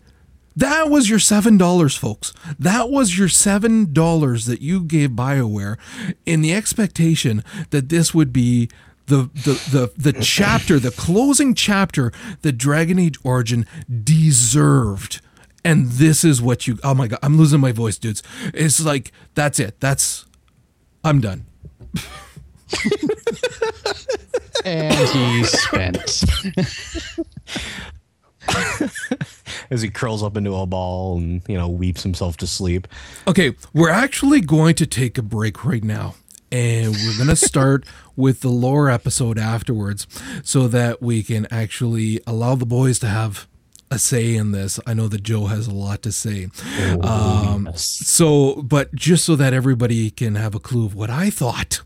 That 0.57 0.91
was 0.91 1.09
your 1.09 1.21
$7, 1.21 1.99
folks. 1.99 2.33
That 2.59 2.91
was 2.91 3.17
your 3.17 3.29
$7 3.29 4.47
that 4.47 4.61
you 4.61 4.83
gave 4.83 5.11
BioWare 5.11 5.79
in 6.27 6.41
the 6.41 6.53
expectation 6.53 7.45
that 7.71 7.91
this 7.91 8.13
would 8.13 8.33
be 8.33 8.69
the, 9.07 9.31
the, 9.35 9.93
the, 9.97 10.13
the 10.13 10.21
chapter, 10.21 10.81
the 10.81 10.91
closing 10.91 11.55
chapter 11.55 12.13
that 12.43 12.59
Dragon 12.59 12.99
Age 12.99 13.19
Origin 13.23 13.67
deserved. 14.03 15.21
And 15.65 15.87
this 15.93 16.25
is 16.25 16.43
what 16.43 16.67
you, 16.67 16.79
oh 16.83 16.95
my 16.95 17.07
God, 17.07 17.21
I'm 17.23 17.39
losing 17.39 17.61
my 17.61 17.73
voice, 17.73 17.97
dudes. 17.97 18.23
It's 18.53 18.85
like, 18.85 19.13
that's 19.35 19.61
it. 19.61 19.79
That's, 19.79 20.27
I'm 21.05 21.21
done. 21.21 21.47
And 24.65 25.09
he 25.09 25.45
spent. 25.45 26.25
As 29.71 29.83
he 29.83 29.91
curls 29.91 30.23
up 30.23 30.37
into 30.37 30.55
a 30.55 30.67
ball 30.67 31.19
and 31.19 31.43
you 31.49 31.57
know 31.57 31.69
weeps 31.69 32.03
himself 32.03 32.37
to 32.39 32.47
sleep. 32.47 32.87
Okay, 33.27 33.55
we're 33.73 33.91
actually 33.91 34.41
going 34.41 34.75
to 34.77 34.87
take 34.87 35.19
a 35.19 35.23
break 35.23 35.65
right 35.65 35.85
now. 35.85 36.15
And 36.51 36.93
we're 36.93 37.17
going 37.17 37.29
to 37.35 37.37
start 37.37 37.85
with 38.17 38.41
the 38.41 38.49
lore 38.49 38.91
episode 38.91 39.39
afterwards 39.39 40.07
so 40.43 40.67
that 40.69 41.03
we 41.03 41.23
can 41.23 41.47
actually 41.51 42.21
allow 42.27 42.55
the 42.55 42.67
boys 42.67 42.99
to 43.01 43.09
have 43.09 43.48
a 43.91 43.99
say 43.99 44.35
in 44.35 44.53
this. 44.53 44.79
I 44.87 44.95
know 44.95 45.09
that 45.09 45.23
Joe 45.23 45.47
has 45.47 45.67
a 45.67 45.75
lot 45.75 46.03
to 46.03 46.13
say. 46.13 46.49
um, 47.03 47.67
yes. 47.67 47.85
So, 47.85 48.63
but 48.63 48.95
just 48.95 49.25
so 49.25 49.37
that 49.37 49.53
everybody 49.53 50.11
can 50.11 50.35
have 50.35 50.55
a 50.55 50.61
clue 50.61 50.87
of 50.87 50.95
what 50.95 51.11
I 51.11 51.31
thought, 51.31 51.83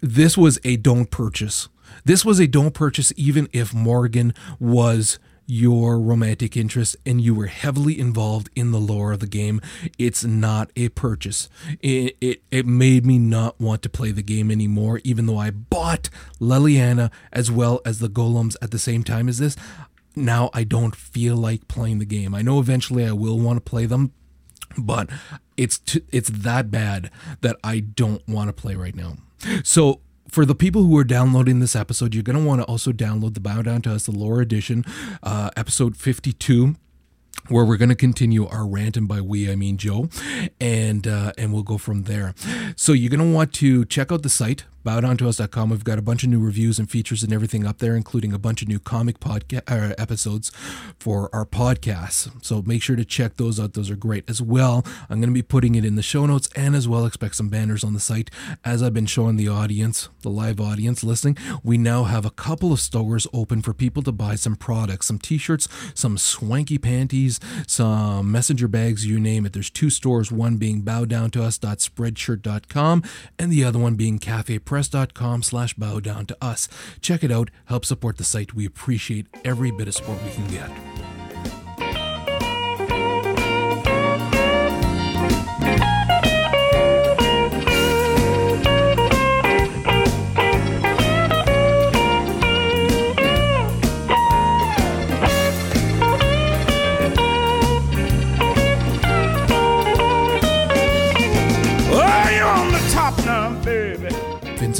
this 0.00 0.36
was 0.36 0.58
a 0.64 0.76
don't 0.76 1.10
purchase. 1.10 1.68
This 2.04 2.24
was 2.24 2.40
a 2.40 2.46
don't 2.46 2.74
purchase, 2.74 3.12
even 3.16 3.48
if 3.52 3.74
Morrigan 3.74 4.34
was 4.58 5.18
your 5.50 5.98
romantic 5.98 6.56
interest 6.56 6.96
and 7.04 7.20
you 7.20 7.34
were 7.34 7.48
heavily 7.48 7.98
involved 7.98 8.48
in 8.54 8.70
the 8.70 8.78
lore 8.78 9.10
of 9.12 9.18
the 9.18 9.26
game. 9.26 9.60
It's 9.98 10.24
not 10.24 10.70
a 10.76 10.90
purchase. 10.90 11.48
It, 11.80 12.16
it, 12.20 12.42
it 12.52 12.66
made 12.66 13.04
me 13.04 13.18
not 13.18 13.60
want 13.60 13.82
to 13.82 13.88
play 13.88 14.12
the 14.12 14.22
game 14.22 14.52
anymore, 14.52 15.00
even 15.02 15.26
though 15.26 15.38
I 15.38 15.50
bought 15.50 16.08
Leliana 16.40 17.10
as 17.32 17.50
well 17.50 17.80
as 17.84 17.98
the 17.98 18.08
golems 18.08 18.54
at 18.62 18.70
the 18.70 18.78
same 18.78 19.02
time 19.02 19.28
as 19.28 19.38
this. 19.38 19.56
Now 20.16 20.50
I 20.52 20.64
don't 20.64 20.94
feel 20.94 21.36
like 21.36 21.68
playing 21.68 21.98
the 21.98 22.04
game. 22.04 22.34
I 22.34 22.42
know 22.42 22.58
eventually 22.58 23.06
I 23.06 23.12
will 23.12 23.38
want 23.38 23.56
to 23.56 23.60
play 23.60 23.86
them, 23.86 24.12
but 24.76 25.08
it's 25.56 25.78
t- 25.78 26.02
it's 26.10 26.30
that 26.30 26.70
bad 26.70 27.10
that 27.40 27.56
I 27.62 27.80
don't 27.80 28.26
want 28.28 28.48
to 28.48 28.52
play 28.52 28.74
right 28.74 28.94
now. 28.94 29.18
So 29.64 30.00
for 30.28 30.44
the 30.44 30.54
people 30.54 30.84
who 30.84 30.96
are 30.96 31.04
downloading 31.04 31.60
this 31.60 31.74
episode, 31.74 32.14
you're 32.14 32.22
going 32.22 32.38
to 32.38 32.44
want 32.44 32.60
to 32.60 32.66
also 32.66 32.92
download 32.92 33.34
the 33.34 33.40
Bow 33.40 33.62
Down 33.62 33.82
to 33.82 33.94
Us, 33.94 34.06
the 34.06 34.12
Lore 34.12 34.40
Edition, 34.40 34.84
uh, 35.22 35.50
episode 35.56 35.96
52 35.96 36.76
where 37.48 37.64
we're 37.64 37.76
going 37.76 37.88
to 37.88 37.94
continue 37.94 38.46
our 38.46 38.66
rant 38.66 38.96
and 38.96 39.08
by 39.08 39.20
we 39.20 39.50
I 39.50 39.56
mean 39.56 39.76
Joe 39.76 40.08
and 40.60 41.06
uh, 41.06 41.32
and 41.38 41.52
we'll 41.52 41.62
go 41.62 41.78
from 41.78 42.04
there. 42.04 42.34
So 42.76 42.92
you're 42.92 43.10
going 43.10 43.26
to 43.26 43.34
want 43.34 43.52
to 43.54 43.84
check 43.86 44.12
out 44.12 44.22
the 44.22 44.28
site 44.28 44.64
bowdowntous.com. 44.84 45.70
We've 45.70 45.84
got 45.84 45.98
a 45.98 46.02
bunch 46.02 46.22
of 46.22 46.30
new 46.30 46.40
reviews 46.40 46.78
and 46.78 46.90
features 46.90 47.22
and 47.22 47.32
everything 47.32 47.66
up 47.66 47.78
there, 47.78 47.96
including 47.96 48.32
a 48.32 48.38
bunch 48.38 48.62
of 48.62 48.68
new 48.68 48.78
comic 48.78 49.20
podcast 49.20 49.62
uh, 49.68 49.94
episodes 49.98 50.50
for 50.98 51.28
our 51.34 51.44
podcasts. 51.44 52.30
So 52.44 52.62
make 52.62 52.82
sure 52.82 52.96
to 52.96 53.04
check 53.04 53.36
those 53.36 53.60
out. 53.60 53.74
Those 53.74 53.90
are 53.90 53.96
great 53.96 54.28
as 54.28 54.40
well. 54.40 54.84
I'm 55.08 55.20
going 55.20 55.30
to 55.30 55.34
be 55.34 55.42
putting 55.42 55.74
it 55.74 55.84
in 55.84 55.96
the 55.96 56.02
show 56.02 56.26
notes 56.26 56.48
and 56.56 56.74
as 56.74 56.88
well 56.88 57.06
expect 57.06 57.36
some 57.36 57.48
banners 57.48 57.84
on 57.84 57.92
the 57.92 58.00
site. 58.00 58.30
As 58.64 58.82
I've 58.82 58.94
been 58.94 59.06
showing 59.06 59.36
the 59.36 59.48
audience, 59.48 60.08
the 60.22 60.30
live 60.30 60.60
audience 60.60 61.04
listening, 61.04 61.36
we 61.62 61.78
now 61.78 62.04
have 62.04 62.24
a 62.24 62.30
couple 62.30 62.72
of 62.72 62.80
stores 62.80 63.26
open 63.32 63.62
for 63.62 63.74
people 63.74 64.02
to 64.02 64.12
buy 64.12 64.34
some 64.34 64.56
products, 64.56 65.06
some 65.06 65.18
t-shirts, 65.18 65.68
some 65.94 66.18
swanky 66.18 66.78
panties, 66.78 67.40
some 67.66 68.30
messenger 68.30 68.68
bags, 68.68 69.06
you 69.06 69.18
name 69.20 69.46
it. 69.46 69.52
There's 69.52 69.70
two 69.70 69.90
stores, 69.90 70.32
one 70.32 70.56
being 70.56 70.82
bowdowntous.spreadshirt.com 70.82 73.02
and 73.38 73.52
the 73.52 73.64
other 73.64 73.78
one 73.78 73.94
being 73.94 74.18
cafepress.com 74.70 75.42
slash 75.42 75.74
bow 75.74 76.00
down 76.00 76.26
to 76.26 76.36
us. 76.40 76.68
Check 77.00 77.24
it 77.24 77.32
out. 77.32 77.50
Help 77.66 77.84
support 77.84 78.16
the 78.18 78.24
site. 78.24 78.54
We 78.54 78.66
appreciate 78.66 79.26
every 79.44 79.70
bit 79.70 79.88
of 79.88 79.94
support 79.94 80.22
we 80.22 80.30
can 80.30 80.46
get. 80.48 80.89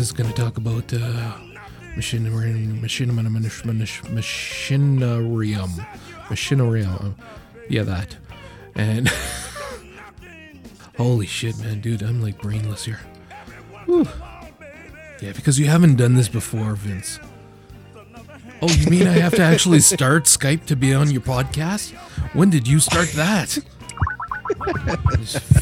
Is 0.00 0.12
going 0.12 0.28
to 0.28 0.34
talk 0.34 0.56
about 0.56 0.92
uh, 0.92 1.36
machinery, 1.94 2.52
machinery, 2.52 3.22
machinarium, 3.22 4.06
machinarium. 6.28 7.14
Yeah, 7.68 7.82
that. 7.82 8.16
And 8.74 9.08
holy 10.96 11.26
shit, 11.26 11.58
man, 11.58 11.80
dude, 11.80 12.02
I'm 12.02 12.22
like 12.22 12.40
brainless 12.40 12.86
here. 12.86 13.00
Whew. 13.84 14.08
Yeah, 15.20 15.32
because 15.32 15.58
you 15.58 15.66
haven't 15.66 15.96
done 15.96 16.14
this 16.14 16.28
before, 16.28 16.74
Vince. 16.74 17.20
Oh, 18.62 18.68
you 18.68 18.86
mean 18.90 19.06
I 19.06 19.18
have 19.18 19.34
to 19.34 19.42
actually 19.42 19.80
start 19.80 20.24
Skype 20.24 20.64
to 20.66 20.76
be 20.76 20.94
on 20.94 21.10
your 21.10 21.20
podcast? 21.20 21.92
When 22.34 22.50
did 22.50 22.66
you 22.66 22.80
start 22.80 23.08
that? 23.12 23.48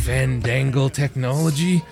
Fandangle 0.06 0.92
technology. 0.92 1.82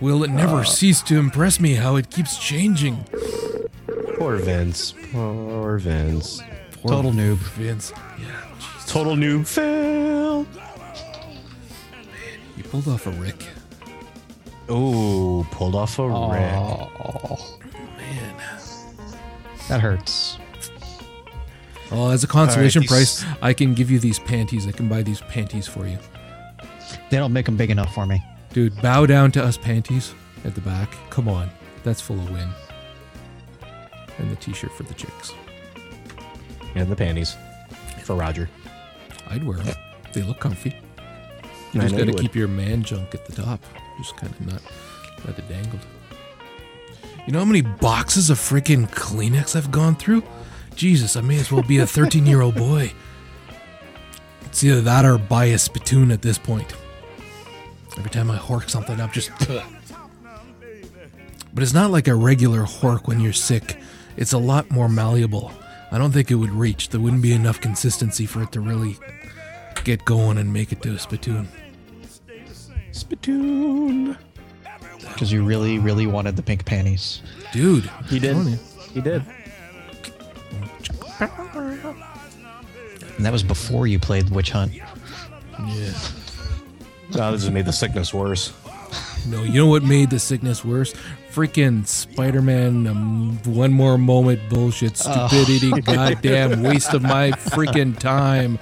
Will 0.00 0.22
it 0.24 0.30
never 0.30 0.58
uh. 0.58 0.64
cease 0.64 1.02
to 1.02 1.16
impress 1.18 1.58
me 1.58 1.74
how 1.74 1.96
it 1.96 2.10
keeps 2.10 2.38
changing? 2.38 3.04
Poor 4.16 4.36
Vince. 4.36 4.94
Poor 5.12 5.78
Vince. 5.78 6.40
Poor 6.72 6.90
Total 6.90 7.12
noob. 7.12 7.38
Vince. 7.38 7.92
Yeah, 8.18 8.26
jeez. 8.58 8.88
Total 8.88 9.14
noob 9.16 9.46
fail. 9.46 10.46
You 12.56 12.64
pulled 12.64 12.88
off 12.88 13.06
a 13.06 13.10
Rick. 13.10 13.44
Oh, 14.68 15.46
pulled 15.50 15.74
off 15.74 15.98
a 15.98 16.04
Rick. 16.08 16.12
Oh, 16.14 17.58
Man. 17.96 18.36
that 19.68 19.80
hurts. 19.80 20.38
Well, 21.90 22.10
as 22.10 22.22
a 22.22 22.26
consolation 22.26 22.82
these- 22.82 22.90
price, 22.90 23.24
I 23.40 23.54
can 23.54 23.74
give 23.74 23.90
you 23.90 23.98
these 23.98 24.18
panties. 24.18 24.66
I 24.66 24.72
can 24.72 24.88
buy 24.88 25.02
these 25.02 25.20
panties 25.22 25.66
for 25.66 25.86
you. 25.86 25.98
They 27.10 27.16
don't 27.16 27.32
make 27.32 27.46
them 27.46 27.56
big 27.56 27.70
enough 27.70 27.94
for 27.94 28.04
me. 28.04 28.22
Dude, 28.52 28.80
bow 28.80 29.06
down 29.06 29.30
to 29.32 29.44
us 29.44 29.56
panties 29.56 30.14
at 30.44 30.54
the 30.54 30.60
back. 30.60 30.90
Come 31.10 31.28
on. 31.28 31.50
That's 31.84 32.00
full 32.00 32.18
of 32.18 32.30
win. 32.30 32.48
And 34.18 34.30
the 34.30 34.36
t 34.36 34.52
shirt 34.52 34.72
for 34.72 34.82
the 34.82 34.94
chicks. 34.94 35.34
And 36.74 36.90
the 36.90 36.96
panties 36.96 37.36
for 38.02 38.16
Roger. 38.16 38.48
I'd 39.28 39.44
wear 39.44 39.58
them. 39.58 39.76
They 40.12 40.22
look 40.22 40.40
comfy. 40.40 40.74
You 41.72 41.80
I 41.80 41.84
just 41.84 41.96
got 41.96 42.06
to 42.06 42.12
you 42.12 42.18
keep 42.18 42.34
your 42.34 42.48
man 42.48 42.82
junk 42.82 43.14
at 43.14 43.26
the 43.26 43.42
top. 43.42 43.62
Just 43.98 44.16
kind 44.16 44.32
of 44.32 44.46
not 44.46 44.62
let 45.26 45.38
it 45.38 45.48
dangled. 45.48 45.84
You 47.26 47.32
know 47.32 47.40
how 47.40 47.44
many 47.44 47.60
boxes 47.60 48.30
of 48.30 48.38
freaking 48.38 48.90
Kleenex 48.90 49.54
I've 49.54 49.70
gone 49.70 49.96
through? 49.96 50.22
Jesus, 50.74 51.16
I 51.16 51.20
may 51.20 51.38
as 51.38 51.52
well 51.52 51.62
be 51.62 51.78
a 51.78 51.86
13 51.86 52.24
year 52.24 52.40
old 52.40 52.54
boy. 52.54 52.92
It's 54.46 54.64
either 54.64 54.80
that 54.80 55.04
or 55.04 55.18
buy 55.18 55.46
a 55.46 55.58
spittoon 55.58 56.10
at 56.10 56.22
this 56.22 56.38
point. 56.38 56.74
Every 57.98 58.10
time 58.10 58.30
I 58.30 58.38
hork 58.38 58.70
something 58.70 59.00
up, 59.00 59.12
just. 59.12 59.30
But 61.52 61.62
it's 61.62 61.74
not 61.74 61.90
like 61.90 62.06
a 62.06 62.14
regular 62.14 62.62
hork 62.62 63.08
when 63.08 63.18
you're 63.20 63.32
sick. 63.32 63.78
It's 64.16 64.32
a 64.32 64.38
lot 64.38 64.70
more 64.70 64.88
malleable. 64.88 65.50
I 65.90 65.98
don't 65.98 66.12
think 66.12 66.30
it 66.30 66.36
would 66.36 66.52
reach. 66.52 66.90
There 66.90 67.00
wouldn't 67.00 67.22
be 67.22 67.32
enough 67.32 67.60
consistency 67.60 68.26
for 68.26 68.42
it 68.42 68.52
to 68.52 68.60
really 68.60 68.96
get 69.84 70.04
going 70.04 70.38
and 70.38 70.52
make 70.52 70.70
it 70.70 70.82
to 70.82 70.94
a 70.94 70.98
spittoon. 70.98 71.48
Spittoon. 72.92 74.16
because 75.02 75.32
you 75.32 75.44
really, 75.44 75.78
really 75.78 76.06
wanted 76.06 76.36
the 76.36 76.42
pink 76.42 76.64
panties. 76.64 77.22
Dude, 77.52 77.90
He 78.08 78.18
did. 78.20 78.36
I'm 78.36 78.44
telling 78.44 78.52
you. 78.52 78.58
He 78.94 79.00
did. 79.00 79.22
And 83.16 83.26
that 83.26 83.32
was 83.32 83.42
before 83.42 83.86
you 83.88 83.98
played 83.98 84.30
Witch 84.30 84.50
Hunt. 84.50 84.74
Yeah. 84.74 85.92
Oh, 87.14 87.32
this 87.32 87.42
has 87.42 87.50
made 87.50 87.64
the 87.66 87.72
sickness 87.72 88.12
worse. 88.12 88.52
No, 89.26 89.42
you 89.42 89.54
know 89.54 89.66
what 89.66 89.82
made 89.82 90.10
the 90.10 90.18
sickness 90.18 90.64
worse? 90.64 90.94
Freaking 91.30 91.86
Spider-Man, 91.86 92.86
um, 92.86 93.38
one 93.44 93.72
more 93.72 93.98
moment 93.98 94.40
bullshit, 94.48 94.96
stupidity, 94.96 95.70
goddamn 95.82 96.62
waste 96.62 96.94
of 96.94 97.02
my 97.02 97.30
freaking 97.30 97.98
time. 97.98 98.58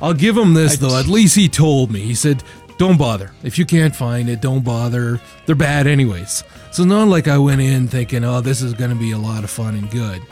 I'll 0.00 0.14
give 0.14 0.36
him 0.36 0.54
this 0.54 0.76
though. 0.76 0.98
At 0.98 1.06
least 1.06 1.34
he 1.36 1.48
told 1.48 1.90
me. 1.90 2.00
He 2.00 2.14
said, 2.14 2.42
"Don't 2.78 2.98
bother. 2.98 3.32
If 3.42 3.58
you 3.58 3.64
can't 3.64 3.94
find 3.94 4.28
it, 4.28 4.40
don't 4.40 4.64
bother. 4.64 5.20
They're 5.46 5.54
bad 5.54 5.86
anyways." 5.86 6.44
So 6.70 6.84
not 6.84 7.08
like 7.08 7.28
I 7.28 7.38
went 7.38 7.60
in 7.60 7.88
thinking, 7.88 8.22
"Oh, 8.24 8.40
this 8.40 8.62
is 8.62 8.74
going 8.74 8.90
to 8.90 8.96
be 8.96 9.12
a 9.12 9.18
lot 9.18 9.42
of 9.44 9.50
fun 9.50 9.74
and 9.74 9.90
good." 9.90 10.22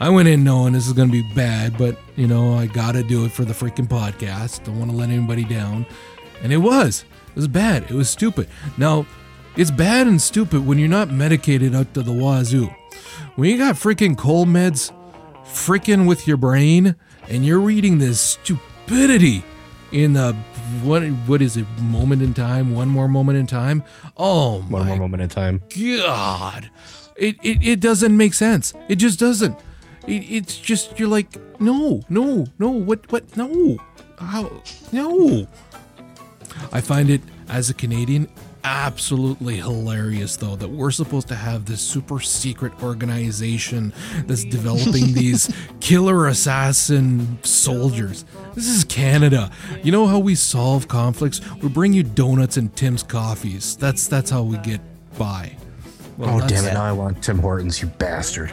I 0.00 0.08
went 0.08 0.28
in 0.28 0.42
knowing 0.44 0.72
this 0.72 0.86
is 0.86 0.94
going 0.94 1.08
to 1.08 1.12
be 1.12 1.34
bad, 1.34 1.76
but 1.76 1.98
you 2.16 2.26
know, 2.26 2.54
I 2.54 2.66
got 2.66 2.92
to 2.92 3.02
do 3.02 3.26
it 3.26 3.32
for 3.32 3.44
the 3.44 3.52
freaking 3.52 3.86
podcast. 3.86 4.64
Don't 4.64 4.78
want 4.78 4.90
to 4.90 4.96
let 4.96 5.10
anybody 5.10 5.44
down. 5.44 5.84
And 6.42 6.52
it 6.52 6.58
was. 6.58 7.04
It 7.28 7.36
was 7.36 7.48
bad. 7.48 7.84
It 7.84 7.92
was 7.92 8.10
stupid. 8.10 8.48
Now, 8.76 9.06
it's 9.56 9.70
bad 9.70 10.06
and 10.06 10.20
stupid 10.20 10.66
when 10.66 10.78
you're 10.78 10.88
not 10.88 11.10
medicated 11.10 11.74
out 11.74 11.92
to 11.94 12.02
the 12.02 12.12
wazoo. 12.12 12.68
When 13.36 13.50
you 13.50 13.58
got 13.58 13.76
freaking 13.76 14.16
cold 14.16 14.48
meds 14.48 14.92
freaking 15.44 16.06
with 16.06 16.26
your 16.28 16.36
brain 16.36 16.94
and 17.28 17.44
you're 17.44 17.58
reading 17.58 17.98
this 17.98 18.20
stupidity 18.20 19.42
in 19.92 20.12
the 20.12 20.32
what 20.82 21.02
what 21.26 21.42
is 21.42 21.56
it 21.56 21.66
moment 21.80 22.22
in 22.22 22.32
time 22.32 22.72
one 22.72 22.86
more 22.88 23.08
moment 23.08 23.36
in 23.36 23.46
time 23.46 23.82
oh 24.16 24.60
One 24.68 24.86
more 24.86 24.96
moment 24.96 25.22
in 25.24 25.28
time. 25.28 25.62
God, 25.76 26.70
it, 27.16 27.36
it, 27.42 27.66
it 27.66 27.80
doesn't 27.80 28.16
make 28.16 28.34
sense. 28.34 28.72
It 28.88 28.96
just 28.96 29.18
doesn't. 29.18 29.58
It, 30.06 30.22
it's 30.30 30.56
just 30.58 30.98
you're 30.98 31.08
like, 31.08 31.28
no, 31.60 32.02
no, 32.08 32.46
no. 32.58 32.70
What, 32.70 33.10
what? 33.10 33.36
No, 33.36 33.78
how? 34.18 34.62
No. 34.92 35.46
I 36.72 36.80
find 36.80 37.10
it 37.10 37.20
as 37.48 37.70
a 37.70 37.74
Canadian 37.74 38.28
absolutely 38.62 39.56
hilarious 39.56 40.36
though 40.36 40.54
that 40.54 40.68
we're 40.68 40.90
supposed 40.90 41.26
to 41.28 41.34
have 41.34 41.64
this 41.64 41.80
super 41.80 42.20
secret 42.20 42.70
organization 42.82 43.90
that's 44.26 44.44
developing 44.44 45.14
these 45.14 45.50
killer 45.80 46.26
assassin 46.26 47.38
soldiers. 47.42 48.24
This 48.54 48.66
is 48.68 48.84
Canada. 48.84 49.50
You 49.82 49.92
know 49.92 50.06
how 50.06 50.18
we 50.18 50.34
solve 50.34 50.88
conflicts? 50.88 51.40
We 51.62 51.68
bring 51.70 51.92
you 51.94 52.02
donuts 52.02 52.58
and 52.58 52.74
Tim's 52.76 53.02
coffees. 53.02 53.76
That's 53.76 54.06
that's 54.06 54.30
how 54.30 54.42
we 54.42 54.58
get 54.58 54.80
by. 55.18 55.56
Well, 56.18 56.42
Oh, 56.42 56.46
damn 56.46 56.66
it. 56.66 56.74
Now 56.74 56.84
I 56.84 56.92
want 56.92 57.22
Tim 57.22 57.38
Hortons, 57.38 57.80
you 57.80 57.88
bastard. 57.88 58.52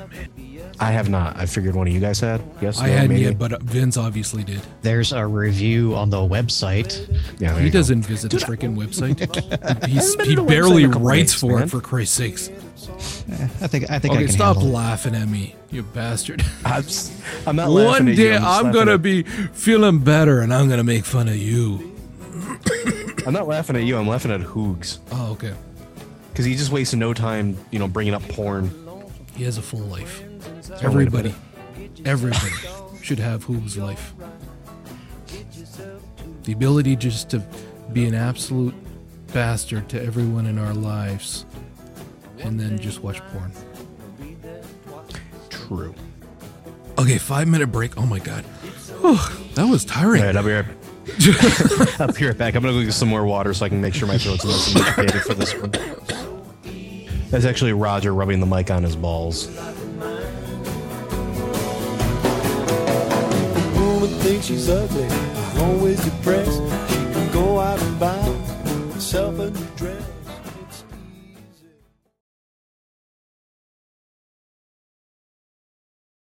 I 0.80 0.92
have 0.92 1.10
not. 1.10 1.36
I 1.38 1.48
figured 1.48 1.76
one 1.76 1.88
of 1.88 1.94
you 1.94 2.00
guys 2.00 2.20
had. 2.20 2.42
Yes, 2.62 2.80
I 2.80 2.86
no, 2.88 2.94
hadn't 2.94 3.10
maybe? 3.10 3.22
yet, 3.24 3.40
but 3.40 3.52
uh, 3.54 3.58
Vince 3.62 3.98
obviously 3.98 4.44
did. 4.44 4.62
There's 4.84 5.12
a 5.12 5.26
review 5.26 5.96
on 5.96 6.10
the 6.12 6.18
website. 6.18 7.08
Yeah, 7.40 7.54
there 7.54 7.60
He 7.62 7.66
you 7.66 7.72
go. 7.72 7.80
doesn't 7.80 8.04
visit 8.04 8.30
the 8.32 8.38
freaking 8.38 8.76
website. 8.78 9.18
He's, 9.88 10.14
he 10.24 10.36
to 10.36 10.44
barely 10.44 10.84
website 10.84 10.86
in 10.86 10.90
a 10.90 10.94
couple 10.94 11.08
writes 11.08 11.32
days, 11.34 11.42
for 11.42 11.54
man. 11.56 11.64
it, 11.64 11.72
for 11.72 11.82
Christ's 11.82 12.16
sakes. 12.16 12.50
I 12.50 13.68
think 13.68 13.90
I 13.90 13.98
think 14.00 14.14
I 14.14 14.18
can 14.18 14.28
stop 14.30 14.58
handle 14.58 14.72
it. 14.72 14.76
laughing 14.76 15.16
at 15.16 15.28
me, 15.28 15.56
you 15.72 15.82
bastard. 15.84 16.44
I'm, 16.66 16.84
s- 16.84 17.20
I'm 17.48 17.56
not 17.56 17.70
One 17.70 17.86
laughing 17.86 18.10
at 18.10 18.18
you, 18.18 18.24
day 18.24 18.36
I'm, 18.38 18.68
I'm 18.68 18.72
gonna 18.72 18.94
at- 18.94 19.02
be 19.02 19.24
feeling 19.24 20.00
better, 20.00 20.42
and 20.42 20.54
I'm 20.54 20.70
gonna 20.70 20.84
make 20.84 21.06
fun 21.06 21.28
of 21.28 21.38
you. 21.38 21.96
I'm 23.26 23.34
not 23.34 23.48
laughing 23.48 23.76
at 23.76 23.84
you. 23.84 23.98
I'm 23.98 24.08
laughing 24.08 24.32
at 24.32 24.42
Hoogs 24.42 25.00
Oh, 25.12 25.32
okay. 25.32 25.54
because 26.30 26.46
he 26.46 26.56
just 26.56 26.72
wasted 26.72 27.00
no 27.00 27.14
time, 27.14 27.58
you 27.72 27.80
know, 27.80 27.88
bringing 27.88 28.14
up 28.14 28.22
porn. 28.30 28.72
He 29.36 29.44
has 29.44 29.58
a 29.58 29.62
full 29.62 29.80
life. 29.82 30.24
Way 30.70 30.78
Everybody, 30.82 31.36
everybody 32.06 32.56
should 33.02 33.20
have 33.20 33.44
Hoog's 33.44 33.78
life. 33.78 34.14
The 36.44 36.54
ability 36.54 36.96
just 36.96 37.30
to 37.32 37.44
be 37.94 38.06
an 38.06 38.16
absolute 38.16 38.74
bastard 39.34 39.90
to 39.90 40.02
everyone 40.02 40.46
in 40.46 40.58
our 40.58 40.74
lives, 40.74 41.46
and 42.40 42.60
then 42.60 42.80
just 42.80 43.04
watch 43.04 43.22
porn. 43.28 43.52
True. 45.50 45.94
Okay, 46.98 47.18
five 47.18 47.48
minute 47.48 47.68
break. 47.68 47.98
Oh 47.98 48.06
my 48.06 48.20
god, 48.20 48.46
oh, 49.04 49.38
that 49.56 49.66
was 49.66 49.86
tiring. 49.86 50.22
All 50.22 50.28
right, 50.28 50.36
I'll 50.36 50.44
be 50.44 50.54
right. 50.54 50.66
I'll 52.00 52.12
be 52.12 52.26
right 52.26 52.38
back. 52.38 52.56
I'm 52.56 52.64
gonna 52.64 52.74
go 52.74 52.84
get 52.84 52.94
some 52.94 53.10
more 53.10 53.26
water 53.26 53.54
so 53.54 53.66
I 53.66 53.70
can 53.70 53.82
make 53.82 53.94
sure 53.94 54.08
my 54.08 54.18
throat's 54.18 54.46
nice 54.46 54.76
and 54.76 54.86
lubricated 54.86 55.22
for 55.24 55.34
this 55.34 55.54
one. 55.54 55.72
That's 57.30 57.46
actually 57.46 57.74
Roger 57.74 58.14
rubbing 58.14 58.40
the 58.40 58.46
mic 58.46 58.72
on 58.72 58.84
his 58.84 58.96
balls. 58.96 59.48
Woman 64.00 64.20
thinks 64.20 64.46
she's 64.46 64.70
ugly, 64.70 65.04
is 65.04 65.58
always 65.58 66.04
depressed. 66.04 66.62
She 66.90 66.98
can 67.14 67.34
go 67.34 67.60
out 67.60 67.82
and 67.82 68.00
buy 68.00 68.22
herself 68.94 69.40
a 69.40 69.50
new 69.50 69.66
dress. 69.76 70.17